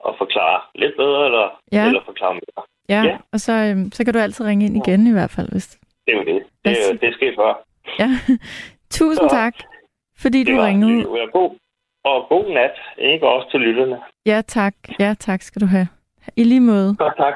at 0.08 0.14
forklare 0.18 0.62
lidt 0.76 0.94
bedre, 0.98 1.26
eller, 1.26 1.62
Ja. 1.72 1.88
eller 1.88 2.02
forklare 2.06 2.34
mere. 2.34 2.62
Ja, 2.90 3.02
Ja. 3.10 3.18
og 3.34 3.40
så, 3.40 3.54
øhm, 3.54 3.92
så 3.92 4.06
kan 4.06 4.14
du 4.14 4.20
altid 4.20 4.46
ringe 4.46 4.66
ind 4.66 4.78
igen 4.78 5.08
i 5.08 5.12
hvert 5.12 5.32
fald. 5.32 5.52
Hvis... 5.52 5.68
Det 6.06 6.14
er 6.14 6.18
jo 6.18 6.24
det. 6.34 6.44
Det, 6.66 6.72
er- 6.72 6.98
det 6.98 7.14
sker 7.14 7.32
før. 7.36 7.54
Ja. 8.00 8.10
Tusind 9.00 9.30
Så- 9.30 9.36
tak, 9.36 9.54
fordi 10.18 10.44
du 10.44 10.62
ringede. 10.62 10.98
det 10.98 11.08
var 11.10 11.32
god. 11.32 11.52
Og 12.04 12.26
god 12.30 12.54
nat, 12.54 12.72
ikke 12.98 13.28
også 13.28 13.48
til 13.52 13.60
lytterne. 13.60 13.98
Ja, 14.26 14.42
tak. 14.48 14.76
Ja, 15.00 15.16
tak 15.20 15.42
skal 15.42 15.62
du 15.62 15.66
have. 15.66 15.88
I 16.36 16.44
lige 16.44 16.60
måde. 16.60 16.96
Godt, 16.96 17.14
tak. 17.18 17.34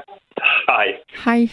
Hej. 0.67 0.85
Hej. 1.25 1.49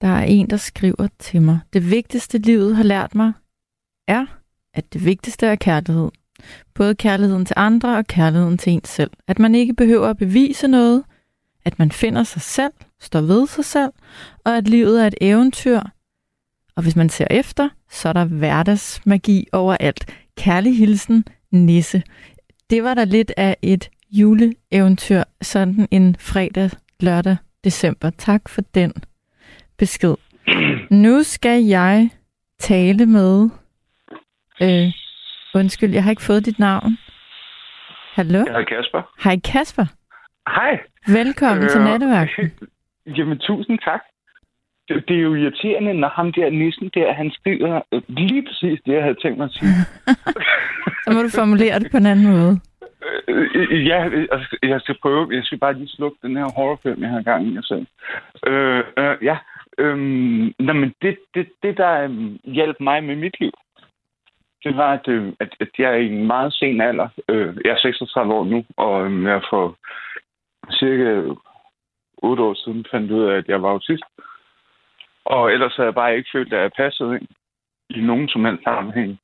Der 0.00 0.08
er 0.08 0.22
en, 0.24 0.50
der 0.50 0.56
skriver 0.56 1.08
til 1.18 1.42
mig. 1.42 1.60
Det 1.72 1.90
vigtigste 1.90 2.38
livet 2.38 2.76
har 2.76 2.84
lært 2.84 3.14
mig, 3.14 3.32
er, 4.08 4.26
at 4.74 4.92
det 4.92 5.04
vigtigste 5.04 5.46
er 5.46 5.54
kærlighed. 5.56 6.10
Både 6.74 6.94
kærligheden 6.94 7.44
til 7.46 7.54
andre 7.58 7.96
og 7.96 8.04
kærligheden 8.06 8.58
til 8.58 8.72
ens 8.72 8.88
selv. 8.88 9.10
At 9.28 9.38
man 9.38 9.54
ikke 9.54 9.74
behøver 9.74 10.08
at 10.08 10.16
bevise 10.18 10.68
noget. 10.68 11.04
At 11.64 11.78
man 11.78 11.92
finder 11.92 12.22
sig 12.22 12.42
selv, 12.42 12.72
står 13.00 13.20
ved 13.20 13.46
sig 13.46 13.64
selv. 13.64 13.92
Og 14.44 14.56
at 14.56 14.68
livet 14.68 15.02
er 15.02 15.06
et 15.06 15.14
eventyr. 15.20 15.80
Og 16.76 16.82
hvis 16.82 16.96
man 16.96 17.08
ser 17.08 17.26
efter, 17.30 17.68
så 17.88 18.08
er 18.08 18.12
der 18.12 18.24
hverdagsmagi 18.24 19.46
overalt. 19.52 20.14
Kærlig 20.38 20.78
hilsen, 20.78 21.24
Nisse. 21.50 22.02
Det 22.70 22.84
var 22.84 22.94
da 22.94 23.04
lidt 23.04 23.32
af 23.36 23.56
et 23.62 23.90
juleeventyr, 24.10 25.22
sådan 25.42 25.88
en 25.90 26.16
fredag, 26.20 26.70
lørdag, 27.00 27.36
december. 27.64 28.10
Tak 28.10 28.48
for 28.48 28.60
den 28.74 28.92
besked. 29.78 30.14
Nu 30.90 31.22
skal 31.22 31.64
jeg 31.64 32.10
tale 32.58 33.06
med... 33.06 33.50
Øh, 34.62 34.92
undskyld, 35.54 35.92
jeg 35.92 36.02
har 36.02 36.10
ikke 36.10 36.22
fået 36.22 36.46
dit 36.46 36.58
navn. 36.58 36.98
Hallo? 38.14 38.38
Jeg 38.38 38.46
hedder 38.46 38.64
Kasper. 38.64 39.02
Hej 39.24 39.40
Kasper. 39.44 39.86
Hej. 40.48 40.80
Velkommen 41.06 41.64
øh, 41.64 41.70
til 41.70 41.80
nattevagten. 41.80 42.52
Jamen, 43.16 43.38
tusind 43.38 43.78
tak. 43.78 44.00
Det, 44.88 45.08
det 45.08 45.16
er 45.16 45.20
jo 45.20 45.34
irriterende, 45.34 45.94
når 45.94 46.08
ham 46.08 46.32
der 46.32 46.50
nissen 46.50 46.90
der, 46.94 47.12
han 47.12 47.30
skriver 47.30 47.80
øh, 47.92 48.02
lige 48.08 48.42
præcis 48.42 48.80
det, 48.86 48.92
jeg 48.92 49.02
havde 49.02 49.20
tænkt 49.22 49.38
mig 49.38 49.44
at 49.44 49.52
sige. 49.52 49.74
Så 51.04 51.10
må 51.12 51.22
du 51.22 51.28
formulere 51.34 51.78
det 51.78 51.90
på 51.90 51.96
en 51.96 52.06
anden 52.06 52.26
måde. 52.32 52.60
Øh, 53.28 53.50
øh, 53.54 53.86
ja, 53.86 54.06
øh, 54.06 54.28
altså, 54.32 54.56
jeg 54.62 54.80
skal 54.80 54.96
prøve. 55.02 55.28
Jeg 55.32 55.44
skal 55.44 55.58
bare 55.58 55.74
lige 55.74 55.88
slukke 55.88 56.18
den 56.22 56.36
her 56.36 56.48
horrorfilm, 56.56 57.02
jeg 57.02 57.10
har 57.10 57.22
gang 57.22 57.46
i 57.46 57.54
jeg 57.54 57.64
selv. 57.64 57.86
Øh, 58.46 58.84
øh, 58.98 59.16
ja. 59.22 59.36
Øhm, 59.78 60.54
nå, 60.58 60.72
men 60.72 60.94
det, 61.02 61.18
det, 61.34 61.48
det, 61.62 61.76
der 61.76 62.02
øhm, 62.04 62.38
hjalp 62.44 62.76
mig 62.80 63.04
med 63.04 63.16
mit 63.16 63.40
liv, 63.40 63.52
det 64.64 64.76
var, 64.76 64.92
at, 64.92 65.08
øh, 65.08 65.32
at, 65.40 65.48
at 65.60 65.68
jeg 65.78 65.90
er 65.90 65.96
i 65.96 66.06
en 66.06 66.26
meget 66.26 66.54
sen 66.54 66.80
alder. 66.80 67.08
Øh, 67.28 67.56
jeg 67.64 67.72
er 67.72 67.78
36 67.78 68.34
år 68.34 68.44
nu, 68.44 68.64
og 68.76 69.06
øh, 69.06 69.24
jeg 69.24 69.42
for 69.50 69.76
cirka 70.70 71.34
8 72.22 72.42
år 72.42 72.54
siden 72.54 72.86
fandt 72.90 73.10
ud 73.10 73.24
af, 73.24 73.36
at 73.36 73.48
jeg 73.48 73.62
var 73.62 73.68
autist. 73.68 74.04
Og 75.24 75.52
ellers 75.52 75.76
havde 75.76 75.86
jeg 75.86 75.94
bare 75.94 76.16
ikke 76.16 76.30
følt, 76.32 76.52
at 76.52 76.60
jeg 76.60 76.72
passede 76.76 77.14
ind 77.14 77.28
i 77.90 78.00
nogen 78.00 78.28
som 78.28 78.44
helst 78.44 78.64
sammenhæng 78.64 79.18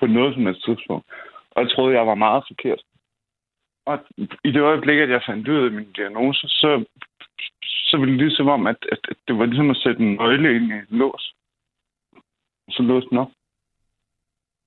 på 0.00 0.06
noget 0.06 0.34
som 0.34 0.46
helst 0.46 0.64
tidspunkt. 0.64 1.06
Og 1.50 1.62
jeg 1.62 1.70
troede, 1.70 1.96
jeg 1.96 2.06
var 2.06 2.14
meget 2.14 2.44
forkert. 2.48 2.82
Og 3.86 3.98
i 4.44 4.50
det 4.52 4.60
øjeblik, 4.60 4.98
at 4.98 5.10
jeg 5.10 5.22
fandt 5.26 5.48
ud 5.48 5.64
af 5.64 5.70
min 5.70 5.92
diagnose, 5.92 6.48
så, 6.48 6.84
så 7.62 7.96
var 7.96 8.04
det 8.04 8.14
ligesom 8.14 8.48
om, 8.48 8.66
at, 8.66 8.76
at, 8.92 8.98
at 9.08 9.16
det 9.28 9.38
var 9.38 9.46
ligesom 9.46 9.70
at 9.70 9.76
sætte 9.76 10.00
en 10.02 10.14
nøgle 10.14 10.56
ind 10.56 10.72
i 10.72 10.74
en 10.74 10.86
lås. 10.90 11.34
Så 12.70 12.82
låste 12.82 13.10
den 13.10 13.18
op. 13.18 13.30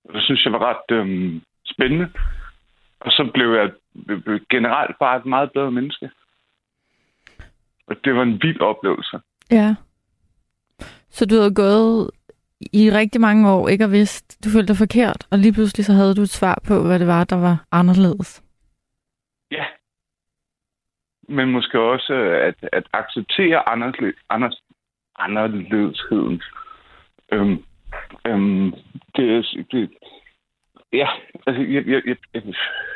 Og 0.05 0.13
det 0.13 0.23
synes 0.23 0.45
jeg 0.45 0.53
var 0.53 0.63
ret 0.69 0.97
øhm, 0.97 1.41
spændende. 1.65 2.11
Og 2.99 3.11
så 3.11 3.31
blev 3.33 3.53
jeg 3.53 3.71
generelt 4.49 4.99
bare 4.99 5.17
et 5.17 5.25
meget 5.25 5.51
bedre 5.51 5.71
menneske. 5.71 6.09
Og 7.87 7.95
det 8.03 8.15
var 8.15 8.23
en 8.23 8.41
vild 8.41 8.61
oplevelse. 8.61 9.19
Ja. 9.51 9.75
Så 11.09 11.25
du 11.25 11.35
havde 11.35 11.53
gået 11.55 12.11
i 12.73 12.91
rigtig 12.91 13.21
mange 13.21 13.49
år, 13.51 13.67
ikke 13.67 13.83
og 13.85 13.91
vidst, 13.91 14.43
du 14.45 14.49
følte 14.49 14.67
dig 14.67 14.77
forkert, 14.77 15.27
og 15.31 15.37
lige 15.39 15.53
pludselig 15.53 15.85
så 15.85 15.93
havde 15.93 16.15
du 16.15 16.21
et 16.21 16.29
svar 16.29 16.61
på, 16.67 16.83
hvad 16.87 16.99
det 16.99 17.07
var, 17.07 17.23
der 17.23 17.35
var 17.35 17.65
anderledes. 17.71 18.43
Ja. 19.51 19.65
Men 21.29 21.51
måske 21.51 21.79
også 21.79 22.13
at, 22.47 22.55
at 22.73 22.83
acceptere 22.93 23.69
anderledes, 23.69 24.15
anders, 24.29 24.61
anderledesheden. 25.15 26.41
Øhm, 27.31 27.63
øhm, 28.27 28.71
det, 29.15 29.35
er- 29.37 29.63
det, 29.71 29.89
ja, 30.93 31.07
altså, 31.47 31.61
jeg, 31.63 31.87
jeg, 31.87 32.01
jeg, 32.05 32.17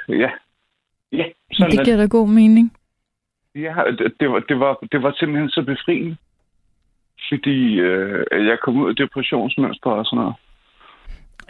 ja, 0.10 0.32
ja, 1.12 1.26
sådan 1.54 1.72
Det 1.72 1.86
giver 1.86 1.98
da 1.98 2.06
god 2.06 2.28
mening. 2.28 2.74
Ja, 3.56 3.74
det, 3.98 4.14
det, 4.20 4.30
var, 4.32 4.40
det, 4.40 4.60
var, 4.60 4.74
det 4.92 5.04
var 5.04 5.16
simpelthen 5.20 5.50
så 5.50 5.64
befriende. 5.64 6.18
Fordi 7.30 7.80
øh, 7.80 8.48
jeg 8.48 8.58
kom 8.64 8.78
ud 8.82 8.90
af 8.90 8.96
depressionsmønster 8.96 9.90
og 9.90 10.06
sådan 10.06 10.18
noget. 10.20 10.36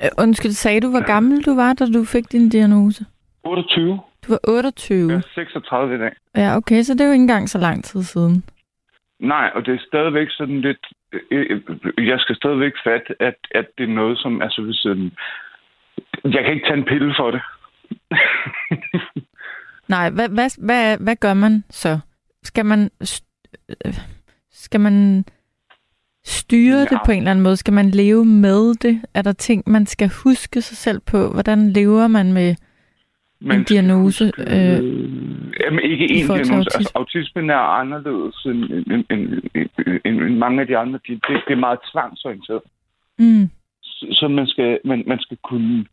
Øh, 0.04 0.10
Undskyld, 0.24 0.52
sagde 0.52 0.82
du, 0.82 0.90
hvor 0.90 1.06
gammel 1.06 1.44
du 1.46 1.56
var, 1.56 1.74
da 1.74 1.86
du 1.86 2.06
fik 2.06 2.32
din 2.32 2.50
diagnose? 2.50 3.06
28. 3.44 4.00
Du 4.28 4.32
var 4.34 4.40
28. 4.48 5.10
Jeg 5.12 5.18
er 5.18 5.22
36 5.36 5.96
i 5.96 6.00
dag. 6.00 6.12
Ja, 6.36 6.56
okay, 6.58 6.82
så 6.84 6.94
det 6.94 7.02
er 7.02 7.06
jo 7.06 7.12
ikke 7.12 7.22
engang 7.22 7.50
så 7.50 7.58
lang 7.58 7.84
tid 7.84 8.04
siden. 8.04 8.44
Nej, 9.20 9.52
og 9.56 9.66
det 9.66 9.74
er 9.74 9.80
stadigvæk 9.88 10.28
sådan 10.32 10.62
lidt... 10.62 10.86
øh, 11.32 11.62
Jeg 12.08 12.20
skal 12.20 12.36
stadigvæk 12.36 12.74
fatte, 12.84 13.22
at, 13.22 13.36
at 13.52 13.66
det 13.78 13.84
er 13.84 13.94
noget, 13.94 14.18
som... 14.20 14.42
Altså, 14.42 14.62
hvis, 14.62 14.86
øh, 14.86 14.98
jeg 16.34 16.44
kan 16.44 16.54
ikke 16.54 16.68
tage 16.68 16.78
en 16.78 16.86
pille 16.86 17.14
for 17.18 17.32
det. 17.32 17.42
Nej, 19.96 20.10
hvad, 20.10 20.30
hvad, 20.30 20.66
hvad, 20.66 20.98
hvad 20.98 21.16
gør 21.16 21.34
man 21.34 21.64
så? 21.70 22.00
Skal 22.44 22.66
man, 22.66 22.92
øh, 23.86 23.94
skal 24.52 24.80
man 24.80 25.26
styre 26.30 26.78
ja. 26.78 26.86
det 26.86 27.00
på 27.06 27.12
en 27.12 27.18
eller 27.18 27.32
anden 27.32 27.44
måde? 27.44 27.58
Skal 27.58 27.74
man 27.74 27.90
leve 27.90 28.26
med 28.26 28.74
det? 28.76 29.02
Er 29.14 29.22
der 29.22 29.32
ting, 29.34 29.64
man 29.68 29.86
skal 29.86 30.10
huske 30.24 30.62
sig 30.62 30.78
selv 30.78 31.00
på? 31.00 31.30
Hvordan 31.34 31.70
lever 31.70 32.08
man 32.08 32.34
med 32.34 32.56
en 33.42 33.64
diagnose? 33.64 34.32
Øh, 34.38 34.46
Øh, 34.48 34.84
jamen, 35.60 35.80
ikke 35.84 36.06
en 36.10 36.26
diagnose. 36.28 36.54
autisme? 36.54 36.80
Altså, 36.80 36.92
autismen 36.96 37.50
er 37.50 37.56
anderledes 37.82 38.46
end, 38.46 38.64
end, 38.94 39.04
end, 39.12 39.42
end, 40.06 40.22
end, 40.22 40.38
mange 40.38 40.62
af 40.62 40.68
de 40.68 40.78
andre. 40.78 41.00
De, 41.08 41.14
det, 41.14 41.42
det 41.48 41.54
er 41.54 41.66
meget 41.68 41.80
tvangsorienteret. 41.92 42.62
mm, 43.20 43.50
Så 43.82 44.06
så 44.12 44.28
man 44.28 44.48
skal, 44.48 44.80
man, 44.86 45.04
man 45.08 45.20
skal 45.20 45.38
kunne 45.44 45.86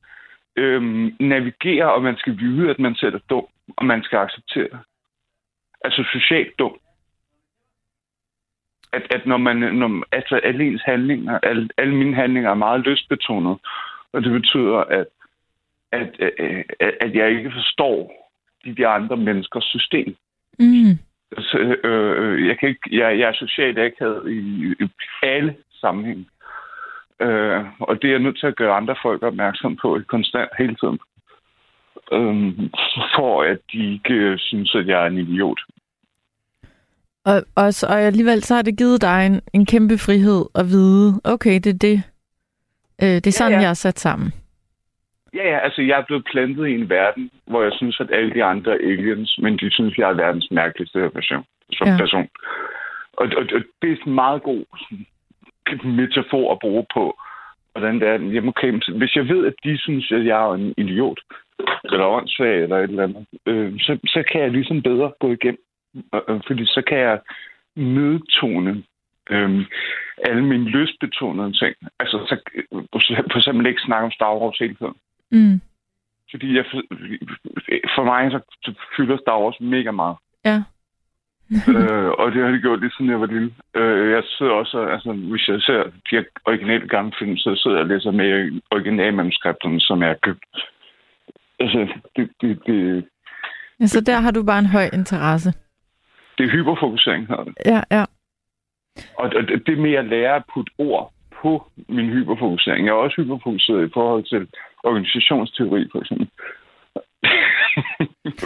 øhm, 0.56 1.14
navigere, 1.20 1.94
og 1.94 2.02
man 2.02 2.16
skal 2.16 2.38
vide, 2.38 2.70
at 2.70 2.78
man 2.78 2.94
selv 2.94 3.14
er 3.14 3.18
dum, 3.30 3.44
og 3.76 3.84
man 3.86 4.02
skal 4.02 4.18
acceptere 4.18 4.68
det. 4.72 4.78
Altså 5.84 6.04
socialt 6.12 6.58
dum. 6.58 6.72
At, 8.92 9.02
at 9.10 9.26
når 9.26 9.36
man, 9.36 9.56
når, 9.56 10.04
altså 10.12 10.36
alle 10.36 10.64
ens 10.64 10.82
handlinger, 10.82 11.38
alle, 11.42 11.68
alle 11.78 11.94
mine 11.94 12.14
handlinger 12.14 12.50
er 12.50 12.54
meget 12.54 12.86
lystbetonet, 12.86 13.58
og 14.12 14.22
det 14.22 14.32
betyder, 14.32 14.76
at, 14.76 15.06
at, 15.92 16.20
at, 16.80 16.94
at, 17.00 17.14
jeg 17.14 17.30
ikke 17.30 17.52
forstår 17.52 18.28
de, 18.64 18.74
de 18.74 18.86
andre 18.86 19.16
menneskers 19.16 19.64
system. 19.64 20.16
mm, 20.58 20.98
Så, 21.38 21.58
øh, 21.84 22.46
jeg, 22.48 22.58
kan 22.58 22.68
ikke, 22.68 22.88
jeg, 22.92 23.18
jeg 23.18 23.28
er 23.28 23.32
socialt 23.32 23.78
akavet 23.78 24.32
i, 24.32 24.74
i 24.84 24.88
alle 25.22 25.56
sammenhæng. 25.80 26.28
Øh, 27.20 27.64
og 27.80 28.02
det 28.02 28.08
er 28.08 28.12
jeg 28.12 28.20
nødt 28.20 28.38
til 28.38 28.46
at 28.46 28.56
gøre 28.56 28.76
andre 28.76 28.96
folk 29.02 29.22
opmærksom 29.22 29.76
på 29.76 30.00
konstant 30.06 30.50
hele 30.58 30.76
tiden. 30.76 30.98
Øh, 32.12 32.52
for 33.16 33.42
at 33.42 33.58
de 33.72 33.92
ikke 33.92 34.14
øh, 34.14 34.38
synes, 34.38 34.74
at 34.74 34.86
jeg 34.86 35.02
er 35.02 35.06
en 35.06 35.18
idiot. 35.18 35.60
Og, 37.30 37.42
og, 37.56 37.74
så, 37.74 37.86
og 37.86 38.00
alligevel 38.00 38.42
så 38.42 38.54
har 38.54 38.62
det 38.62 38.78
givet 38.78 39.02
dig 39.02 39.26
en, 39.26 39.40
en 39.52 39.66
kæmpe 39.66 39.98
frihed 39.98 40.44
at 40.54 40.66
vide, 40.66 41.20
okay, 41.24 41.54
det 41.64 41.66
er 41.66 41.78
det. 41.88 42.02
Øh, 43.02 43.16
det 43.22 43.26
er 43.26 43.38
sådan, 43.40 43.52
ja, 43.52 43.58
ja. 43.58 43.62
jeg 43.62 43.70
er 43.70 43.74
sat 43.84 43.98
sammen. 43.98 44.32
Ja, 45.34 45.48
ja, 45.52 45.58
altså 45.58 45.82
jeg 45.82 45.98
er 45.98 46.04
blevet 46.06 46.24
plantet 46.32 46.66
i 46.66 46.74
en 46.74 46.88
verden, 46.88 47.30
hvor 47.46 47.62
jeg 47.62 47.72
synes, 47.72 48.00
at 48.00 48.10
alle 48.12 48.34
de 48.34 48.44
andre 48.44 48.72
er 48.72 48.78
aliens, 48.90 49.38
men 49.42 49.58
de 49.58 49.70
synes, 49.70 49.98
jeg 49.98 50.10
er 50.10 50.14
verdens 50.14 50.48
mærkeligste 50.50 51.10
person. 51.14 51.44
Som 51.72 51.88
Ja. 51.88 51.96
person. 51.98 52.28
Og, 53.12 53.26
og, 53.36 53.42
og 53.54 53.60
det 53.82 53.92
er 53.92 53.96
en 54.06 54.14
meget 54.14 54.42
god 54.42 54.64
metafor 55.84 56.52
at 56.52 56.58
bruge 56.58 56.84
på, 56.94 57.18
hvordan 57.72 58.00
det 58.00 58.08
er. 58.08 58.12
Jamen, 58.12 58.48
okay, 58.48 58.72
hvis 58.98 59.16
jeg 59.16 59.28
ved, 59.28 59.46
at 59.46 59.54
de 59.64 59.78
synes, 59.78 60.12
at 60.12 60.24
jeg 60.26 60.38
er 60.46 60.54
en 60.54 60.74
idiot, 60.76 61.20
eller 61.84 62.06
åndssvag, 62.06 62.62
eller 62.62 62.76
et 62.76 62.90
eller 62.90 63.02
andet, 63.02 63.26
øh, 63.46 63.72
så, 63.78 63.98
så 64.06 64.24
kan 64.32 64.40
jeg 64.40 64.50
ligesom 64.50 64.82
bedre 64.82 65.12
gå 65.20 65.32
igennem. 65.32 65.65
Fordi 66.46 66.66
så 66.66 66.82
kan 66.88 66.98
jeg 66.98 67.20
nedtone 67.76 68.82
øh, 69.30 69.66
alle 70.28 70.44
mine 70.44 70.64
lystbetonede 70.64 71.52
ting. 71.52 71.74
Altså, 72.00 72.16
så, 72.28 72.36
for 73.32 73.36
eksempel 73.36 73.66
ikke 73.66 73.86
snakke 73.86 74.04
om 74.04 74.10
Star 74.10 74.38
Wars 74.38 74.58
hele 74.58 74.74
tiden. 74.74 74.94
Mm, 75.30 75.60
Fordi 76.30 76.56
jeg, 76.56 76.64
for 77.94 78.04
mig 78.04 78.30
så 78.32 78.72
fylder 78.96 79.16
Star 79.16 79.42
Wars 79.42 79.60
mega 79.60 79.90
meget. 79.90 80.16
Ja. 80.44 80.62
øh, 81.76 82.10
og 82.18 82.32
det 82.32 82.42
har 82.42 82.50
det 82.50 82.62
gjort 82.62 82.80
lige 82.80 82.92
siden 82.96 83.10
jeg 83.10 83.20
var 83.20 83.26
lille. 83.26 83.54
Øh, 83.74 84.10
jeg 84.10 84.22
sidder 84.24 84.52
også, 84.52 84.78
altså 84.78 85.12
hvis 85.12 85.48
jeg 85.48 85.60
ser 85.60 85.82
de 86.10 86.24
originale 86.44 86.88
gamle 86.88 87.12
film, 87.18 87.36
så 87.36 87.60
sidder 87.62 87.76
jeg 87.76 87.84
og 87.84 87.88
læser 87.88 88.10
med 88.10 88.60
originalmanuskripterne, 88.70 89.80
som 89.80 90.00
jeg 90.02 90.08
har 90.08 90.18
købt. 90.22 90.44
Altså, 91.60 91.88
det, 92.16 92.30
det, 92.40 92.66
det, 92.66 93.04
Ja, 93.80 93.86
så 93.86 94.00
der 94.00 94.20
har 94.20 94.30
du 94.30 94.42
bare 94.42 94.58
en 94.58 94.66
høj 94.66 94.88
interesse. 94.92 95.52
Det 96.38 96.44
er 96.46 96.50
hyperfokusering, 96.50 97.26
hedder 97.28 97.44
det. 97.44 97.54
Ja, 97.66 97.80
ja. 97.90 98.04
Og 99.18 99.30
det 99.30 99.62
det 99.66 99.78
med 99.78 99.92
at 99.92 100.04
lære 100.04 100.36
at 100.36 100.42
putte 100.54 100.72
ord 100.78 101.12
på 101.42 101.70
min 101.88 102.06
hyperfokusering. 102.10 102.86
Jeg 102.86 102.92
er 102.92 102.96
også 102.96 103.22
hyperfokuseret 103.22 103.88
i 103.88 103.90
forhold 103.94 104.24
til 104.24 104.48
organisationsteori, 104.84 105.88
for 105.92 106.00
eksempel. 106.00 106.28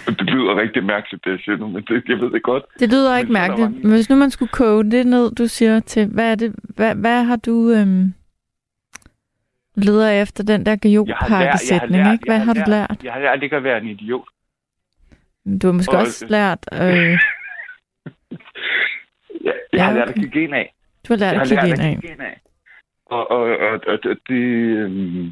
det 0.19 0.27
lyder 0.35 0.61
rigtig 0.61 0.85
mærkeligt, 0.85 1.25
det 1.25 1.31
jeg 1.31 1.41
siger 1.45 1.57
nu, 1.57 1.69
men 1.69 1.83
det, 1.89 2.03
jeg 2.09 2.19
ved 2.21 2.31
det 2.31 2.43
godt. 2.43 2.65
Det 2.81 2.89
lyder 2.93 3.11
Men 3.11 3.19
ikke 3.21 3.33
der 3.35 3.41
mærkeligt. 3.41 3.71
var- 3.73 3.83
Men 3.83 3.91
hvis 3.91 4.11
nu 4.11 4.17
man 4.17 4.31
skulle 4.31 4.53
koge 4.53 4.91
det 4.91 5.07
ned, 5.07 5.31
du 5.35 5.47
siger 5.47 5.81
til, 5.81 6.07
hvad 6.07 6.31
er 6.31 6.35
det, 6.35 6.55
hvad, 6.77 6.95
hvad 6.95 7.25
har 7.25 7.37
du 7.37 7.71
øhm, 7.71 8.15
leder 9.77 10.11
efter 10.23 10.45
den 10.45 10.67
der 10.67 10.77
gajopakkesætning, 10.77 12.13
ikke? 12.13 12.25
Hvad 12.27 12.39
har, 12.39 12.55
du 12.55 12.61
lært? 12.67 13.05
Jeg 13.05 13.13
har 13.13 13.21
lært 13.21 13.43
ikke 13.43 13.57
at 13.57 13.65
være 13.65 13.79
en 13.83 13.89
idiot. 13.89 14.25
Du 15.63 15.67
har 15.67 15.73
måske 15.73 15.93
Og- 15.97 16.01
også 16.01 16.27
lært, 16.29 16.67
øh, 16.73 17.19
Jeg, 19.45 19.55
jeg 19.73 19.79
Ja, 19.79 19.85
har 19.85 19.93
lært 19.95 20.09
at 20.09 20.15
kigge 20.15 20.43
ind 20.43 20.55
af. 20.55 20.75
du 21.09 21.13
har 21.13 21.19
lært 21.19 21.33
Jeg 21.35 21.41
at 21.43 21.49
kigge 21.49 22.13
ind 22.13 22.21
af. 22.23 22.27
af. 22.27 22.41
Og, 23.07 23.31
og, 23.31 23.41
og, 23.43 23.81
og, 23.87 23.99
og 24.05 24.17
det... 24.29 24.45
Øhm, 24.83 25.31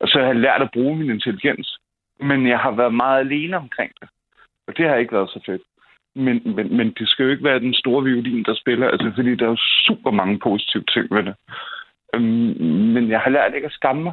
og 0.00 0.08
så 0.08 0.18
har 0.18 0.26
jeg 0.26 0.36
lært 0.36 0.62
at 0.62 0.70
bruge 0.72 0.96
min 0.96 1.10
intelligens. 1.10 1.78
Men 2.20 2.46
jeg 2.48 2.58
har 2.58 2.70
været 2.70 2.94
meget 2.94 3.20
alene 3.20 3.56
omkring 3.56 3.92
det. 4.00 4.08
Og 4.66 4.76
det 4.76 4.88
har 4.88 4.96
ikke 4.96 5.12
været 5.12 5.30
så 5.30 5.40
fedt. 5.46 5.62
Men, 6.14 6.42
men, 6.56 6.76
men 6.76 6.92
det 6.98 7.08
skal 7.08 7.24
jo 7.24 7.30
ikke 7.30 7.44
være 7.44 7.58
den 7.60 7.74
store 7.74 8.04
violin, 8.04 8.44
der 8.44 8.54
spiller. 8.54 8.88
Altså, 8.88 9.12
fordi 9.14 9.34
der 9.34 9.44
er 9.44 9.50
jo 9.50 9.56
super 9.86 10.10
mange 10.10 10.38
positive 10.38 10.84
ting 10.92 11.06
ved 11.10 11.22
det. 11.22 11.34
Øhm, 12.14 12.56
men 12.94 13.10
jeg 13.10 13.20
har 13.20 13.30
lært 13.30 13.54
ikke 13.54 13.66
at 13.66 13.72
skamme 13.72 14.02
mig. 14.02 14.12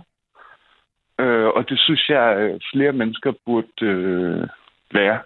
Øh, 1.19 1.47
og 1.47 1.69
det 1.69 1.79
synes 1.79 2.09
jeg, 2.09 2.37
øh, 2.37 2.59
flere 2.73 2.91
mennesker 2.91 3.33
burde 3.45 3.67
øh, 3.81 4.47
lære. 4.91 5.19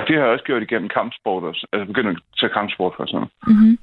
Og 0.00 0.08
det 0.08 0.16
har 0.16 0.22
jeg 0.24 0.32
også 0.32 0.44
gjort 0.44 0.62
igennem 0.62 0.88
kampsport 0.88 1.42
også. 1.44 1.66
Altså 1.72 1.86
begyndt 1.86 2.08
at 2.10 2.22
tage 2.40 2.52
kampsport 2.52 2.92
for 2.96 3.04
sådan 3.06 3.16
noget. 3.16 3.30
Mm-hmm. 3.46 3.78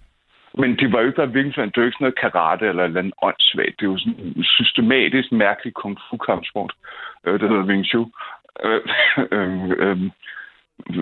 Men 0.61 0.75
det 0.79 0.91
var 0.91 0.99
jo 0.99 1.05
ikke 1.05 1.15
bare 1.15 1.27
hvilken 1.35 1.51
Det 1.69 1.77
var 1.77 1.83
ikke 1.85 1.95
sådan 1.97 2.05
noget 2.05 2.19
karate 2.23 2.65
eller 2.67 2.83
et 2.83 2.87
eller 2.87 2.99
andet 2.99 3.13
åndssvagt. 3.21 3.75
Det 3.79 3.85
er 3.85 3.91
jo 3.91 3.97
sådan 3.97 4.19
en 4.37 4.43
systematisk 4.43 5.31
mærkelig 5.31 5.73
kung 5.73 5.97
fu 6.09 6.17
kampsport. 6.17 6.73
Øh, 7.25 7.39
det 7.39 7.49
hedder 7.49 7.65
Wing 7.69 7.85
Chun. 7.85 8.11
Øh, 8.65 8.81
øh, 9.31 9.69
øh, 9.83 9.97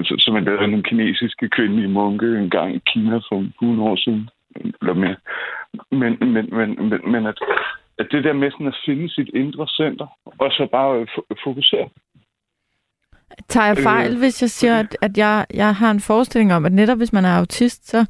så- 0.06 0.16
som 0.20 0.34
man 0.34 0.44
lavede 0.44 0.68
nogle 0.68 0.84
kinesiske 0.84 1.50
kvindelige 1.50 1.88
munke 1.98 2.26
en 2.40 2.50
gang 2.50 2.76
i 2.76 2.82
Kina 2.86 3.18
for 3.18 3.38
100 3.62 3.90
år 3.90 3.96
siden. 3.96 4.30
Eller 4.82 4.94
mere. 4.94 5.16
Men, 5.92 6.18
men, 6.34 6.50
men, 6.58 6.90
men, 6.90 7.12
men 7.12 7.26
at, 7.26 7.38
at 8.00 8.08
det 8.12 8.24
der 8.24 8.34
med 8.34 8.52
sådan 8.52 8.68
at 8.68 8.80
finde 8.86 9.10
sit 9.10 9.30
indre 9.34 9.68
center, 9.68 10.08
og 10.40 10.52
så 10.52 10.68
bare 10.72 11.08
fo- 11.14 11.36
fokusere. 11.44 11.90
Tager 13.48 13.68
jeg 13.68 13.78
fejl, 13.78 14.12
Øh, 14.12 14.20
hvis 14.20 14.42
jeg 14.42 14.50
siger, 14.50 14.80
at, 14.80 14.98
at 15.02 15.18
jeg, 15.18 15.46
jeg 15.54 15.76
har 15.76 15.92
en 15.92 16.00
forestilling 16.00 16.54
om, 16.54 16.66
at 16.66 16.72
netop 16.72 16.98
hvis 16.98 17.14
man 17.14 17.26
er 17.26 17.38
autist, 17.38 17.90
så, 17.90 18.06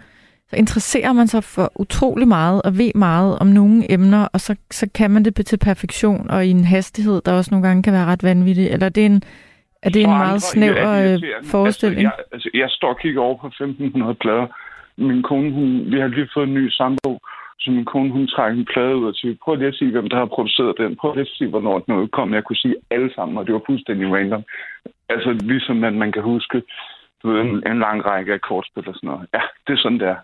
så 0.50 0.56
interesserer 0.56 1.14
man 1.14 1.28
sig 1.28 1.44
for 1.44 1.72
utrolig 1.76 2.28
meget 2.28 2.62
og 2.62 2.78
ved 2.78 2.92
meget 2.96 3.40
om 3.40 3.48
nogle 3.48 3.92
emner, 3.92 4.28
og 4.34 4.40
så, 4.40 4.56
så 4.72 4.90
kan 4.96 5.12
man 5.12 5.26
det 5.26 5.46
til 5.46 5.58
perfektion 5.58 6.30
og 6.30 6.46
i 6.46 6.50
en 6.50 6.66
hastighed, 6.66 7.22
der 7.26 7.34
også 7.34 7.52
nogle 7.52 7.68
gange 7.68 7.84
kan 7.84 7.94
være 7.94 8.06
ret 8.06 8.24
vanvittig. 8.24 8.68
Eller 8.68 8.86
er 8.86 8.90
det 8.90 9.06
en, 9.06 9.24
er 9.84 9.90
det 9.90 10.02
en 10.02 10.10
meget 10.10 10.28
andre 10.28 10.40
snæver 10.40 10.76
er 10.76 11.02
det 11.02 11.04
øh, 11.04 11.10
irriterende. 11.12 11.50
forestilling? 11.50 12.06
Altså, 12.06 12.18
jeg, 12.18 12.26
altså, 12.34 12.50
jeg 12.54 12.70
står 12.70 12.90
og 12.90 13.00
kigger 13.00 13.22
over 13.22 13.38
på 13.38 13.48
1500 13.48 14.16
plader. 14.16 14.48
Min 14.98 15.24
kone, 15.24 15.52
hun, 15.52 15.92
vi 15.92 16.00
har 16.00 16.08
lige 16.08 16.30
fået 16.34 16.48
en 16.48 16.54
ny 16.54 16.70
sambo, 16.70 17.20
så 17.62 17.72
min 17.72 17.86
kone, 17.86 18.12
hun 18.12 18.28
trækker 18.28 18.60
en 18.60 18.66
plade 18.74 18.96
ud 18.96 19.06
og 19.06 19.16
siger, 19.16 19.36
prøv 19.44 19.56
lige 19.56 19.68
at 19.68 19.76
sige, 19.76 19.92
hvem 19.92 20.10
der 20.10 20.18
har 20.18 20.26
produceret 20.26 20.78
den. 20.78 20.96
Prøv 20.96 21.14
lige 21.14 21.22
at 21.22 21.38
sige, 21.38 21.50
hvornår 21.50 21.80
den 21.80 21.94
udkom. 21.94 22.34
Jeg 22.34 22.44
kunne 22.44 22.56
sige 22.64 22.76
alle 22.92 23.14
sammen, 23.16 23.38
og 23.38 23.46
det 23.46 23.54
var 23.54 23.62
fuldstændig 23.66 24.14
random. 24.14 24.44
Altså, 25.10 25.30
ligesom 25.32 25.84
at 25.84 25.94
man 25.94 26.12
kan 26.12 26.24
huske 26.24 26.62
du 27.24 27.32
ved, 27.32 27.42
en, 27.42 27.72
en 27.72 27.80
lang 27.80 28.06
række 28.06 28.34
af 28.34 28.42
kortspil 28.42 28.90
og 28.90 28.96
sådan 28.96 29.08
noget. 29.10 29.28
Ja, 29.34 29.42
det 29.68 29.74
er 29.74 29.78
sådan, 29.78 30.00
det 30.00 30.08
er. 30.08 30.20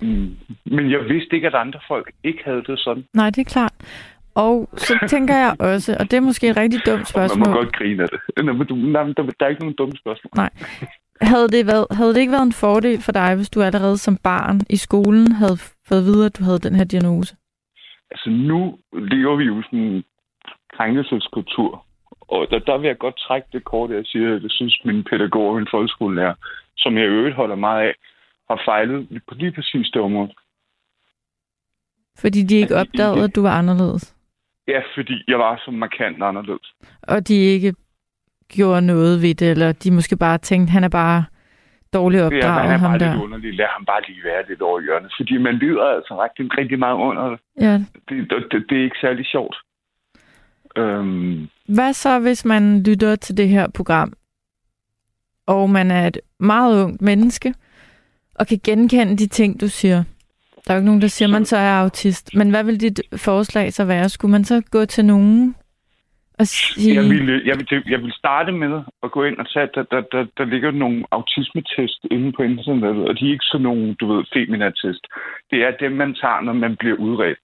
Mm. 0.00 0.36
Men 0.64 0.90
jeg 0.90 1.00
vidste 1.08 1.36
ikke, 1.36 1.46
at 1.46 1.54
andre 1.54 1.80
folk 1.88 2.10
ikke 2.24 2.42
havde 2.44 2.62
det 2.66 2.78
sådan. 2.78 3.04
Nej, 3.14 3.30
det 3.30 3.38
er 3.38 3.50
klart. 3.56 3.74
Og 4.34 4.68
så 4.76 5.06
tænker 5.08 5.34
jeg 5.34 5.56
også, 5.58 5.96
og 6.00 6.10
det 6.10 6.16
er 6.16 6.20
måske 6.20 6.48
et 6.48 6.56
rigtig 6.56 6.80
dumt 6.86 6.92
Og 6.92 6.98
man 6.98 7.06
spørgsmål, 7.06 7.48
må 7.48 7.54
godt 7.54 7.76
grine 7.76 8.02
af 8.02 8.08
det. 8.08 8.20
Nå, 8.44 8.52
men 8.52 8.66
du, 8.66 8.74
nej, 8.74 9.02
der, 9.02 9.22
der 9.22 9.46
er 9.46 9.48
ikke 9.48 9.62
nogen 9.62 9.74
dumme 9.78 9.96
spørgsmål. 9.96 10.30
Nej. 10.36 10.50
Havde 11.20 11.48
det, 11.48 11.66
været, 11.66 11.86
havde 11.90 12.14
det 12.14 12.20
ikke 12.20 12.32
været 12.32 12.46
en 12.46 12.52
fordel 12.52 13.02
for 13.02 13.12
dig, 13.12 13.34
hvis 13.36 13.50
du 13.50 13.62
allerede 13.62 13.98
som 13.98 14.16
barn 14.16 14.60
i 14.70 14.76
skolen 14.76 15.32
havde 15.32 15.58
fået 15.88 15.98
at 15.98 16.04
vide, 16.04 16.26
at 16.26 16.38
du 16.38 16.44
havde 16.44 16.58
den 16.58 16.74
her 16.74 16.84
diagnose? 16.84 17.36
altså 18.10 18.30
nu 18.30 18.78
lever 18.92 19.36
vi 19.36 19.44
jo 19.44 19.62
sådan 19.62 19.78
en 19.78 20.04
krænkelseskultur. 20.76 21.86
Og 22.20 22.46
der, 22.50 22.58
der 22.58 22.78
vil 22.78 22.86
jeg 22.86 22.98
godt 22.98 23.16
trække 23.16 23.48
det 23.52 23.64
kort, 23.64 23.90
jeg 23.90 24.06
siger, 24.06 24.36
at 24.36 24.42
jeg 24.42 24.50
synes, 24.50 24.80
min 24.84 25.04
pædagog 25.04 25.48
og 25.48 25.56
min 25.56 25.68
folkeskolelærer, 25.70 26.34
som 26.76 26.96
jeg 26.96 27.04
i 27.04 27.08
øvrigt 27.08 27.36
holder 27.36 27.56
meget 27.56 27.82
af, 27.88 27.94
har 28.50 28.62
fejlet 28.64 29.22
på 29.28 29.34
lige 29.34 29.52
præcis 29.52 29.90
det 29.94 30.02
område. 30.02 30.32
Fordi 32.18 32.42
de 32.42 32.56
ikke 32.56 32.76
opdagede, 32.76 33.24
at 33.24 33.36
du 33.36 33.42
var 33.42 33.58
anderledes. 33.58 34.16
Ja, 34.68 34.80
fordi 34.94 35.24
jeg 35.28 35.38
var 35.38 35.62
så 35.64 35.70
markant 35.70 36.22
anderledes. 36.22 36.72
Og 37.02 37.28
de 37.28 37.34
ikke 37.34 37.74
gjorde 38.48 38.86
noget 38.86 39.22
ved 39.22 39.34
det, 39.34 39.50
eller 39.50 39.72
de 39.72 39.90
måske 39.90 40.16
bare 40.16 40.38
tænkte, 40.38 40.72
han 40.72 40.84
er 40.84 40.88
bare 40.88 41.24
er, 41.98 42.24
opdraget, 42.26 42.62
han 42.62 42.70
er 42.72 42.78
ham 42.78 42.90
bare 42.90 42.98
der. 42.98 43.12
lidt 43.12 43.22
underlig. 43.22 43.54
Lad 43.54 43.66
ham 43.76 43.84
bare 43.84 44.00
lige 44.08 44.24
være 44.24 44.42
lidt 44.48 44.62
over 44.62 44.80
hjørnet. 44.80 45.12
Fordi 45.18 45.36
man 45.38 45.54
lider 45.58 45.84
altså 45.96 46.22
rigtig, 46.24 46.58
rigtig 46.58 46.78
meget 46.78 46.94
under 46.96 47.28
det. 47.30 47.38
Ja. 47.60 47.74
Det, 48.08 48.16
det, 48.50 48.64
det 48.68 48.78
er 48.78 48.84
ikke 48.84 48.96
særlig 49.00 49.26
sjovt. 49.26 49.56
Øhm, 50.76 51.48
Hvad 51.68 51.92
så, 51.92 52.18
hvis 52.18 52.44
man 52.44 52.82
lytter 52.82 53.16
til 53.16 53.36
det 53.36 53.48
her 53.48 53.66
program, 53.74 54.12
og 55.46 55.70
man 55.70 55.90
er 55.90 56.06
et 56.06 56.18
meget 56.40 56.84
ungt 56.84 57.02
menneske, 57.02 57.54
og 58.34 58.46
kan 58.46 58.60
genkende 58.64 59.16
de 59.16 59.26
ting, 59.26 59.60
du 59.60 59.68
siger? 59.68 60.04
Der 60.66 60.72
er 60.72 60.74
jo 60.74 60.78
ikke 60.78 60.86
nogen, 60.86 61.00
der 61.02 61.08
siger, 61.08 61.28
at 61.28 61.32
man 61.32 61.44
så 61.44 61.56
er 61.56 61.72
autist. 61.72 62.34
Men 62.34 62.50
hvad 62.50 62.64
vil 62.64 62.80
dit 62.80 63.00
forslag 63.16 63.72
så 63.72 63.84
være? 63.84 64.08
Skulle 64.08 64.32
man 64.32 64.44
så 64.44 64.62
gå 64.70 64.84
til 64.84 65.04
nogen 65.04 65.54
at 66.38 66.48
sige... 66.48 66.94
Jeg 66.94 67.04
vil, 67.04 67.42
jeg, 67.46 67.56
vil, 67.58 67.82
jeg 67.90 68.02
vil 68.02 68.12
starte 68.12 68.52
med 68.52 68.82
at 69.02 69.10
gå 69.10 69.24
ind 69.24 69.38
og 69.38 69.46
tage, 69.52 69.62
at 69.62 69.74
der, 69.74 69.82
der, 69.82 70.00
der, 70.12 70.26
der 70.38 70.44
ligger 70.44 70.70
nogle 70.70 71.04
autismetest 71.10 72.00
inde 72.10 72.32
på 72.32 72.42
internettet, 72.42 73.08
og 73.08 73.18
de 73.18 73.26
er 73.26 73.32
ikke 73.32 73.50
sådan 73.52 73.62
nogle, 73.62 73.94
du 73.94 74.06
ved, 74.12 74.24
feminatest. 74.32 75.06
Det 75.50 75.58
er 75.66 75.70
dem, 75.80 75.92
man 75.92 76.14
tager, 76.14 76.40
når 76.40 76.52
man 76.52 76.76
bliver 76.76 76.96
udredt. 76.96 77.38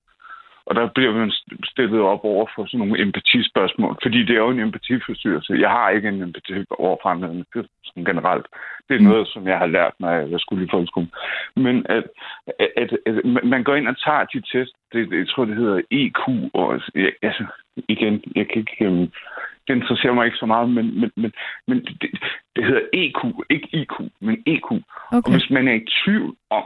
Og 0.67 0.75
der 0.75 0.89
bliver 0.95 1.13
man 1.13 1.33
stillet 1.65 2.01
op 2.01 2.25
over 2.25 2.47
for 2.55 2.67
sådan 2.67 2.79
nogle 2.79 3.01
empatispørgsmål, 3.03 3.97
fordi 4.03 4.19
det 4.25 4.31
er 4.35 4.45
jo 4.47 4.51
en 4.51 4.61
empatiforstyrrelse. 4.61 5.53
Jeg 5.65 5.71
har 5.71 5.91
ikke 5.91 6.09
en 6.09 6.23
empati 6.23 6.53
over 6.71 6.97
for 7.03 7.09
andre 7.09 7.29
mennesker, 7.29 7.63
generelt. 7.97 8.47
Det 8.89 8.95
er 8.97 9.01
Mm. 9.01 9.07
noget, 9.07 9.29
som 9.29 9.47
jeg 9.49 9.59
har 9.59 9.67
lært, 9.67 9.93
når 10.01 10.11
jeg 10.11 10.41
skulle 10.41 10.65
i 10.67 10.69
folkeskolen. 10.71 11.11
Men 11.57 11.87
at, 11.89 12.05
at, 12.59 12.69
at, 12.77 12.91
at 13.07 13.45
man 13.45 13.65
går 13.65 13.75
ind 13.75 13.89
og 13.89 13.97
tager 14.05 14.25
de 14.25 14.41
test, 14.53 14.73
det, 14.93 15.13
jeg 15.13 15.29
tror, 15.29 15.45
det 15.45 15.57
hedder 15.57 15.81
EQ, 15.91 16.51
og 16.55 16.81
altså, 17.23 17.45
igen, 17.89 18.23
jeg 18.37 18.49
kan 18.49 18.59
ikke... 18.59 18.89
Um, 18.89 19.13
det 19.69 19.75
interesserer 19.75 20.13
mig 20.13 20.27
ikke 20.27 20.37
så 20.39 20.47
meget, 20.47 20.71
men, 20.71 21.01
men, 21.01 21.11
men, 21.17 21.33
men 21.69 21.85
det, 21.85 22.11
det 22.57 22.65
hedder 22.65 22.83
EQ, 22.93 23.21
ikke 23.51 23.69
IQ, 23.73 23.93
men 24.21 24.43
EQ. 24.47 24.71
Og 24.71 24.83
Okay. 25.13 25.33
hvis 25.33 25.51
man 25.51 25.69
er 25.69 25.73
i 25.73 25.87
tvivl 26.05 26.37
om, 26.51 26.65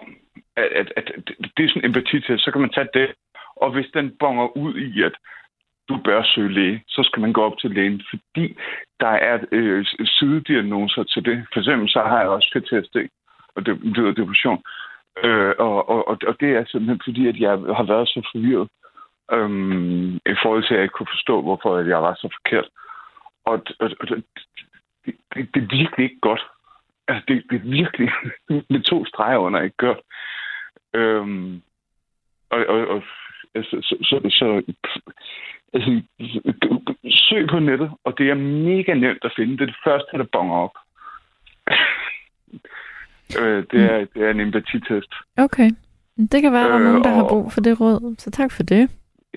at, 0.57 0.65
at, 0.81 0.93
at 0.97 1.13
det 1.57 1.65
er 1.65 1.69
sådan 1.69 1.83
en 1.85 1.89
empatitest, 1.91 2.45
så 2.45 2.51
kan 2.51 2.61
man 2.61 2.71
tage 2.71 2.89
det. 2.95 3.09
Og 3.57 3.73
hvis 3.73 3.87
den 3.95 4.17
bonger 4.19 4.57
ud 4.57 4.75
i, 4.75 5.03
at 5.03 5.13
du 5.89 5.97
bør 6.05 6.23
søge 6.23 6.53
læge, 6.53 6.83
så 6.89 7.03
skal 7.03 7.21
man 7.21 7.33
gå 7.33 7.43
op 7.43 7.59
til 7.59 7.71
lægen, 7.71 8.03
fordi 8.11 8.57
der 9.01 9.15
er 9.31 9.39
øh, 9.53 9.87
sidediagnoser 10.05 11.03
til 11.03 11.25
det. 11.25 11.47
For 11.53 11.61
eksempel 11.61 11.89
så 11.89 12.03
har 12.03 12.21
jeg 12.21 12.29
også 12.29 12.49
PTSD, 12.55 12.97
og 13.55 13.67
det 13.67 13.81
betyder 13.81 14.13
depression. 14.13 14.63
Øh, 15.25 15.55
og, 15.59 15.89
og, 15.89 16.09
og, 16.09 16.19
og 16.27 16.41
det 16.41 16.51
er 16.57 16.65
simpelthen 16.65 17.01
fordi, 17.05 17.29
at 17.29 17.37
jeg 17.41 17.51
har 17.51 17.87
været 17.93 18.09
så 18.09 18.29
forvirret 18.33 18.69
øhm, 19.33 20.15
i 20.17 20.37
forhold 20.43 20.63
til, 20.63 20.75
at 20.75 20.79
jeg 20.79 20.83
ikke 20.83 20.99
kunne 20.99 21.15
forstå, 21.17 21.43
hvorfor 21.43 21.79
jeg 21.79 22.03
var 22.03 22.15
så 22.15 22.29
forkert. 22.37 22.69
Og, 23.45 23.63
og, 23.81 23.91
og 24.01 24.09
det, 24.09 24.25
det, 25.35 25.55
det 25.55 25.63
er 25.63 25.77
virkelig 25.77 26.05
ikke 26.05 26.21
godt. 26.21 26.43
Altså, 27.09 27.25
det, 27.29 27.45
det 27.51 27.57
er 27.57 27.71
virkelig 27.71 28.11
med 28.73 28.83
to 28.83 29.05
streger 29.07 29.39
under 29.39 29.61
ikke 29.61 29.77
godt. 29.77 30.01
Øhm, 30.95 31.63
og, 32.51 32.67
og, 32.69 32.89
og 32.89 33.03
altså, 33.57 33.77
så, 33.83 33.97
så, 34.03 34.17
så 34.39 34.63
altså, 35.75 36.03
søg 37.29 37.49
på 37.51 37.59
nettet, 37.59 37.91
og 38.05 38.19
det 38.19 38.31
er 38.31 38.35
mega 38.69 38.95
nemt 38.95 39.25
at 39.25 39.33
finde. 39.37 39.53
Det 39.53 39.61
er 39.63 39.67
det 39.67 39.77
første, 39.85 40.19
der 40.19 40.25
bonger 40.33 40.57
op. 40.57 40.77
øh, 43.41 43.65
det, 43.71 43.81
er, 43.93 43.99
det 44.15 44.23
er 44.27 44.31
en 44.31 44.41
empatitest. 44.41 45.13
Okay. 45.37 45.71
Det 46.33 46.43
kan 46.43 46.53
være, 46.53 46.65
at 46.65 46.71
der 46.71 46.75
er 46.75 46.81
Øh, 46.81 46.85
nogen, 46.87 47.05
der 47.05 47.11
har 47.11 47.23
og- 47.23 47.29
brug 47.29 47.53
for 47.53 47.61
det 47.61 47.81
råd. 47.81 48.15
Så 48.19 48.31
tak 48.31 48.53
for 48.53 48.63
det. 48.63 48.91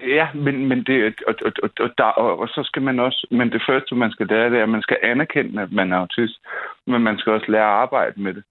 Ja, 0.08 0.28
men, 0.36 0.68
men 0.68 0.84
det, 0.84 1.14
og, 1.28 1.36
og, 1.46 1.52
og, 1.64 1.70
og, 1.80 1.90
der, 1.98 2.04
og, 2.04 2.40
og 2.40 2.48
så 2.48 2.64
skal 2.64 2.82
man 2.82 3.00
også, 3.00 3.28
men 3.32 3.52
det 3.52 3.62
første, 3.70 3.96
man 3.96 4.12
skal 4.12 4.28
lære, 4.28 4.50
det 4.50 4.60
er, 4.60 4.64
at 4.64 4.70
man 4.70 4.82
skal 4.82 4.98
anerkende, 5.04 5.62
at 5.62 5.72
man 5.72 5.92
er 5.94 5.98
autist, 5.98 6.40
men 6.88 7.02
man 7.02 7.18
skal 7.18 7.34
også 7.34 7.52
lære 7.52 7.62
at 7.64 7.82
arbejde 7.84 8.22
med 8.22 8.34
det. 8.34 8.44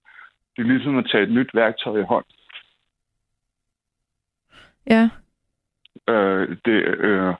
Det 0.55 0.61
er 0.61 0.67
ligesom 0.67 0.97
at 0.97 1.07
tage 1.11 1.23
et 1.23 1.31
nyt 1.31 1.49
værktøj 1.53 1.99
i 1.99 2.03
hånd. 2.03 2.25
Ja. 4.89 5.09
Øh, 6.11 6.57
det, 6.65 6.77
øh, 7.07 7.33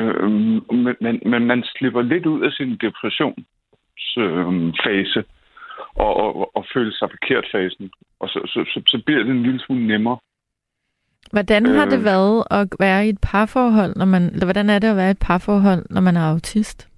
øh, 0.00 0.30
men, 0.30 0.62
men, 1.00 1.20
men 1.26 1.46
man 1.46 1.62
slipper 1.76 2.02
lidt 2.02 2.26
ud 2.26 2.44
af 2.46 2.52
sin 2.52 2.78
depressionsfase 2.84 5.18
øh, 5.18 5.24
og, 5.94 6.16
og, 6.16 6.56
og 6.56 6.66
føle 6.74 6.92
sig 6.92 7.08
forkert 7.10 7.44
fasen. 7.52 7.90
Og 8.20 8.28
så, 8.28 8.40
så, 8.46 8.64
så, 8.72 8.82
så 8.86 9.02
bliver 9.06 9.22
det 9.22 9.30
en 9.30 9.42
lille 9.42 9.60
smule 9.60 9.86
nemmere. 9.86 10.18
Hvordan 11.32 11.66
har 11.66 11.84
det 11.84 11.98
Øh. 11.98 12.04
været 12.04 12.44
at 12.50 12.68
være 12.80 13.06
i 13.06 13.08
et 13.08 13.18
parforhold, 13.22 13.96
når 13.96 14.04
man, 14.04 14.22
eller 14.22 14.44
hvordan 14.44 14.70
er 14.70 14.78
det 14.78 14.88
at 14.88 14.96
være 14.96 15.08
i 15.08 15.10
et 15.10 15.18
parforhold, 15.18 15.86
når 15.90 16.00
man 16.00 16.16
er 16.16 16.30
autist? 16.32 16.88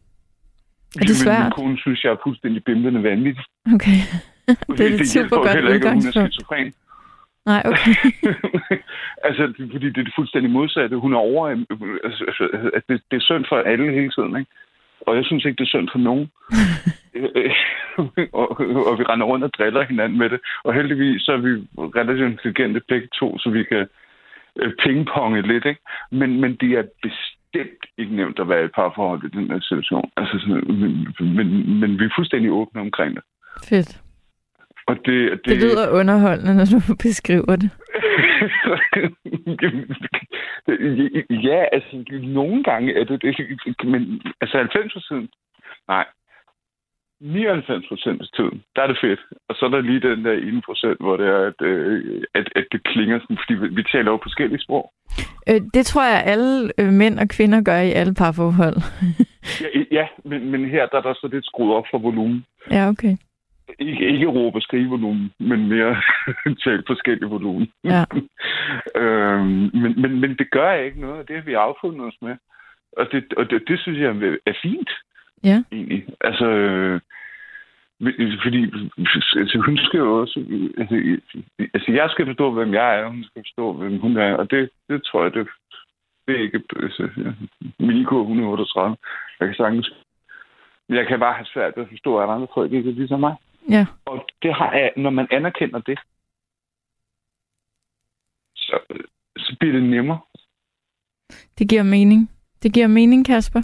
Er 1.01 1.05
det 1.05 1.17
svært? 1.17 1.43
Min 1.43 1.51
kone 1.51 1.79
synes, 1.79 2.05
jeg 2.05 2.11
er 2.11 2.17
fuldstændig 2.23 2.65
bimlende 2.65 3.03
vanvittig. 3.03 3.45
Okay. 3.75 3.99
Det 4.77 4.81
er 4.81 4.95
et 5.01 5.09
super 5.09 5.37
godt 5.37 5.55
heller 5.55 5.75
ikke, 5.75 5.89
hun 5.89 5.97
er 5.97 5.99
udgangspunkt. 5.99 6.35
skizofren. 6.35 6.73
Nej, 7.47 7.63
okay. 7.65 7.95
altså, 9.29 9.53
fordi 9.73 9.87
det 9.91 9.99
er 9.99 10.05
det 10.05 10.19
fuldstændig 10.19 10.51
modsatte. 10.51 10.97
Hun 10.97 11.13
er 11.13 11.19
over... 11.19 11.49
Altså, 12.05 12.25
altså, 12.29 12.71
at 12.75 12.83
det, 12.89 13.03
det 13.11 13.17
er 13.17 13.21
synd 13.21 13.45
for 13.49 13.57
alle 13.57 13.93
hele 13.93 14.11
tiden, 14.11 14.37
ikke? 14.37 14.51
Og 15.01 15.17
jeg 15.17 15.25
synes 15.25 15.45
ikke, 15.45 15.57
det 15.57 15.65
er 15.65 15.75
synd 15.75 15.89
for 15.93 15.99
nogen. 15.99 16.31
og, 18.41 18.61
og 18.91 18.99
vi 18.99 19.05
render 19.05 19.27
rundt 19.27 19.45
og 19.45 19.51
driller 19.59 19.83
hinanden 19.85 20.19
med 20.19 20.31
det. 20.31 20.41
Og 20.65 20.75
heldigvis 20.75 21.23
så 21.23 21.33
er 21.33 21.37
vi 21.37 21.51
relativt 21.99 22.33
intelligente 22.33 22.81
begge 22.89 23.09
to, 23.19 23.39
så 23.39 23.51
vi 23.51 23.65
kan 23.65 23.87
øh, 24.61 24.73
pingponge 24.83 25.43
lidt, 25.43 25.65
ikke? 25.65 25.81
Men, 26.11 26.41
men 26.41 26.57
det 26.57 26.71
er 26.71 26.85
bestemt 27.03 27.83
ikke 27.99 28.17
nemt 28.17 28.39
at 28.39 28.49
være 28.49 28.65
i 28.65 28.69
parforhold 28.69 29.25
i 29.25 29.37
den 29.37 29.51
her 29.51 29.61
situation. 29.61 30.11
Altså, 30.17 30.39
sådan, 30.39 30.65
men, 30.67 31.37
men, 31.37 31.81
men 31.81 31.99
vi 31.99 32.05
er 32.05 32.17
fuldstændig 32.17 32.51
åbne 32.51 32.81
omkring 32.81 33.17
det. 33.17 33.25
Fedt. 33.69 34.04
Og 34.87 34.97
det, 35.07 35.31
det, 35.31 35.45
Det 35.45 35.57
lyder 35.63 35.91
underholdende, 36.01 36.55
når 36.55 36.65
du 36.65 36.95
beskriver 37.07 37.57
det. 37.57 37.71
ja, 41.49 41.65
altså 41.73 42.05
nogle 42.23 42.63
gange 42.63 43.01
er 43.01 43.05
det 43.05 43.23
det, 43.23 43.89
men 43.89 44.23
altså 44.41 44.59
90 44.59 44.93
procent, 44.93 45.31
nej, 45.89 46.07
99 47.21 47.89
procent 47.89 48.21
af 48.23 48.29
tiden, 48.37 48.63
der 48.77 48.83
er 48.83 48.87
det 48.87 48.99
fedt. 49.01 49.21
Og 49.49 49.55
så 49.57 49.65
er 49.67 49.71
der 49.71 49.81
lige 49.81 50.01
den 50.01 50.25
der 50.25 50.33
1 50.33 50.63
procent, 50.65 50.99
hvor 51.01 51.17
det 51.17 51.27
er, 51.27 51.41
at, 51.51 51.67
øh, 51.67 52.23
at, 52.35 52.49
at 52.57 52.67
det 52.73 52.85
klinger 52.85 53.19
sådan, 53.21 53.39
fordi 53.43 53.55
vi, 53.55 53.69
vi 53.69 53.83
taler 53.83 54.11
jo 54.11 54.19
forskellige 54.23 54.61
sprog. 54.61 54.93
Øh, 55.49 55.61
det 55.75 55.87
tror 55.87 56.05
jeg, 56.05 56.23
alle 56.27 56.73
øh, 56.79 56.93
mænd 56.93 57.19
og 57.19 57.29
kvinder 57.29 57.63
gør 57.63 57.81
i 57.81 57.93
alle 57.93 58.15
parforhold. 58.15 58.77
Ja, 59.61 59.69
ja 59.91 60.07
men, 60.25 60.51
men 60.51 60.65
her 60.65 60.87
der 60.87 60.99
er 60.99 61.03
der 61.03 61.15
så 61.15 61.29
lidt 61.33 61.47
skruet 61.47 61.75
op 61.75 61.85
for 61.91 61.99
volumen. 61.99 62.45
ja, 62.71 62.89
okay. 62.89 63.17
Ikke, 63.79 64.09
ikke 64.09 64.27
råbe 64.27 64.59
og 64.59 64.63
skrive 64.63 64.89
volumen, 64.89 65.33
men 65.39 65.69
mere 65.69 65.97
tale 66.65 66.83
forskellige 66.87 67.29
volumen. 67.29 67.73
Ja. 67.85 68.05
øhm, 69.01 69.71
men, 69.83 70.01
men, 70.03 70.21
men 70.21 70.37
det 70.39 70.51
gør 70.51 70.73
ikke 70.73 71.01
noget, 71.01 71.19
og 71.19 71.29
det 71.29 71.37
har 71.37 71.43
vi 71.43 71.55
affundet 71.55 72.07
os 72.07 72.17
med. 72.23 72.37
Og 72.97 73.07
det, 73.13 73.35
og 73.37 73.51
det, 73.51 73.63
det 73.69 73.81
synes 73.81 73.99
jeg 73.99 74.39
er 74.47 74.55
fint, 74.63 74.91
Ja. 75.45 75.63
egentlig. 75.73 76.07
Altså, 76.21 76.47
øh, 76.47 77.01
fordi 78.43 78.61
altså, 79.37 79.63
hun 79.67 79.79
skal 79.79 79.99
jo 79.99 80.21
også... 80.21 80.41
Altså, 80.79 80.95
altså, 81.75 81.93
jeg 81.93 82.11
skal 82.11 82.27
forstå, 82.27 82.51
hvem 82.51 82.75
jeg 82.75 82.99
er, 82.99 83.05
og 83.05 83.11
hun 83.11 83.25
skal 83.25 83.43
forstå, 83.43 83.73
hvem 83.73 83.99
hun 83.99 84.17
er, 84.17 84.35
og 84.35 84.51
det, 84.51 84.71
det 84.89 85.03
tror 85.05 85.23
jeg, 85.23 85.35
det, 85.35 85.49
det 86.27 86.37
er 86.37 86.43
ikke... 86.43 86.63
Altså, 86.83 87.03
ja. 87.17 87.31
Er 87.85 88.01
138. 88.01 88.97
Jeg 89.41 89.49
kan 89.49 89.55
sagtens... 89.55 89.93
Jeg 90.89 91.07
kan 91.07 91.21
bare 91.21 91.35
have 91.35 91.47
svært 91.47 91.73
ved 91.77 91.85
at 91.85 91.91
forstå, 91.91 92.19
at 92.19 92.31
andre 92.31 92.47
folk 92.55 92.73
ikke 92.73 92.91
er 92.91 92.95
ligesom 92.95 93.21
mig. 93.21 93.35
Ja. 93.71 93.87
Og 94.05 94.27
det 94.43 94.55
har 94.55 94.73
jeg, 94.73 94.93
når 94.97 95.11
man 95.11 95.27
anerkender 95.31 95.79
det, 95.79 95.99
så, 98.57 98.79
så 99.37 99.57
bliver 99.61 99.73
det 99.73 99.83
nemmere. 99.83 100.21
Det 101.59 101.69
giver 101.69 101.83
mening. 101.83 102.31
Det 102.63 102.75
giver 102.75 102.87
mening, 102.87 103.27
Kasper. 103.27 103.63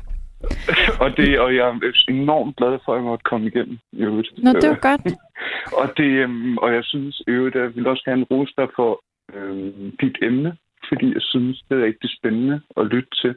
og, 1.03 1.17
det, 1.17 1.41
og 1.41 1.55
jeg 1.57 1.69
er 1.69 1.93
enormt 2.09 2.57
glad 2.57 2.79
for, 2.85 2.93
at 2.93 2.97
jeg 2.97 3.05
måtte 3.05 3.23
komme 3.23 3.47
igennem. 3.47 3.79
I 3.93 4.03
øvrigt. 4.03 4.29
Nå, 4.39 4.53
det 4.53 4.69
var 4.69 4.79
godt. 4.91 5.01
og, 5.81 5.97
det, 5.97 6.11
øhm, 6.25 6.59
og 6.59 6.75
jeg 6.75 6.85
synes 6.85 7.23
i 7.27 7.31
øvrigt, 7.31 7.57
at 7.57 7.63
jeg 7.63 7.75
vil 7.75 7.87
også 7.87 8.03
gerne 8.05 8.27
rose 8.31 8.53
dig 8.59 8.69
for 8.77 9.03
øhm, 9.35 9.97
dit 10.01 10.17
emne, 10.23 10.57
fordi 10.89 11.07
jeg 11.13 11.23
synes, 11.23 11.65
det 11.69 11.79
er 11.79 11.85
rigtig 11.85 12.11
spændende 12.19 12.61
at 12.77 12.87
lytte 12.87 13.11
til, 13.23 13.35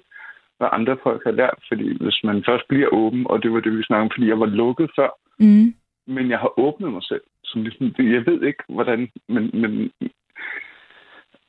hvad 0.57 0.68
andre 0.72 0.97
folk 1.03 1.22
har 1.26 1.32
lært. 1.32 1.59
Fordi 1.68 2.03
hvis 2.03 2.20
man 2.24 2.43
først 2.47 2.68
bliver 2.68 2.89
åben, 2.91 3.28
og 3.28 3.43
det 3.43 3.53
var 3.53 3.59
det, 3.59 3.78
vi 3.78 3.84
snakkede 3.84 4.03
om, 4.03 4.11
fordi 4.16 4.28
jeg 4.28 4.39
var 4.39 4.45
lukket 4.45 4.91
før, 4.95 5.09
Mm. 5.39 5.74
Men 6.08 6.30
jeg 6.30 6.39
har 6.39 6.60
åbnet 6.60 6.91
mig 6.91 7.04
selv. 7.04 7.22
Så 7.43 7.60
ligesom, 7.60 7.95
jeg 7.97 8.26
ved 8.26 8.43
ikke, 8.43 8.64
hvordan, 8.70 9.12
men, 9.28 9.49
men, 9.54 9.91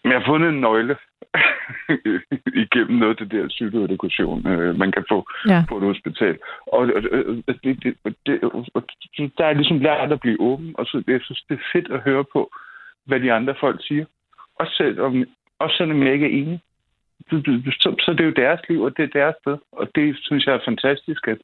men 0.05 0.12
jeg 0.12 0.12
har 0.20 0.26
fundet 0.26 0.48
en 0.48 0.61
nøgle 0.61 0.96
igennem 2.64 2.98
noget 2.98 3.20
af 3.20 3.26
det 3.26 3.30
der 3.30 3.48
psykoedukation, 3.48 4.46
øh, 4.46 4.78
man 4.78 4.92
kan 4.92 5.05
få 5.09 5.26
Ja. 5.48 5.64
på 5.68 5.76
et 5.76 5.82
hospital. 5.82 6.38
Og, 6.66 6.78
og, 6.78 7.02
og 7.48 7.55
det, 7.64 7.82
det, 7.84 7.96
det, 8.26 8.42
og 8.74 8.82
der 9.38 9.44
er 9.46 9.52
ligesom 9.52 9.78
lært 9.78 10.12
at 10.12 10.20
blive 10.20 10.40
åben, 10.40 10.74
og 10.78 10.86
så 10.86 11.02
jeg 11.07 11.20
synes, 11.22 11.42
det 11.48 11.55
er 11.55 11.68
fedt 11.72 11.90
at 11.92 12.00
høre 12.00 12.24
på, 12.32 12.50
hvad 13.05 13.20
de 13.20 13.32
andre 13.32 13.55
folk 13.61 13.86
siger. 13.86 14.05
Også, 14.55 14.74
selvom, 14.76 15.24
også 15.59 15.76
selvom 15.76 16.02
jeg 16.02 16.12
ikke 16.12 16.26
er 16.26 16.42
enig. 16.42 16.61
Så, 17.30 17.42
så, 17.80 17.94
så 18.00 18.12
det 18.12 18.20
er 18.20 18.24
jo 18.24 18.30
deres 18.44 18.61
liv, 18.68 18.80
og 18.82 18.96
det 18.96 19.02
er 19.02 19.18
deres 19.20 19.34
sted. 19.40 19.57
Og 19.72 19.88
det 19.94 20.16
synes 20.20 20.46
jeg 20.46 20.55
er 20.55 20.64
fantastisk, 20.64 21.28
at 21.28 21.38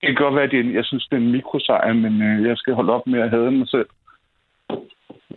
det 0.00 0.06
kan 0.08 0.14
godt 0.14 0.34
være, 0.34 0.44
at 0.44 0.50
det 0.50 0.60
en- 0.60 0.74
jeg 0.74 0.84
synes, 0.84 1.06
det 1.06 1.16
er 1.16 1.20
en 1.20 1.32
mikrosejr, 1.32 1.92
men 1.92 2.22
øh, 2.22 2.46
jeg 2.48 2.56
skal 2.56 2.74
holde 2.74 2.92
op 2.92 3.06
med 3.06 3.20
at 3.20 3.30
have 3.30 3.50
mig 3.50 3.68
selv. 3.68 3.86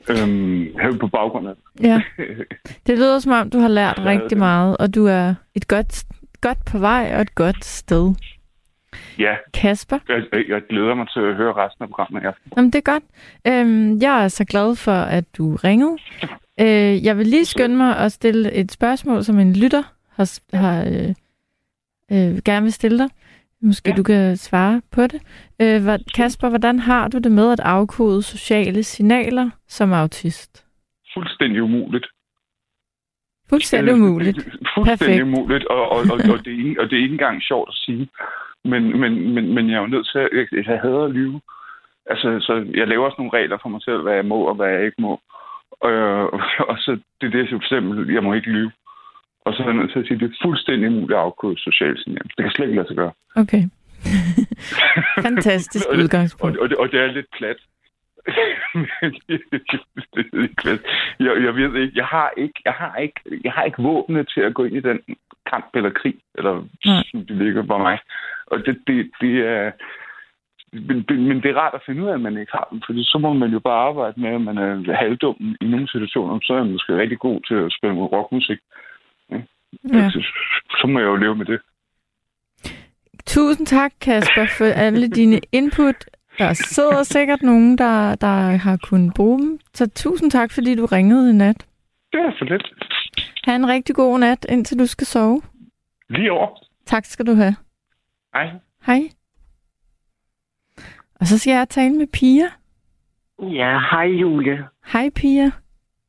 Øhm, 0.09 0.67
have 0.79 0.97
på 0.99 1.07
baggrund 1.07 1.47
af 1.47 1.53
det. 1.55 1.83
Ja. 1.87 2.01
Det 2.87 2.97
lyder 2.97 3.19
som 3.19 3.31
om, 3.31 3.49
du 3.49 3.59
har 3.59 3.67
lært 3.67 3.97
Ja, 3.97 4.03
rigtig 4.09 4.29
det- 4.29 4.37
meget, 4.37 4.77
og 4.77 4.95
du 4.95 5.05
er 5.05 5.33
et 5.55 5.67
godt, 5.67 6.03
godt 6.41 6.57
på 6.71 6.77
vej 6.77 7.11
og 7.15 7.21
et 7.21 7.35
godt 7.35 7.65
sted. 7.65 8.13
Ja, 9.19 9.35
Kasper? 9.53 9.99
jeg, 10.09 10.23
jeg- 10.49 10.61
glæder 10.69 10.93
mig 10.95 11.07
til 11.13 11.19
at 11.19 11.35
høre 11.35 11.53
resten 11.53 11.83
af 11.83 11.89
programmet 11.89 12.21
i 12.23 12.25
aften. 12.25 12.51
Jamen, 12.57 12.71
det 12.71 12.77
er 12.87 12.91
godt. 12.91 13.03
Øhm, 13.47 14.01
jeg 14.01 14.23
er 14.23 14.27
så 14.27 14.45
glad 14.45 14.75
for, 14.75 14.91
at 14.91 15.23
du 15.37 15.55
ringede. 15.55 15.97
Øh, 16.59 17.05
jeg 17.05 17.17
vil 17.17 17.27
lige 17.27 17.45
skynde 17.45 17.75
mig 17.77 17.97
at 17.97 18.11
stille 18.11 18.51
et 18.53 18.71
spørgsmål, 18.71 19.23
som 19.23 19.39
en 19.39 19.53
lytter 19.55 19.83
har, 20.15 20.39
har 20.57 20.81
øh, 20.83 21.09
øh, 22.11 22.37
gerne 22.45 22.63
vil 22.63 22.73
stille 22.73 22.97
dig. 22.99 23.09
Måske 23.63 23.89
ja. 23.89 23.95
Du 23.95 24.03
kan 24.03 24.37
svare 24.37 24.81
på 24.91 25.01
det. 25.01 25.21
Øh, 25.61 25.99
Kasper, 26.15 26.49
hvordan 26.49 26.79
har 26.79 27.07
du 27.07 27.17
det 27.17 27.31
med 27.31 27.51
at 27.51 27.59
afkode 27.59 28.23
sociale 28.23 28.83
signaler 28.83 29.49
som 29.67 29.93
autist? 29.93 30.65
Fuldstændig 31.13 31.63
umuligt. 31.63 32.07
Fuldstændig 33.49 33.93
umuligt. 33.93 34.37
Fuldstændig 34.75 34.97
Perfekt. 34.97 35.23
umuligt, 35.23 35.65
og, 35.65 35.89
og, 35.89 36.01
og, 36.11 36.17
og, 36.33 36.37
det 36.45 36.51
er 36.53 36.75
og 36.79 36.89
det 36.89 36.95
er 36.97 37.03
ikke 37.03 37.17
engang 37.19 37.41
sjovt 37.43 37.69
at 37.69 37.75
sige. 37.75 38.09
Men, 38.65 38.99
men, 38.99 39.33
men, 39.33 39.53
men 39.53 39.69
jeg 39.69 39.75
er 39.75 39.81
jo 39.81 39.87
nødt 39.87 40.07
til 40.11 40.19
at... 40.19 40.29
Jeg, 40.33 40.65
jeg 40.69 40.79
hader 40.79 41.03
at 41.03 41.11
lyve. 41.11 41.41
Altså, 42.05 42.27
så 42.39 42.53
jeg 42.73 42.87
laver 42.87 43.05
også 43.05 43.15
nogle 43.19 43.37
regler 43.37 43.57
for 43.61 43.69
mig 43.69 43.81
selv, 43.81 44.01
hvad 44.01 44.13
jeg 44.13 44.25
må 44.25 44.39
og 44.49 44.55
hvad 44.55 44.69
jeg 44.69 44.85
ikke 44.85 45.01
må. 45.01 45.19
Og, 45.81 45.93
og 46.71 46.77
så 46.77 46.91
det 47.21 47.27
er 47.27 47.31
det, 47.37 47.49
for 47.49 47.57
eksempel, 47.57 48.13
jeg 48.13 48.23
må 48.23 48.33
ikke 48.33 48.51
lyve. 48.51 48.71
Og 49.45 49.53
så 49.53 49.63
er 49.63 49.67
jeg 49.67 49.75
nødt 49.75 49.91
til 49.91 49.99
at 49.99 50.05
sige, 50.05 50.15
at 50.15 50.21
det 50.21 50.29
er 50.31 50.45
fuldstændig 50.47 50.89
umuligt 50.89 51.11
at 51.11 51.17
afkode 51.27 51.57
socialt 51.59 51.99
signal. 52.03 52.23
Det 52.37 52.41
kan 52.43 52.51
slet 52.51 52.65
ikke 52.67 52.75
lade 52.75 52.87
sig 52.87 52.95
gøre. 52.97 53.11
Okay. 53.35 53.63
Fantastisk 55.27 55.85
Og 55.89 55.95
det- 55.97 56.03
udgangspunkt. 56.03 56.57
Og, 56.57 56.63
og, 56.63 56.69
det, 56.69 56.77
og 56.77 56.91
det 56.91 56.99
er 56.99 57.07
lidt 57.11 57.27
plat. 57.37 57.57
Jeg, 61.19 61.43
jeg 61.43 61.55
ved 61.55 61.81
ikke, 61.81 61.93
jeg 61.95 62.05
har 62.05 62.31
ikke, 62.37 62.61
jeg 62.65 62.73
har 62.73 62.95
ikke, 62.95 63.19
jeg 63.43 63.51
har 63.51 63.63
ikke 63.63 63.81
våbne 63.83 64.23
til 64.23 64.41
at 64.41 64.53
gå 64.53 64.63
ind 64.63 64.75
i 64.75 64.79
den 64.79 64.99
kamp 65.51 65.65
eller 65.73 65.89
krig, 65.89 66.15
eller 66.35 66.53
Nej. 66.85 67.03
som 67.11 67.25
det 67.25 67.35
ligger 67.37 67.63
på 67.65 67.77
mig. 67.77 67.99
Og 68.47 68.65
det, 68.65 68.77
det, 68.87 69.11
det 69.21 69.33
er, 69.47 69.71
men, 70.71 71.05
men 71.09 71.41
det 71.43 71.51
er 71.51 71.55
rart 71.57 71.73
at 71.73 71.81
finde 71.85 72.03
ud 72.03 72.07
af, 72.09 72.13
at 72.13 72.21
man 72.21 72.37
ikke 72.37 72.51
har 72.51 72.67
dem, 72.71 72.81
fordi 72.85 73.03
så 73.03 73.17
må 73.17 73.33
man 73.33 73.51
jo 73.51 73.59
bare 73.59 73.87
arbejde 73.89 74.21
med, 74.21 74.29
at 74.29 74.41
man 74.41 74.57
er 74.57 74.93
halvdum 74.95 75.55
i 75.61 75.65
nogle 75.65 75.87
situationer, 75.87 76.39
så 76.43 76.53
er 76.53 76.63
man 76.63 76.71
måske 76.71 76.97
rigtig 76.97 77.19
god 77.19 77.41
til 77.47 77.55
at 77.55 77.73
spille 77.77 77.95
rockmusik. 77.95 78.59
Ja. 79.93 80.09
Så, 80.09 80.23
så 80.69 80.87
må 80.87 80.99
jeg 80.99 81.05
jo 81.05 81.15
leve 81.15 81.35
med 81.35 81.45
det. 81.45 81.59
Tusind 83.25 83.67
tak, 83.67 83.91
Kasper, 84.01 84.45
for 84.57 84.65
alle 84.65 85.07
dine 85.09 85.39
input. 85.51 85.95
Der 86.37 86.53
sidder 86.53 87.03
sikkert 87.03 87.41
nogen, 87.41 87.77
der, 87.77 88.15
der 88.15 88.57
har 88.57 88.77
kunnet 88.77 89.13
bruge 89.13 89.39
dem. 89.39 89.59
Så 89.73 89.89
tusind 89.89 90.31
tak, 90.31 90.51
fordi 90.51 90.75
du 90.75 90.85
ringede 90.85 91.29
i 91.29 91.33
nat. 91.33 91.65
Det 92.11 92.19
er 92.19 92.31
så 92.39 92.45
lidt. 92.45 92.73
Ha' 93.45 93.55
en 93.55 93.67
rigtig 93.67 93.95
god 93.95 94.19
nat, 94.19 94.45
indtil 94.49 94.79
du 94.79 94.85
skal 94.85 95.07
sove. 95.07 95.41
Lige 96.09 96.31
over. 96.31 96.47
Tak 96.85 97.05
skal 97.05 97.25
du 97.27 97.33
have. 97.33 97.55
Hej. 98.33 98.49
Hej. 98.85 99.01
Og 101.19 101.27
så 101.27 101.37
skal 101.39 101.51
jeg 101.51 101.69
tale 101.69 101.95
med 101.95 102.07
Pia. 102.07 102.45
Ja, 103.39 103.79
hej 103.91 104.05
Julie. 104.05 104.67
Hej 104.85 105.09
Pia. 105.15 105.51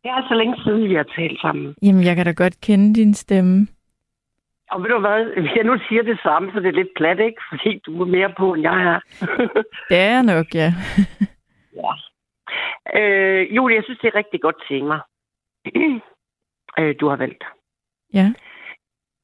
Det 0.04 0.10
er 0.10 0.14
altså 0.14 0.34
længe 0.34 0.56
siden, 0.64 0.88
vi 0.88 0.94
har 0.94 1.08
talt 1.16 1.40
sammen. 1.40 1.74
Jamen, 1.82 2.04
jeg 2.04 2.16
kan 2.16 2.26
da 2.26 2.32
godt 2.32 2.60
kende 2.60 2.94
din 2.94 3.14
stemme. 3.14 3.66
Og 4.70 4.82
ved 4.82 4.88
du 4.88 4.98
hvad, 4.98 5.40
hvis 5.40 5.56
jeg 5.56 5.64
nu 5.64 5.78
siger 5.88 6.02
det 6.02 6.18
samme, 6.22 6.52
så 6.52 6.60
det 6.60 6.68
er 6.68 6.80
lidt 6.80 6.94
plat, 6.96 7.20
ikke? 7.20 7.42
Fordi 7.50 7.80
du 7.86 8.02
er 8.02 8.06
mere 8.06 8.32
på, 8.38 8.54
end 8.54 8.62
jeg 8.62 8.82
er. 8.92 9.00
Det 9.90 9.96
er 9.96 10.10
jeg 10.16 10.22
nok, 10.22 10.46
ja. 10.54 10.72
ja. 11.82 11.92
Øh, 12.98 13.56
Julie, 13.56 13.76
jeg 13.76 13.84
synes, 13.84 13.98
det 13.98 14.08
er 14.08 14.18
rigtig 14.18 14.40
godt 14.40 14.56
tema, 14.68 14.96
øh, 16.78 16.94
du 17.00 17.08
har 17.08 17.16
valgt. 17.16 17.44
Ja. 18.14 18.32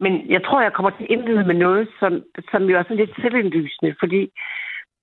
Men 0.01 0.31
jeg 0.31 0.45
tror, 0.45 0.63
jeg 0.63 0.73
kommer 0.73 0.91
til 0.91 1.05
at 1.05 1.11
indlede 1.11 1.45
med 1.45 1.55
noget, 1.55 1.89
som, 2.01 2.23
som 2.51 2.63
jo 2.63 2.79
er 2.79 2.83
sådan 2.83 2.97
lidt 2.97 3.17
selvindlysende, 3.21 3.95
fordi 4.01 4.31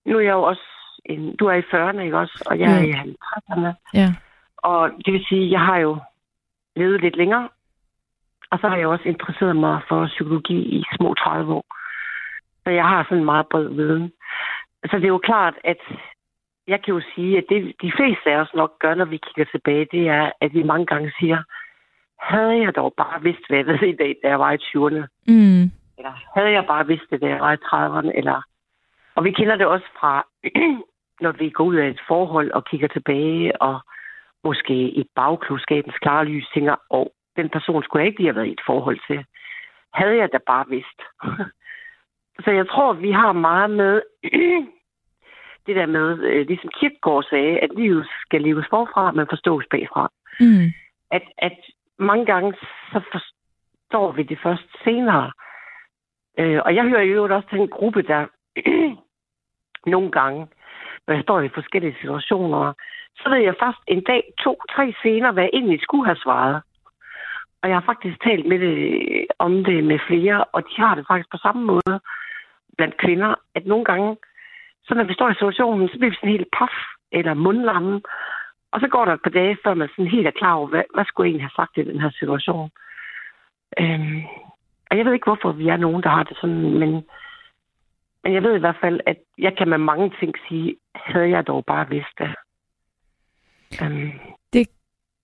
nu 0.06 0.18
er 0.18 0.22
jeg 0.22 0.32
jo 0.32 0.44
også 0.44 0.68
en, 1.06 1.36
du 1.36 1.46
er 1.46 1.54
i 1.54 1.70
40'erne, 1.74 2.02
ikke 2.02 2.18
også? 2.18 2.48
Og 2.50 2.60
jeg 2.60 2.72
er 2.78 2.84
i 2.84 2.92
50'erne. 2.92 3.72
Ja. 3.94 4.14
Og 4.58 4.92
det 5.06 5.14
vil 5.14 5.26
sige, 5.30 5.52
jeg 5.52 5.62
har 5.62 5.78
jo 5.78 5.98
levet 6.76 7.02
lidt 7.02 7.16
længere, 7.16 7.50
og 8.52 8.60
så 8.60 8.68
har 8.68 8.78
jeg 8.78 8.88
også 8.88 9.10
interesseret 9.10 9.56
mig 9.56 9.82
for 9.88 10.08
psykologi 10.08 10.60
i 10.60 10.84
små 10.98 11.14
30 11.14 11.54
år. 11.54 11.66
Så 12.64 12.70
jeg 12.70 12.88
har 12.88 13.04
sådan 13.04 13.18
en 13.18 13.26
meget 13.26 13.48
bred 13.48 13.68
viden. 13.70 14.12
Så 14.90 14.98
det 14.98 15.04
er 15.04 15.16
jo 15.18 15.18
klart, 15.18 15.54
at 15.64 15.78
jeg 16.68 16.82
kan 16.84 16.94
jo 16.94 17.02
sige, 17.16 17.38
at 17.38 17.46
det 17.50 17.76
de 17.82 17.92
fleste 17.98 18.32
af 18.32 18.38
os 18.38 18.54
nok 18.54 18.80
gør, 18.80 18.96
når 18.96 19.06
vi 19.06 19.18
kigger 19.18 19.46
tilbage, 19.52 19.88
det 19.92 20.08
er, 20.10 20.32
at 20.42 20.54
vi 20.54 20.64
mange 20.64 20.86
gange 20.86 21.12
siger, 21.20 21.44
havde 22.22 22.62
jeg 22.62 22.76
dog 22.76 22.94
bare 22.98 23.22
vidst, 23.22 23.48
hvad 23.50 23.58
jeg 23.58 23.68
ved 23.68 23.82
i 23.82 23.96
dag, 23.96 24.16
da 24.24 24.28
jeg 24.28 24.40
var 24.40 24.52
i 24.52 24.58
20'erne, 24.58 25.04
Mm. 25.28 25.64
eller 25.98 26.14
havde 26.36 26.52
jeg 26.52 26.66
bare 26.68 26.88
vidst 26.88 27.10
det, 27.12 27.22
da 27.22 27.28
jeg 27.28 27.40
var 27.40 27.54
i 27.54 27.64
30'erne, 27.66 28.12
eller... 28.18 28.42
Og 29.16 29.24
vi 29.24 29.32
kender 29.32 29.56
det 29.56 29.66
også 29.66 29.86
fra, 30.00 30.28
når 31.24 31.32
vi 31.32 31.50
går 31.50 31.64
ud 31.64 31.76
af 31.76 31.88
et 31.88 32.02
forhold 32.08 32.52
og 32.52 32.66
kigger 32.66 32.88
tilbage, 32.88 33.62
og 33.62 33.80
måske 34.48 34.78
i 35.02 35.04
bagklodskabens 35.16 35.98
klare 36.04 36.26
lys 36.26 36.48
tænker, 36.54 36.76
oh, 36.90 37.08
den 37.38 37.50
person 37.50 37.84
skulle 37.84 38.02
jeg 38.02 38.08
ikke 38.08 38.20
lige 38.20 38.32
have 38.32 38.36
været 38.36 38.52
i 38.52 38.58
et 38.60 38.68
forhold 38.70 39.00
til. 39.08 39.20
Havde 39.94 40.18
jeg 40.18 40.30
da 40.34 40.40
bare 40.48 40.66
vidst. 40.70 41.00
Så 42.44 42.52
jeg 42.52 42.68
tror, 42.68 42.94
vi 42.94 43.12
har 43.12 43.32
meget 43.32 43.70
med 43.70 44.02
det 45.66 45.76
der 45.76 45.86
med, 45.86 46.08
øh, 46.30 46.48
ligesom 46.48 46.70
Kierkegaard 46.80 47.24
sagde, 47.24 47.60
at 47.60 47.70
livet 47.76 48.08
skal 48.26 48.42
leves 48.42 48.66
forfra, 48.70 49.12
men 49.12 49.28
forstås 49.30 49.66
bagfra 49.72 50.12
Mm. 50.40 50.66
at, 51.12 51.22
at 51.38 51.58
mange 52.00 52.26
gange 52.26 52.54
så 52.92 53.02
forstår 53.12 54.12
vi 54.12 54.24
det 54.24 54.40
først 54.44 54.68
senere. 54.84 55.32
Øh, 56.40 56.60
og 56.66 56.76
jeg 56.76 56.84
hører 56.84 57.04
jo 57.04 57.36
også 57.36 57.50
til 57.50 57.60
en 57.60 57.68
gruppe, 57.68 58.02
der 58.02 58.26
nogle 59.94 60.12
gange, 60.12 60.48
når 61.08 61.14
jeg 61.14 61.24
står 61.24 61.42
i 61.42 61.56
forskellige 61.60 61.98
situationer, 62.02 62.74
så 63.20 63.30
ved 63.30 63.38
jeg 63.38 63.56
først 63.64 63.82
en 63.88 64.04
dag, 64.04 64.24
to, 64.44 64.62
tre 64.76 64.94
senere, 65.02 65.32
hvad 65.32 65.44
jeg 65.44 65.50
egentlig 65.54 65.82
skulle 65.82 66.06
have 66.06 66.24
svaret. 66.24 66.62
Og 67.62 67.70
jeg 67.70 67.76
har 67.76 67.86
faktisk 67.92 68.24
talt 68.24 68.46
med 68.46 68.60
det, 68.60 68.78
om 69.40 69.64
det 69.64 69.84
med 69.84 70.00
flere, 70.08 70.44
og 70.44 70.64
de 70.70 70.76
har 70.78 70.96
det 70.96 71.06
faktisk 71.08 71.32
på 71.32 71.38
samme 71.38 71.64
måde 71.66 72.00
blandt 72.78 72.98
kvinder, 72.98 73.36
at 73.56 73.66
nogle 73.66 73.86
gange, 73.86 74.18
så 74.86 74.94
når 74.94 75.04
vi 75.04 75.14
står 75.14 75.30
i 75.30 75.34
situationen, 75.34 75.90
så 75.90 75.98
bliver 75.98 76.10
vi 76.10 76.16
sådan 76.16 76.30
helt 76.30 76.52
paf 76.58 76.76
eller 77.12 77.34
mundlamme, 77.34 78.02
og 78.72 78.80
så 78.80 78.88
går 78.88 79.06
der 79.06 79.14
et 79.14 79.24
par 79.24 79.30
dage, 79.30 79.58
før 79.64 79.74
man 79.74 79.90
sådan 79.90 80.12
helt 80.12 80.28
er 80.28 80.40
klar 80.40 80.54
over, 80.54 80.68
hvad, 80.68 80.84
hvad 80.94 81.06
skulle 81.06 81.26
jeg 81.26 81.32
egentlig 81.32 81.44
have 81.50 81.60
sagt 81.60 81.78
i 81.78 81.90
den 81.92 82.02
her 82.02 82.12
situation. 82.20 82.70
Øhm, 83.80 84.22
og 84.90 84.98
jeg 84.98 85.06
ved 85.06 85.14
ikke, 85.14 85.30
hvorfor 85.30 85.52
vi 85.52 85.68
er 85.68 85.78
nogen, 85.78 86.04
der 86.04 86.10
har 86.10 86.24
det 86.24 86.38
sådan, 86.42 86.80
men, 86.80 87.06
men 88.24 88.34
jeg 88.34 88.44
ved 88.44 88.56
i 88.56 88.60
hvert 88.60 88.78
fald, 88.82 89.00
at 89.06 89.18
jeg 89.38 89.54
kan 89.58 89.70
med 89.70 89.78
mange 89.78 90.12
ting 90.20 90.34
sige, 90.50 90.76
havde 90.96 91.30
jeg 91.30 91.48
dog 91.48 91.66
bare 91.66 91.90
vidst 91.90 92.14
det. 92.20 92.30
Øhm, 93.84 94.12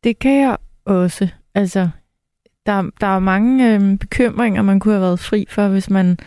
Det 0.03 0.19
kan 0.19 0.41
jeg 0.41 0.57
også. 0.85 1.27
Altså, 1.55 1.89
der, 2.65 2.91
der 3.01 3.07
er 3.07 3.19
mange 3.19 3.73
øhm, 3.75 3.97
bekymringer, 3.97 4.61
man 4.61 4.79
kunne 4.79 4.93
have 4.93 5.01
været 5.01 5.19
fri 5.19 5.45
for, 5.49 5.67
hvis 5.67 5.89
man... 5.89 6.17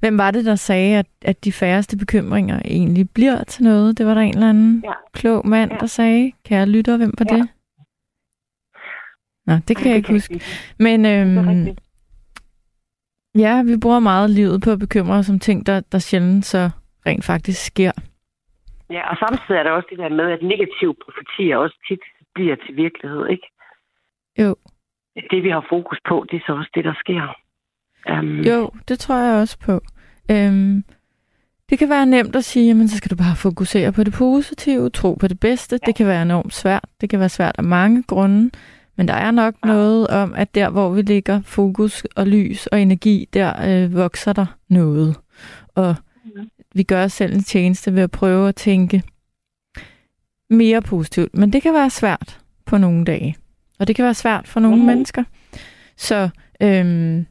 Hvem 0.00 0.18
var 0.18 0.30
det, 0.30 0.44
der 0.44 0.54
sagde, 0.54 0.98
at, 0.98 1.06
at 1.22 1.44
de 1.44 1.52
færreste 1.52 1.96
bekymringer 1.96 2.60
egentlig 2.64 3.10
bliver 3.10 3.44
til 3.44 3.64
noget? 3.64 3.98
Det 3.98 4.06
var 4.06 4.14
der 4.14 4.20
en 4.20 4.34
eller 4.34 4.48
anden 4.48 4.80
Ja. 4.84 4.92
klog 5.12 5.46
mand, 5.48 5.72
Ja. 5.72 5.78
der 5.78 5.86
sagde. 5.86 6.32
Kære 6.44 6.66
lytter, 6.66 6.96
hvem 6.96 7.12
var 7.18 7.26
Ja. 7.30 7.36
det? 7.36 7.48
Nå, 9.46 9.54
det 9.68 9.76
kan 9.76 9.88
jeg 9.88 9.96
ikke 9.96 10.12
huske. 10.12 10.38
sige. 10.40 10.74
Men 10.78 11.04
Det 11.04 11.20
øhm. 11.38 11.76
Ja, 13.38 13.62
vi 13.62 13.76
bruger 13.82 14.00
meget 14.00 14.30
livet 14.30 14.62
på 14.64 14.70
at 14.70 14.78
bekymre 14.78 15.14
os 15.14 15.30
om 15.30 15.38
ting, 15.38 15.66
der, 15.66 15.80
der 15.92 15.98
sjældent 15.98 16.44
så 16.44 16.70
rent 17.06 17.24
faktisk 17.24 17.66
sker. 17.66 17.92
Ja, 18.90 19.10
og 19.10 19.16
samtidig 19.16 19.58
er 19.58 19.62
der 19.62 19.70
også 19.70 19.88
det 19.90 19.98
der 19.98 20.08
med, 20.08 20.24
at 20.24 20.42
negative 20.42 20.94
profetier 21.04 21.56
også 21.56 21.76
tit 21.88 22.00
bliver 22.34 22.56
til 22.56 22.76
virkelighed, 22.76 23.26
ikke? 23.28 23.46
Jo. 24.38 24.54
Det, 25.30 25.42
vi 25.42 25.50
har 25.50 25.66
fokus 25.68 25.98
på, 26.08 26.26
det 26.30 26.36
er 26.36 26.44
så 26.46 26.52
også 26.52 26.70
det, 26.74 26.84
der 26.84 26.94
sker. 27.02 27.22
Um, 28.12 28.40
Jo, 28.40 28.70
det 28.88 28.98
tror 28.98 29.16
jeg 29.16 29.40
også 29.40 29.58
på. 29.58 29.80
Øhm, 30.30 30.84
det 31.70 31.78
kan 31.78 31.88
være 31.88 32.06
nemt 32.06 32.36
at 32.36 32.44
sige, 32.44 32.74
men 32.74 32.88
så 32.88 32.96
skal 32.96 33.10
du 33.10 33.16
bare 33.16 33.36
fokusere 33.36 33.92
på 33.92 34.04
det 34.04 34.14
positive, 34.18 34.90
tro 34.90 35.14
på 35.14 35.28
det 35.28 35.40
bedste. 35.40 35.78
Ja. 35.82 35.86
Det 35.86 35.94
kan 35.96 36.06
være 36.06 36.22
enormt 36.22 36.54
svært. 36.54 36.84
Det 37.00 37.10
kan 37.10 37.20
være 37.20 37.28
svært 37.28 37.54
af 37.58 37.64
mange 37.64 38.02
grunde. 38.02 38.50
Men 38.98 39.08
der 39.08 39.14
er 39.14 39.30
nok 39.30 39.54
ja. 39.64 39.68
noget 39.68 40.06
om, 40.08 40.34
at 40.34 40.54
der, 40.54 40.70
hvor 40.70 40.90
vi 40.90 41.02
ligger 41.02 41.40
fokus 41.42 42.04
og 42.16 42.26
lys 42.26 42.66
og 42.66 42.80
energi, 42.82 43.28
der 43.32 43.66
øh, 43.84 43.94
vokser 43.94 44.32
der 44.32 44.46
noget. 44.68 45.16
Og 45.74 45.94
Mhm. 46.24 46.48
vi 46.74 46.82
gør 46.82 47.04
os 47.04 47.12
selv 47.12 47.34
en 47.34 47.42
tjeneste 47.42 47.94
ved 47.94 48.02
at 48.02 48.10
prøve 48.10 48.48
at 48.48 48.56
tænke 48.56 49.02
mere 50.50 50.82
positivt. 50.82 51.34
Men 51.36 51.52
det 51.52 51.62
kan 51.62 51.74
være 51.74 51.90
svært 51.90 52.40
på 52.66 52.78
nogle 52.78 53.04
dage. 53.04 53.36
Og 53.78 53.86
det 53.86 53.96
kan 53.96 54.04
være 54.04 54.14
svært 54.14 54.48
for 54.48 54.60
nogle 54.60 54.76
Mhm. 54.76 54.86
mennesker. 54.86 55.24
Så 55.96 56.28
øhm, 56.62 57.26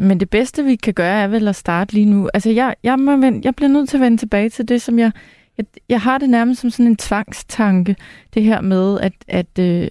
men 0.00 0.20
det 0.20 0.30
bedste, 0.30 0.64
vi 0.64 0.76
kan 0.76 0.94
gøre, 0.94 1.22
er 1.22 1.26
vel 1.28 1.48
at 1.48 1.56
starte 1.56 1.92
lige 1.94 2.06
nu. 2.06 2.28
Altså, 2.34 2.50
jeg, 2.50 2.74
jeg, 2.82 2.98
må, 2.98 3.16
vende- 3.16 3.40
jeg 3.44 3.54
bliver 3.54 3.68
nødt 3.68 3.88
til 3.88 3.96
at 3.96 4.00
vende 4.00 4.16
tilbage 4.18 4.48
til 4.50 4.68
det, 4.68 4.82
som 4.82 4.98
jeg... 4.98 5.12
Jeg, 5.58 5.66
jeg 5.88 6.00
har 6.00 6.18
det 6.18 6.30
nærmest 6.30 6.60
som 6.60 6.70
sådan 6.70 6.86
en 6.86 6.96
tvangstanke, 6.96 7.96
det 8.34 8.42
her 8.42 8.60
med, 8.60 9.00
at, 9.00 9.12
at 9.28 9.58
øh, 9.58 9.88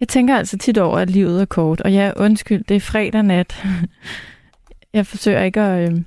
jeg 0.00 0.08
tænker 0.08 0.36
altså 0.36 0.58
tit 0.58 0.78
over, 0.78 0.98
at 0.98 1.10
livet 1.10 1.40
er 1.40 1.46
kort. 1.46 1.80
Og 1.80 1.92
ja, 1.92 2.12
undskyld, 2.16 2.64
det 2.64 2.76
er 2.76 2.80
fredag 2.80 3.22
nat. 3.22 3.64
jeg 4.94 5.06
forsøger 5.06 5.42
ikke 5.42 5.60
at... 5.60 5.92
Øh, 5.92 5.98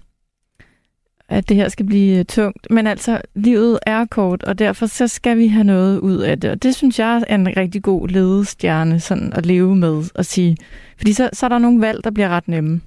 at 1.30 1.50
det 1.50 1.58
her 1.58 1.70
skal 1.70 1.86
blive 1.86 2.20
øh, 2.20 2.26
tungt. 2.26 2.68
Men 2.70 2.88
altså, 2.88 3.22
livet 3.36 3.80
er 3.86 4.06
kort, 4.12 4.44
og 4.44 4.60
derfor 4.60 4.86
så 4.86 5.08
skal 5.08 5.38
vi 5.38 5.48
have 5.48 5.64
noget 5.64 6.00
ud 6.00 6.18
af 6.18 6.40
det. 6.40 6.52
Og 6.52 6.64
det 6.64 6.76
synes 6.76 7.00
jeg 7.00 7.24
er 7.28 7.36
en 7.36 7.58
rigtig 7.58 7.84
god 7.84 8.08
ledestjerne 8.08 9.00
sådan 9.00 9.34
at 9.34 9.46
leve 9.46 9.76
med 9.76 9.96
og 10.16 10.26
sige. 10.26 10.58
Fordi 10.98 11.14
så, 11.14 11.30
så 11.34 11.46
er 11.46 11.50
der 11.50 11.58
nogle 11.58 11.82
valg, 11.82 12.04
der 12.04 12.12
bliver 12.12 12.30
ret 12.30 12.48
nemme. 12.48 12.82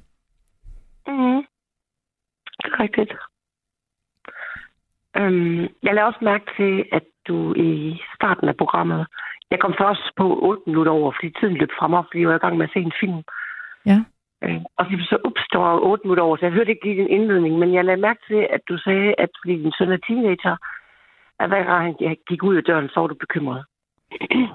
Mm. 1.08 1.42
Rigtigt. 2.80 3.12
Øhm, 5.16 5.60
jeg 5.82 5.94
lavede 5.94 6.08
også 6.08 6.18
mærke 6.22 6.44
til, 6.56 6.84
at 6.92 7.02
du 7.28 7.54
i 7.54 8.00
starten 8.14 8.48
af 8.48 8.56
programmet, 8.56 9.06
jeg 9.50 9.58
kom 9.60 9.74
først 9.82 10.04
på 10.16 10.26
8 10.42 10.62
minutter 10.66 10.92
over, 10.92 11.12
fordi 11.16 11.30
tiden 11.40 11.56
løb 11.60 11.72
frem, 11.78 11.92
fordi 12.06 12.20
jeg 12.20 12.28
var 12.28 12.40
i 12.40 12.44
gang 12.44 12.56
med 12.56 12.68
at 12.68 12.74
se 12.74 12.80
en 12.80 12.98
film. 13.02 13.20
Ja. 13.90 13.98
Øh, 14.44 14.60
og 14.78 14.84
så 15.10 15.16
opstår 15.28 15.80
8 15.92 16.04
minutter 16.04 16.24
over, 16.24 16.36
så 16.36 16.44
jeg 16.46 16.52
hørte 16.52 16.70
ikke 16.70 16.84
lige 16.84 17.00
din 17.00 17.14
indledning, 17.16 17.58
men 17.58 17.74
jeg 17.74 17.84
lagde 17.84 18.00
mærke 18.08 18.22
til, 18.30 18.40
at 18.56 18.62
du 18.68 18.78
sagde, 18.78 19.14
at 19.18 19.30
fordi 19.40 19.54
din 19.62 19.72
søn 19.78 19.92
er 19.92 20.00
teenager, 20.06 20.56
at 21.40 21.48
hver 21.48 21.64
gang 21.64 21.80
han 21.84 22.16
gik 22.28 22.42
ud 22.42 22.56
af 22.56 22.64
døren, 22.64 22.88
så 22.88 23.00
var 23.00 23.06
du 23.06 23.14
bekymret. 23.14 23.64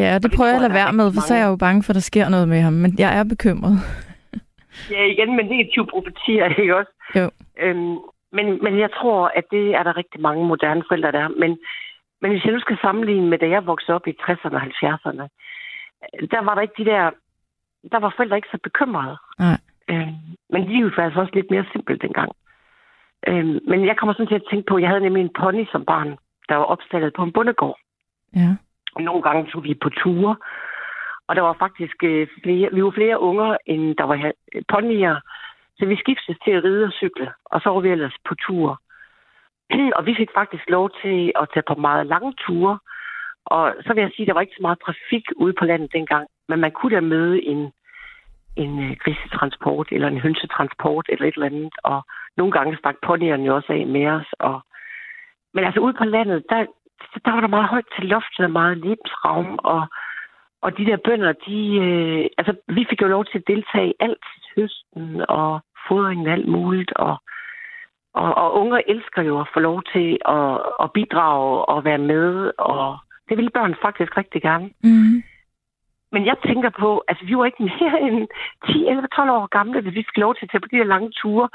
Ja, 0.00 0.14
det 0.14 0.22
det 0.22 0.32
prøver 0.36 0.50
jeg 0.50 0.60
at 0.60 0.66
lade 0.66 0.80
være 0.82 0.92
med, 0.92 1.12
for 1.14 1.20
så 1.20 1.34
er 1.34 1.38
jeg 1.38 1.48
jo 1.48 1.56
bange 1.66 1.82
for, 1.82 1.90
at 1.92 1.94
der 1.94 2.10
sker 2.12 2.28
noget 2.28 2.48
med 2.48 2.60
ham. 2.60 2.72
Men 2.72 2.90
jeg 2.98 3.18
er 3.18 3.24
bekymret. 3.24 3.76
Ja, 4.90 5.02
igen 5.14 5.36
med 5.36 5.44
negative 5.44 5.86
profetier, 5.86 6.46
ikke 6.62 6.76
også? 6.76 6.92
Jo. 7.18 7.26
Øhm, 7.64 7.96
men, 8.36 8.46
men 8.64 8.74
jeg 8.78 8.90
tror, 8.98 9.32
at 9.38 9.44
det 9.50 9.74
er 9.78 9.82
der 9.82 9.96
rigtig 9.96 10.20
mange 10.20 10.46
moderne 10.46 10.82
forældre, 10.88 11.12
der 11.12 11.20
er. 11.26 11.28
Men, 11.28 11.58
men 12.22 12.30
hvis 12.30 12.44
jeg 12.44 12.52
nu 12.52 12.60
skal 12.60 12.78
sammenligne 12.80 13.28
med, 13.28 13.38
da 13.38 13.48
jeg 13.48 13.66
voksede 13.66 13.94
op 13.94 14.06
i 14.06 14.18
60'erne 14.22 14.54
og 14.58 14.62
70'erne, 14.62 15.26
øh, 16.04 16.28
der 16.30 16.42
var 16.42 16.54
der 16.54 16.62
ikke 16.62 16.84
de 16.84 16.90
der... 16.90 17.10
Der 17.92 17.98
var 17.98 18.12
forældre 18.16 18.36
ikke 18.36 18.54
så 18.54 18.58
bekymrede. 18.62 19.16
Nej. 19.38 19.58
Øhm, 19.90 20.14
men 20.50 20.64
livet 20.64 20.96
var 20.96 21.04
altså 21.04 21.20
også 21.20 21.34
lidt 21.34 21.50
mere 21.50 21.64
simpelt 21.72 22.02
dengang. 22.02 22.32
Øhm, 23.28 23.58
men 23.68 23.86
jeg 23.86 23.96
kommer 23.96 24.12
sådan 24.12 24.26
til 24.26 24.40
at 24.40 24.48
tænke 24.50 24.66
på, 24.68 24.76
at 24.76 24.82
jeg 24.82 24.88
havde 24.88 25.02
nemlig 25.02 25.22
en 25.22 25.36
pony 25.40 25.64
som 25.72 25.84
barn, 25.84 26.16
der 26.48 26.56
var 26.56 26.64
opstallet 26.64 27.12
på 27.14 27.22
en 27.22 27.32
bondegård. 27.32 27.78
Ja. 28.36 28.50
Og 28.94 29.02
nogle 29.02 29.22
gange 29.22 29.50
tog 29.50 29.64
vi 29.64 29.74
på 29.74 29.88
ture. 29.88 30.36
Og 31.28 31.36
der 31.36 31.42
var 31.42 31.56
faktisk 31.58 32.04
øh, 32.04 32.28
flere, 32.42 32.68
vi 32.72 32.84
var 32.84 32.90
flere 32.90 33.20
unger, 33.20 33.56
end 33.66 33.96
der 33.96 34.04
var 34.04 34.32
øh, 34.54 34.62
ponyer. 34.68 35.16
Så 35.78 35.86
vi 35.86 35.96
skiftes 35.96 36.36
til 36.44 36.50
at 36.50 36.64
ride 36.64 36.84
og 36.84 36.92
cykle, 36.92 37.32
og 37.44 37.60
så 37.60 37.70
var 37.70 37.80
vi 37.80 37.88
ellers 37.88 38.16
på 38.28 38.34
tur. 38.34 38.80
og 39.96 40.06
vi 40.06 40.14
fik 40.14 40.30
faktisk 40.34 40.64
lov 40.70 40.90
til 41.02 41.32
at 41.40 41.48
tage 41.54 41.68
på 41.68 41.74
meget 41.74 42.06
lange 42.06 42.32
ture. 42.46 42.78
Og 43.44 43.74
så 43.84 43.94
vil 43.94 44.02
jeg 44.02 44.10
sige, 44.12 44.24
at 44.24 44.28
der 44.28 44.34
var 44.34 44.40
ikke 44.40 44.56
så 44.58 44.62
meget 44.62 44.82
trafik 44.86 45.24
ude 45.36 45.54
på 45.58 45.64
landet 45.64 45.92
dengang. 45.92 46.26
Men 46.48 46.60
man 46.60 46.72
kunne 46.72 46.94
da 46.94 47.00
møde 47.00 47.44
en, 47.44 47.72
en 48.56 48.72
øh, 48.84 48.96
grisetransport, 49.02 49.88
eller 49.90 50.08
en 50.08 50.20
hønsetransport, 50.20 51.06
eller 51.08 51.26
et 51.26 51.34
eller 51.34 51.46
andet. 51.46 51.74
Og 51.84 52.02
nogle 52.36 52.52
gange 52.52 52.76
stak 52.76 52.96
ponyerne 53.06 53.44
jo 53.44 53.54
også 53.54 53.72
af 53.72 53.86
med 53.86 54.06
os. 54.06 54.30
Og... 54.38 54.60
Men 55.54 55.64
altså 55.64 55.80
ude 55.80 55.94
på 55.98 56.04
landet, 56.04 56.44
der, 56.48 56.66
der 57.24 57.32
var 57.32 57.40
der 57.40 57.48
meget 57.56 57.68
højt 57.68 57.88
til 57.96 58.08
loftet, 58.08 58.44
og 58.44 58.50
meget 58.50 58.78
livsraum, 58.78 59.58
og 59.62 59.86
Og 60.62 60.78
de 60.78 60.86
der 60.86 60.96
bønder, 60.96 61.32
de, 61.32 61.58
øh, 61.86 62.26
altså, 62.38 62.52
vi 62.68 62.86
fik 62.90 63.02
jo 63.02 63.06
lov 63.06 63.24
til 63.24 63.38
at 63.38 63.46
deltage 63.46 63.88
i 63.88 63.98
alt 64.00 64.26
høsten 64.56 65.24
og 65.28 65.60
fodringen 65.88 66.26
og 66.26 66.32
alt 66.32 66.48
muligt. 66.48 66.92
Og, 66.92 67.14
og, 68.14 68.34
og 68.34 68.54
unger 68.60 68.80
elsker 68.88 69.22
jo 69.22 69.40
at 69.40 69.48
få 69.54 69.60
lov 69.60 69.82
til 69.92 70.18
at, 70.28 70.58
at 70.82 70.92
bidrage 70.92 71.64
og 71.64 71.84
være 71.84 71.98
med. 71.98 72.52
Og 72.58 72.98
det 73.28 73.36
vil 73.38 73.50
børn 73.50 73.74
faktisk 73.82 74.16
rigtig 74.16 74.42
gerne. 74.42 74.70
Mm. 74.84 75.22
Men 76.12 76.26
jeg 76.26 76.36
tænker 76.46 76.70
på, 76.70 77.04
altså 77.08 77.24
vi 77.24 77.36
var 77.36 77.44
ikke 77.44 77.62
mere 77.62 78.00
end 78.00 78.28
10, 78.66 78.86
11, 78.86 79.08
12 79.16 79.30
år 79.30 79.46
gamle, 79.46 79.80
hvis 79.80 79.94
vi 79.94 80.06
fik 80.08 80.16
lov 80.16 80.34
til 80.34 80.44
at 80.44 80.50
tage 80.50 80.60
på 80.60 80.68
de 80.70 80.76
her 80.76 80.84
lange 80.84 81.10
ture. 81.10 81.48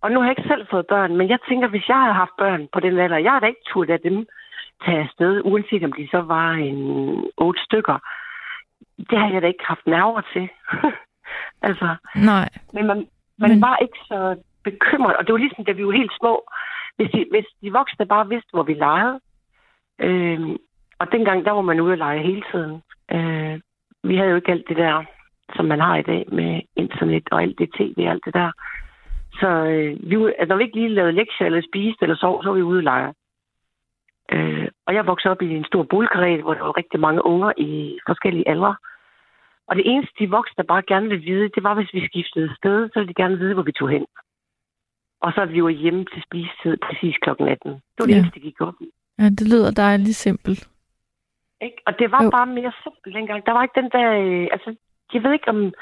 Og 0.00 0.10
nu 0.10 0.20
har 0.20 0.26
jeg 0.26 0.38
ikke 0.38 0.48
selv 0.48 0.66
fået 0.70 0.86
børn, 0.86 1.16
men 1.16 1.28
jeg 1.28 1.38
tænker, 1.48 1.68
hvis 1.68 1.88
jeg 1.88 1.96
havde 2.00 2.12
haft 2.14 2.36
børn 2.38 2.68
på 2.72 2.80
den 2.80 2.98
alder, 2.98 3.16
jeg 3.18 3.32
havde 3.32 3.48
ikke 3.48 3.68
turde 3.72 3.92
af 3.92 4.00
dem 4.00 4.26
tage 4.84 4.98
afsted, 5.02 5.42
uanset 5.44 5.84
om 5.84 5.92
de 5.92 6.08
så 6.10 6.20
var 6.20 6.50
en 6.52 6.80
otte 7.36 7.60
stykker. 7.64 7.98
Det 9.10 9.18
har 9.18 9.28
jeg 9.32 9.42
da 9.42 9.46
ikke 9.46 9.64
haft 9.66 9.86
nerver 9.86 10.20
til. 10.32 10.48
altså, 11.68 11.96
Nej. 12.16 12.48
men 12.72 12.86
man, 12.86 13.06
man 13.38 13.50
Men- 13.50 13.60
var 13.60 13.76
ikke 13.76 13.98
så 14.08 14.36
bekymret, 14.64 15.16
og 15.16 15.26
det 15.26 15.32
var 15.32 15.38
ligesom, 15.38 15.64
da 15.64 15.72
vi 15.72 15.86
var 15.86 15.92
helt 15.92 16.12
små. 16.20 16.34
Hvis 16.96 17.10
de, 17.10 17.26
hvis 17.30 17.46
de 17.62 17.72
voksne 17.72 18.06
bare 18.06 18.28
vidste, 18.28 18.50
hvor 18.52 18.62
vi 18.62 18.74
legede, 18.74 19.20
øh, 19.98 20.40
og 20.98 21.12
dengang, 21.12 21.44
der 21.44 21.50
var 21.50 21.60
man 21.60 21.80
ude 21.80 21.92
at 21.92 21.98
lege 21.98 22.22
hele 22.22 22.44
tiden. 22.52 22.82
Øh, 23.12 23.60
vi 24.08 24.16
havde 24.16 24.30
jo 24.30 24.36
ikke 24.36 24.52
alt 24.52 24.68
det 24.68 24.76
der, 24.76 25.04
som 25.56 25.64
man 25.64 25.80
har 25.80 25.96
i 25.96 26.02
dag 26.02 26.24
med 26.32 26.60
internet 26.76 27.28
og 27.30 27.42
alt 27.42 27.58
det 27.58 27.70
tv 27.78 27.94
og 27.98 28.10
alt 28.10 28.24
det 28.24 28.34
der. 28.34 28.50
Så 29.40 29.48
øh, 29.48 30.10
vi, 30.10 30.14
altså, 30.38 30.46
når 30.48 30.56
vi 30.56 30.64
ikke 30.64 30.76
lige 30.76 30.88
lavede 30.88 31.12
lektier 31.12 31.46
eller 31.46 31.62
spiste 31.70 32.02
eller 32.02 32.16
sov, 32.16 32.42
så 32.42 32.48
var 32.48 32.56
vi 32.56 32.62
ude 32.62 32.78
at 32.78 32.84
lege. 32.84 33.12
Øh, 34.32 34.68
og 34.86 34.94
jeg 34.94 35.06
voksede 35.06 35.32
op 35.32 35.42
i 35.42 35.54
en 35.54 35.64
stor 35.64 35.82
boligkarret, 35.82 36.42
hvor 36.42 36.54
der 36.54 36.64
var 36.64 36.76
rigtig 36.76 37.00
mange 37.00 37.24
unger 37.24 37.52
i 37.56 37.98
forskellige 38.06 38.48
aldre. 38.48 38.76
Og 39.68 39.76
det 39.76 39.84
eneste, 39.86 40.14
de 40.18 40.30
voksne 40.30 40.64
bare 40.64 40.82
gerne 40.82 41.08
ville 41.08 41.24
vide, 41.24 41.48
det 41.54 41.62
var, 41.62 41.74
hvis 41.74 41.94
vi 41.94 42.06
skiftede 42.06 42.56
sted, 42.56 42.88
så 42.88 42.98
ville 42.98 43.08
de 43.08 43.22
gerne 43.22 43.38
vide, 43.38 43.54
hvor 43.54 43.62
vi 43.62 43.72
tog 43.72 43.88
hen. 43.88 44.06
Og 45.24 45.30
så 45.34 45.44
vi 45.44 45.60
var 45.62 45.70
hjemme 45.82 46.04
til 46.12 46.22
spisetid 46.26 46.74
præcis 46.86 47.14
kl. 47.22 47.30
18. 47.30 47.40
Det 47.72 47.80
var 47.98 48.06
det 48.06 48.12
Ja. 48.12 48.18
eneste, 48.18 48.34
de 48.38 48.44
gik 48.48 48.60
op 48.60 48.74
i. 48.80 48.88
Ja, 49.18 49.24
det 49.38 49.46
lyder 49.52 49.70
dejligt 49.70 50.16
simpelt. 50.16 50.68
Ikke? 51.66 51.76
Og 51.86 51.92
det 51.98 52.10
var 52.12 52.20
Jo. 52.22 52.24
jo. 52.24 52.30
bare 52.30 52.46
mere 52.58 52.72
simpelt 52.82 53.14
dengang. 53.18 53.46
Der 53.46 53.52
var 53.52 53.62
ikke 53.62 53.80
den 53.82 53.90
der... 53.96 54.06
Øh, 54.24 54.46
altså, 54.54 54.74
jeg 55.14 55.22
ved 55.22 55.32
ikke, 55.32 55.48
om, 55.48 55.72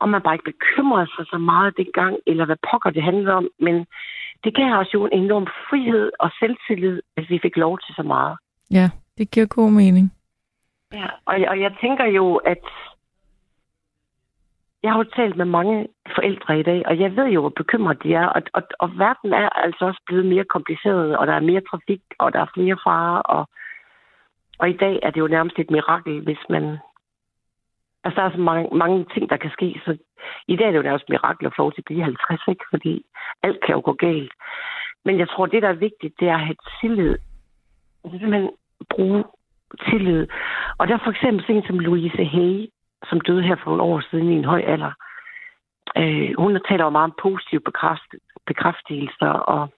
om 0.00 0.08
man 0.08 0.22
bare 0.22 0.34
ikke 0.34 0.52
bekymrede 0.52 1.06
sig 1.16 1.24
så 1.32 1.38
meget 1.38 1.76
dengang, 1.76 2.16
eller 2.26 2.44
hvad 2.44 2.56
pokker 2.70 2.90
det 2.90 3.02
handlede 3.02 3.34
om, 3.40 3.48
men 3.60 3.86
det 4.44 4.54
gav 4.56 4.72
os 4.82 4.94
jo 4.94 5.00
en 5.06 5.12
enorm 5.24 5.46
frihed 5.68 6.10
og 6.20 6.30
selvtillid, 6.38 7.00
at 7.16 7.24
vi 7.30 7.38
fik 7.42 7.56
lov 7.56 7.78
til 7.78 7.94
så 7.94 8.02
meget. 8.02 8.36
Ja, 8.70 8.90
det 9.18 9.30
giver 9.30 9.46
god 9.46 9.70
mening. 9.70 10.06
Ja, 10.92 11.06
og, 11.30 11.34
og 11.48 11.60
jeg 11.60 11.72
tænker 11.80 12.04
jo, 12.04 12.36
at 12.36 12.64
jeg 14.84 14.92
har 14.92 14.98
jo 14.98 15.10
talt 15.16 15.36
med 15.36 15.44
mange 15.44 15.86
forældre 16.14 16.60
i 16.60 16.62
dag, 16.62 16.82
og 16.86 17.00
jeg 17.00 17.16
ved 17.16 17.28
jo, 17.28 17.40
hvor 17.40 17.54
bekymret 17.60 18.02
de 18.02 18.14
er. 18.14 18.26
Og, 18.26 18.42
og, 18.52 18.62
og 18.78 18.98
verden 18.98 19.32
er 19.32 19.48
altså 19.48 19.84
også 19.84 20.00
blevet 20.06 20.26
mere 20.26 20.44
kompliceret, 20.44 21.16
og 21.18 21.26
der 21.26 21.32
er 21.32 21.48
mere 21.50 21.60
trafik, 21.70 22.02
og 22.18 22.32
der 22.32 22.40
er 22.40 22.54
flere 22.54 22.78
farer. 22.84 23.20
Og, 23.20 23.48
og 24.58 24.70
i 24.70 24.76
dag 24.84 24.98
er 25.02 25.10
det 25.10 25.20
jo 25.20 25.26
nærmest 25.26 25.58
et 25.58 25.70
mirakel, 25.70 26.20
hvis 26.20 26.42
man... 26.50 26.64
Altså, 28.04 28.20
der 28.20 28.26
er 28.26 28.32
så 28.32 28.40
mange, 28.40 28.76
mange 28.76 29.06
ting, 29.14 29.30
der 29.30 29.36
kan 29.36 29.50
ske. 29.50 29.80
Så 29.84 29.96
i 30.48 30.56
dag 30.56 30.66
er 30.66 30.70
det 30.70 30.78
jo 30.78 30.88
nærmest 30.88 31.04
et 31.04 31.14
mirakel 31.14 31.46
at 31.46 31.56
få 31.56 31.70
til 31.70 31.80
at 31.80 31.84
blive 31.84 32.02
50, 32.02 32.40
ikke? 32.48 32.64
Fordi 32.70 33.04
alt 33.42 33.60
kan 33.64 33.74
jo 33.74 33.82
gå 33.84 33.92
galt. 33.92 34.32
Men 35.04 35.18
jeg 35.18 35.28
tror, 35.28 35.46
det, 35.46 35.62
der 35.62 35.68
er 35.68 35.84
vigtigt, 35.88 36.14
det 36.20 36.28
er 36.28 36.34
at 36.34 36.46
have 36.48 36.62
tillid. 36.80 37.16
Altså 38.04 38.18
simpelthen 38.18 38.50
bruge 38.90 39.24
tillid. 39.88 40.26
Og 40.78 40.88
der 40.88 40.94
er 40.94 41.04
for 41.04 41.10
eksempel 41.10 41.42
sådan 41.42 41.56
en 41.56 41.66
som 41.66 41.78
Louise 41.78 42.24
Hay, 42.24 42.68
som 43.08 43.20
døde 43.20 43.42
her 43.42 43.56
for 43.56 43.70
nogle 43.70 43.82
år 43.82 44.02
siden 44.10 44.30
i 44.32 44.34
en 44.36 44.44
høj 44.44 44.62
alder. 44.66 44.92
Øh, 45.96 46.30
hun 46.38 46.60
taler 46.68 46.84
jo 46.84 46.90
meget 46.90 47.10
om 47.10 47.18
positive 47.22 47.60
bekræft, 47.60 48.10
bekræftelser 48.46 49.28
og 49.54 49.68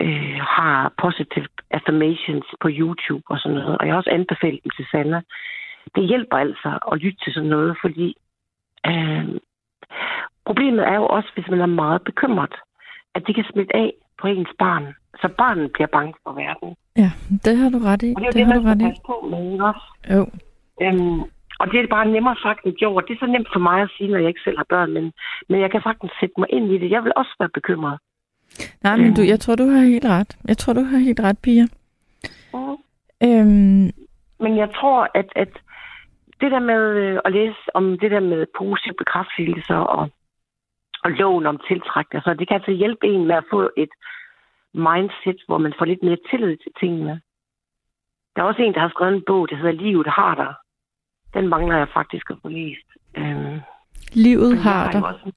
øh, 0.00 0.38
har 0.56 0.92
positive 1.02 1.48
affirmations 1.70 2.46
på 2.60 2.68
YouTube 2.70 3.22
og 3.30 3.38
sådan 3.38 3.58
noget. 3.58 3.78
Og 3.78 3.86
jeg 3.86 3.92
har 3.92 3.98
også 3.98 4.10
anbefalet 4.10 4.60
dem 4.64 4.70
til 4.76 4.86
Sanna. 4.90 5.20
Det 5.94 6.08
hjælper 6.08 6.36
altså 6.36 6.78
at 6.92 6.98
lytte 6.98 7.18
til 7.24 7.32
sådan 7.32 7.48
noget, 7.48 7.76
fordi 7.80 8.14
øh, 8.86 9.24
problemet 10.46 10.88
er 10.88 10.94
jo 10.94 11.06
også, 11.06 11.28
hvis 11.34 11.48
man 11.50 11.60
er 11.60 11.66
meget 11.66 12.02
bekymret, 12.02 12.54
at 13.14 13.22
det 13.26 13.34
kan 13.34 13.44
smitte 13.52 13.76
af 13.76 13.92
på 14.20 14.26
ens 14.26 14.48
barn. 14.58 14.94
Så 15.20 15.28
barnet 15.38 15.72
bliver 15.72 15.86
bange 15.86 16.14
for 16.22 16.32
verden. 16.32 16.76
Ja, 16.96 17.10
det 17.44 17.56
har 17.58 17.70
du 17.70 17.78
ret 17.78 18.02
i. 18.02 18.14
Og 18.16 18.22
det 18.22 18.26
er 18.26 18.26
jo 18.26 18.32
Det 18.32 18.34
det, 18.34 18.46
har 18.46 18.54
du 18.54 18.60
man 18.60 18.70
ret 18.70 18.78
skal 18.78 18.86
i. 18.86 18.90
passe 18.90 19.02
på 19.06 19.26
med, 19.30 19.52
ikke 19.52 19.64
også? 19.64 19.86
Jo. 20.14 20.22
Øhm, 20.82 21.20
og 21.60 21.66
det 21.70 21.80
er 21.80 21.86
bare 21.86 22.06
nemmere 22.08 22.36
sagt 22.42 22.64
end 22.64 22.74
gjort. 22.74 23.04
Det 23.08 23.14
er 23.14 23.18
så 23.18 23.32
nemt 23.32 23.48
for 23.52 23.58
mig 23.58 23.82
at 23.82 23.90
sige, 23.96 24.10
når 24.10 24.18
jeg 24.18 24.28
ikke 24.28 24.40
selv 24.44 24.56
har 24.56 24.66
børn, 24.68 24.92
men, 24.92 25.12
men 25.48 25.60
jeg 25.60 25.70
kan 25.70 25.82
sagtens 25.82 26.12
sætte 26.20 26.34
mig 26.38 26.48
ind 26.50 26.72
i 26.72 26.78
det. 26.78 26.90
Jeg 26.90 27.04
vil 27.04 27.12
også 27.16 27.34
være 27.38 27.48
bekymret. 27.48 27.98
Nej, 28.82 28.96
men 28.96 29.14
du, 29.14 29.22
jeg 29.22 29.40
tror, 29.40 29.54
du 29.54 29.68
har 29.68 29.82
helt 29.82 30.04
ret. 30.04 30.36
Jeg 30.48 30.56
tror, 30.58 30.72
du 30.72 30.82
har 30.82 30.98
helt 30.98 31.20
ret, 31.20 31.38
Pia. 31.42 31.64
Mm. 32.54 32.76
Øhm, 33.22 33.90
Men 34.40 34.56
jeg 34.56 34.68
tror, 34.74 35.08
at, 35.14 35.28
at 35.36 35.52
det 36.40 36.50
der 36.50 36.58
med 36.58 36.82
øh, 37.02 37.18
at 37.24 37.32
læse 37.32 37.58
om 37.74 37.98
det 37.98 38.10
der 38.10 38.20
med 38.20 38.46
positive 38.58 38.94
bekræftelser 38.98 39.76
og, 39.76 40.10
og 41.04 41.10
loven 41.10 41.46
om 41.46 41.60
tiltrækning, 41.68 42.22
så 42.24 42.34
det 42.34 42.48
kan 42.48 42.54
altså 42.54 42.70
hjælpe 42.70 43.06
en 43.06 43.26
med 43.26 43.34
at 43.34 43.44
få 43.50 43.70
et 43.76 43.92
mindset, 44.74 45.40
hvor 45.46 45.58
man 45.58 45.74
får 45.78 45.84
lidt 45.84 46.02
mere 46.02 46.18
tillid 46.30 46.56
til 46.56 46.72
tingene. 46.80 47.20
Der 48.36 48.42
er 48.42 48.46
også 48.46 48.62
en, 48.62 48.74
der 48.74 48.80
har 48.80 48.88
skrevet 48.88 49.14
en 49.14 49.24
bog, 49.26 49.50
der 49.50 49.56
hedder 49.56 49.82
Livet 49.82 50.06
har 50.06 50.34
dig. 50.34 50.54
Den 51.36 51.48
mangler 51.48 51.76
jeg 51.76 51.88
faktisk 51.94 52.30
at 52.30 52.36
få 52.42 52.48
læst. 52.48 52.88
Øhm, 53.18 53.58
livet 54.12 54.58
har 54.58 54.90
dig. 54.92 55.04
Også, 55.04 55.32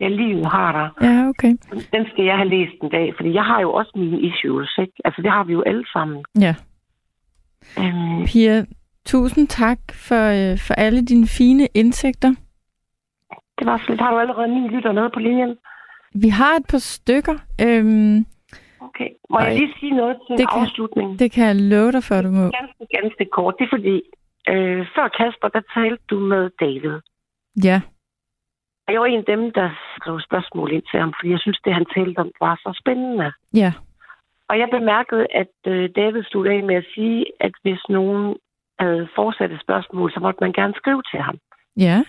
ja, 0.00 0.08
Livet 0.08 0.46
har 0.46 0.70
dig. 0.78 1.08
Ja, 1.08 1.28
okay. 1.28 1.52
Den 1.94 2.06
skal 2.12 2.24
jeg 2.24 2.36
have 2.36 2.48
læst 2.48 2.76
en 2.82 2.90
dag, 2.90 3.12
fordi 3.16 3.34
jeg 3.34 3.44
har 3.44 3.60
jo 3.60 3.72
også 3.72 3.92
mine 3.94 4.20
issues, 4.20 4.78
ikke? 4.78 4.92
Altså, 5.04 5.22
det 5.22 5.30
har 5.30 5.44
vi 5.44 5.52
jo 5.52 5.62
alle 5.62 5.84
sammen. 5.92 6.24
Ja. 6.40 6.54
Øhm, 7.78 8.24
Pia, 8.26 8.64
tusind 9.06 9.48
tak 9.48 9.78
for, 9.92 10.22
øh, 10.38 10.58
for 10.66 10.74
alle 10.74 11.04
dine 11.04 11.26
fine 11.26 11.68
indsigter. 11.74 12.34
det 13.58 13.66
var 13.66 13.82
slet. 13.86 14.00
Har 14.00 14.10
du 14.10 14.18
allerede 14.18 14.48
ni 14.60 14.68
lytter 14.68 14.92
med 14.92 15.10
på 15.14 15.18
linjen? 15.20 15.56
Vi 16.14 16.28
har 16.28 16.52
et 16.56 16.66
par 16.70 16.78
stykker. 16.78 17.36
Øhm, 17.66 18.24
Okay. 18.80 19.08
Må 19.30 19.36
Ej. 19.38 19.44
jeg 19.46 19.58
lige 19.58 19.74
sige 19.80 19.92
noget 19.96 20.16
til 20.26 20.32
Det 20.32 20.38
det 20.38 20.48
kan- 20.50 20.60
afslutning? 20.62 21.18
det 21.18 21.32
kan 21.32 21.46
jeg 21.46 21.56
love 21.56 21.92
dig 21.92 22.04
for, 22.04 22.22
du 22.22 22.30
må. 22.30 22.42
Ganske, 22.60 22.84
ganske 23.00 23.24
kort. 23.32 23.54
Det 23.58 23.64
er 23.64 23.68
fordi, 23.76 24.00
øh, 24.48 24.86
før 24.94 25.08
Kasper, 25.08 25.48
der 25.48 25.62
talte 25.74 26.02
du 26.10 26.18
med 26.18 26.50
David. 26.60 27.00
Ja, 27.64 27.80
Og 28.86 28.92
jeg 28.92 29.00
var 29.00 29.06
en 29.06 29.18
af 29.18 29.24
dem, 29.24 29.52
der 29.52 29.70
skrev 29.96 30.20
spørgsmål 30.20 30.72
ind 30.72 30.82
til 30.90 31.00
ham, 31.00 31.12
fordi 31.18 31.30
jeg 31.30 31.40
synes, 31.40 31.58
det 31.64 31.74
han 31.74 31.86
talte 31.96 32.18
om 32.18 32.30
var 32.40 32.56
så 32.56 32.80
spændende. 32.80 33.32
ja. 33.54 33.72
Og 34.50 34.58
jeg 34.58 34.68
bemærkede, 34.70 35.26
at 35.34 35.54
øh, 35.66 35.90
David 35.96 36.22
sluttede 36.22 36.56
af 36.56 36.62
med 36.62 36.74
at 36.74 36.86
sige, 36.94 37.24
at 37.40 37.52
hvis 37.62 37.80
nogen 37.88 38.36
havde 38.78 39.08
fortsatte 39.14 39.58
spørgsmål, 39.60 40.12
så 40.12 40.20
måtte 40.20 40.38
man 40.40 40.52
gerne 40.52 40.74
skrive 40.76 41.02
til 41.10 41.20
ham. 41.20 41.38
Ja, 41.76 42.04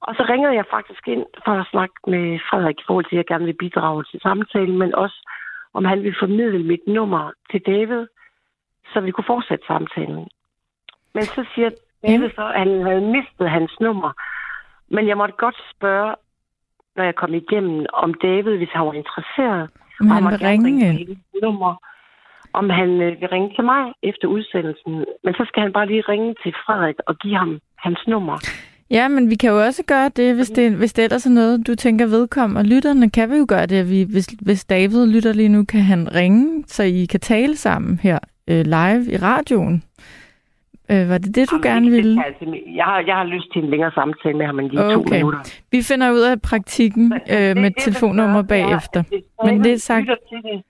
Og 0.00 0.14
så 0.14 0.22
ringede 0.28 0.54
jeg 0.54 0.64
faktisk 0.70 1.08
ind 1.08 1.24
for 1.44 1.52
at 1.52 1.66
snakke 1.70 1.94
med 2.06 2.38
Frederik 2.50 2.78
i 2.80 2.84
forhold 2.86 3.04
til, 3.04 3.16
at 3.16 3.18
jeg 3.18 3.26
gerne 3.26 3.44
vil 3.44 3.56
bidrage 3.64 4.04
til 4.10 4.20
samtalen, 4.20 4.78
men 4.78 4.94
også 4.94 5.28
om 5.74 5.84
han 5.84 6.02
ville 6.02 6.18
formidle 6.18 6.62
mit 6.64 6.84
nummer 6.86 7.32
til 7.50 7.60
David, 7.66 8.06
så 8.92 9.00
vi 9.00 9.10
kunne 9.10 9.32
fortsætte 9.34 9.66
samtalen. 9.66 10.28
Men 11.18 11.26
så 11.36 11.42
siger 11.54 11.70
David 12.06 12.30
så, 12.38 12.44
at 12.54 12.58
han 12.64 12.82
havde 12.88 13.04
mistet 13.16 13.50
hans 13.56 13.72
nummer. 13.80 14.10
Men 14.94 15.02
jeg 15.08 15.16
måtte 15.16 15.34
godt 15.44 15.58
spørge, 15.74 16.14
når 16.96 17.04
jeg 17.04 17.14
kom 17.14 17.34
igennem, 17.34 17.86
om 17.92 18.14
David, 18.14 18.54
hvis 18.56 18.72
han 18.76 18.86
var 18.86 18.96
interesseret, 19.02 19.62
om 20.00 20.06
og 20.08 20.14
han 20.14 20.24
vil 20.24 20.38
gerne 20.38 20.66
ringe 20.66 20.92
hendes 20.92 21.18
nummer, 21.42 21.72
om 22.52 22.70
han 22.70 22.90
øh, 23.04 23.20
vil 23.20 23.28
ringe 23.28 23.50
til 23.56 23.64
mig 23.64 23.82
efter 24.02 24.26
udsendelsen. 24.28 24.94
Men 25.24 25.32
så 25.38 25.44
skal 25.48 25.62
han 25.62 25.72
bare 25.72 25.86
lige 25.86 26.08
ringe 26.08 26.34
til 26.42 26.52
Frederik 26.62 26.98
og 27.06 27.14
give 27.22 27.36
ham 27.36 27.60
hans 27.84 28.00
nummer. 28.06 28.36
Ja, 28.90 29.08
men 29.08 29.30
vi 29.30 29.34
kan 29.34 29.50
jo 29.50 29.58
også 29.68 29.82
gøre 29.86 30.08
det, 30.08 30.34
hvis 30.34 30.50
det, 30.50 30.76
hvis 30.76 30.92
det 30.92 31.04
ellers 31.04 31.26
er 31.26 31.30
noget, 31.30 31.66
du 31.66 31.74
tænker 31.74 32.06
vedkommer. 32.06 32.60
Og 32.60 32.66
lytterne 32.66 33.10
kan 33.10 33.30
vi 33.30 33.36
jo 33.36 33.46
gøre 33.48 33.66
det, 33.66 33.76
at 33.76 33.90
vi, 33.90 34.02
hvis, 34.02 34.26
hvis 34.26 34.64
David 34.64 35.06
lytter 35.06 35.32
lige 35.32 35.48
nu, 35.48 35.64
kan 35.64 35.80
han 35.80 36.14
ringe, 36.14 36.64
så 36.66 36.82
I 36.82 37.04
kan 37.04 37.20
tale 37.20 37.56
sammen 37.56 37.98
her 38.02 38.18
øh, 38.50 38.64
live 38.64 39.12
i 39.12 39.16
radioen. 39.16 39.82
Øh, 40.92 41.08
var 41.10 41.18
det 41.18 41.34
det, 41.36 41.50
du 41.50 41.56
Jamen, 41.56 41.62
gerne 41.70 41.86
det- 41.86 41.92
det 41.92 42.04
ville? 42.04 42.22
kan 42.40 42.76
jeg 42.76 42.84
har, 42.84 42.98
jeg 43.06 43.16
har 43.16 43.24
lyst 43.24 43.52
til 43.52 43.64
en 43.64 43.70
længere 43.70 43.92
samtale 43.94 44.36
med 44.38 44.46
ham 44.46 44.58
end 44.60 44.70
lige 44.70 44.80
to 44.94 45.00
Okay. 45.00 45.16
minutter. 45.16 45.40
Vi 45.72 45.82
finder 45.82 46.10
ud 46.12 46.20
af 46.20 46.42
praktikken 46.42 47.12
øh, 47.12 47.36
det- 47.36 47.56
med 47.56 47.70
det, 47.70 47.74
telefonnummer 47.84 48.42
det 48.42 48.50
er, 48.50 48.54
bagefter. 48.56 49.02
hvis 49.08 49.24
Men 49.44 49.64
det 49.64 49.72
er 49.72 49.76
sagt- 49.78 50.08
det, 50.08 50.62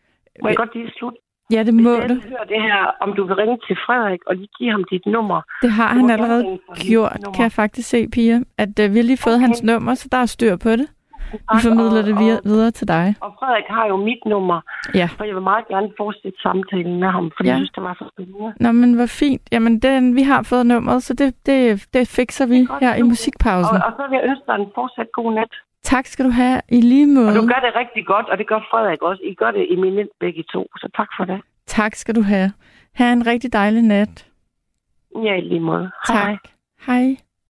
Må 0.42 0.48
jeg 0.48 0.56
godt 0.56 0.74
lige 0.74 0.90
slutte? 0.98 1.18
Ja, 1.52 1.58
det 1.62 1.74
Hvis 1.74 1.84
må 1.84 1.90
David 1.94 2.08
du. 2.08 2.14
hører 2.28 2.44
det 2.44 2.62
her, 2.62 2.80
om 3.00 3.12
du 3.16 3.24
vil 3.26 3.34
ringe 3.36 3.58
til 3.66 3.76
Frederik 3.86 4.20
og 4.26 4.36
lige 4.36 4.48
give 4.58 4.70
ham 4.70 4.84
dit 4.92 5.06
nummer. 5.06 5.40
Det 5.62 5.70
har 5.72 5.88
han 5.88 6.10
allerede 6.10 6.58
gjort, 6.90 7.16
kan 7.34 7.42
jeg 7.42 7.52
faktisk 7.52 7.88
se, 7.88 8.08
Pia. 8.08 8.40
At 8.58 8.78
øh, 8.80 8.92
vi 8.92 8.98
har 8.98 9.04
lige 9.04 9.16
fået 9.16 9.34
Okay. 9.36 9.46
hans 9.46 9.62
nummer, 9.62 9.94
så 9.94 10.08
der 10.12 10.18
er 10.18 10.26
styr 10.26 10.56
på 10.56 10.70
det. 10.70 10.86
Vi 11.32 11.38
formidler 11.68 12.02
det 12.02 12.18
videre, 12.18 12.40
videre 12.44 12.70
til 12.70 12.88
dig. 12.88 13.14
Og 13.20 13.30
Frederik 13.38 13.64
har 13.68 13.86
jo 13.86 13.96
mit 13.96 14.22
nummer, 14.26 14.60
Ja. 14.94 15.08
for 15.16 15.24
jeg 15.24 15.34
vil 15.34 15.42
meget 15.42 15.68
gerne 15.68 15.88
fortsætte 15.96 16.38
samtalen 16.42 17.00
med 17.00 17.08
ham, 17.08 17.30
fordi 17.36 17.48
Ja. 17.48 17.52
jeg 17.54 17.58
synes, 17.58 17.70
det 17.70 17.82
var 17.82 17.94
så 17.98 18.04
spændende. 18.12 18.52
Nå, 18.60 18.72
men 18.72 18.94
hvor 18.94 19.06
fint. 19.06 19.42
Jamen, 19.52 19.78
den, 19.78 20.16
vi 20.16 20.22
har 20.22 20.42
fået 20.42 20.66
nummeret, 20.66 21.02
så 21.02 21.14
det, 21.14 21.46
det, 21.46 21.86
det 21.94 22.08
fikser 22.08 22.46
vi 22.46 22.64
godt, 22.64 22.80
her 22.82 22.94
i 22.94 23.02
musikpausen. 23.02 23.76
Og, 23.76 23.82
og 23.86 23.92
så 23.96 24.02
vil 24.08 24.16
jeg 24.20 24.24
ønske 24.30 24.44
dig 24.46 24.54
en 24.54 24.70
fortsat 24.74 25.06
god 25.12 25.32
nat. 25.32 25.52
Tak 25.82 26.06
skal 26.06 26.24
du 26.24 26.30
have 26.30 26.60
i 26.68 26.80
lige 26.80 27.04
Og 27.04 27.08
måde. 27.14 27.34
du 27.36 27.46
gør 27.52 27.60
det 27.66 27.72
rigtig 27.82 28.06
godt, 28.06 28.26
og 28.28 28.38
det 28.38 28.46
gør 28.46 28.60
Frederik 28.70 29.02
også. 29.02 29.22
I 29.24 29.34
gør 29.34 29.50
det 29.50 29.72
eminent 29.72 30.10
begge 30.20 30.44
to, 30.52 30.62
så 30.76 30.88
tak 30.96 31.08
for 31.16 31.24
det. 31.24 31.40
Tak 31.66 31.94
skal 31.94 32.14
du 32.14 32.22
have. 32.22 32.52
Ha' 32.94 33.12
en 33.12 33.26
rigtig 33.26 33.52
dejlig 33.52 33.82
nat. 33.82 34.26
Ja, 35.24 35.34
i 35.34 35.40
lige 35.40 35.60
måde. 35.60 35.90
Tak. 36.06 36.16
hej. 36.16 36.36
Hej. 36.86 37.16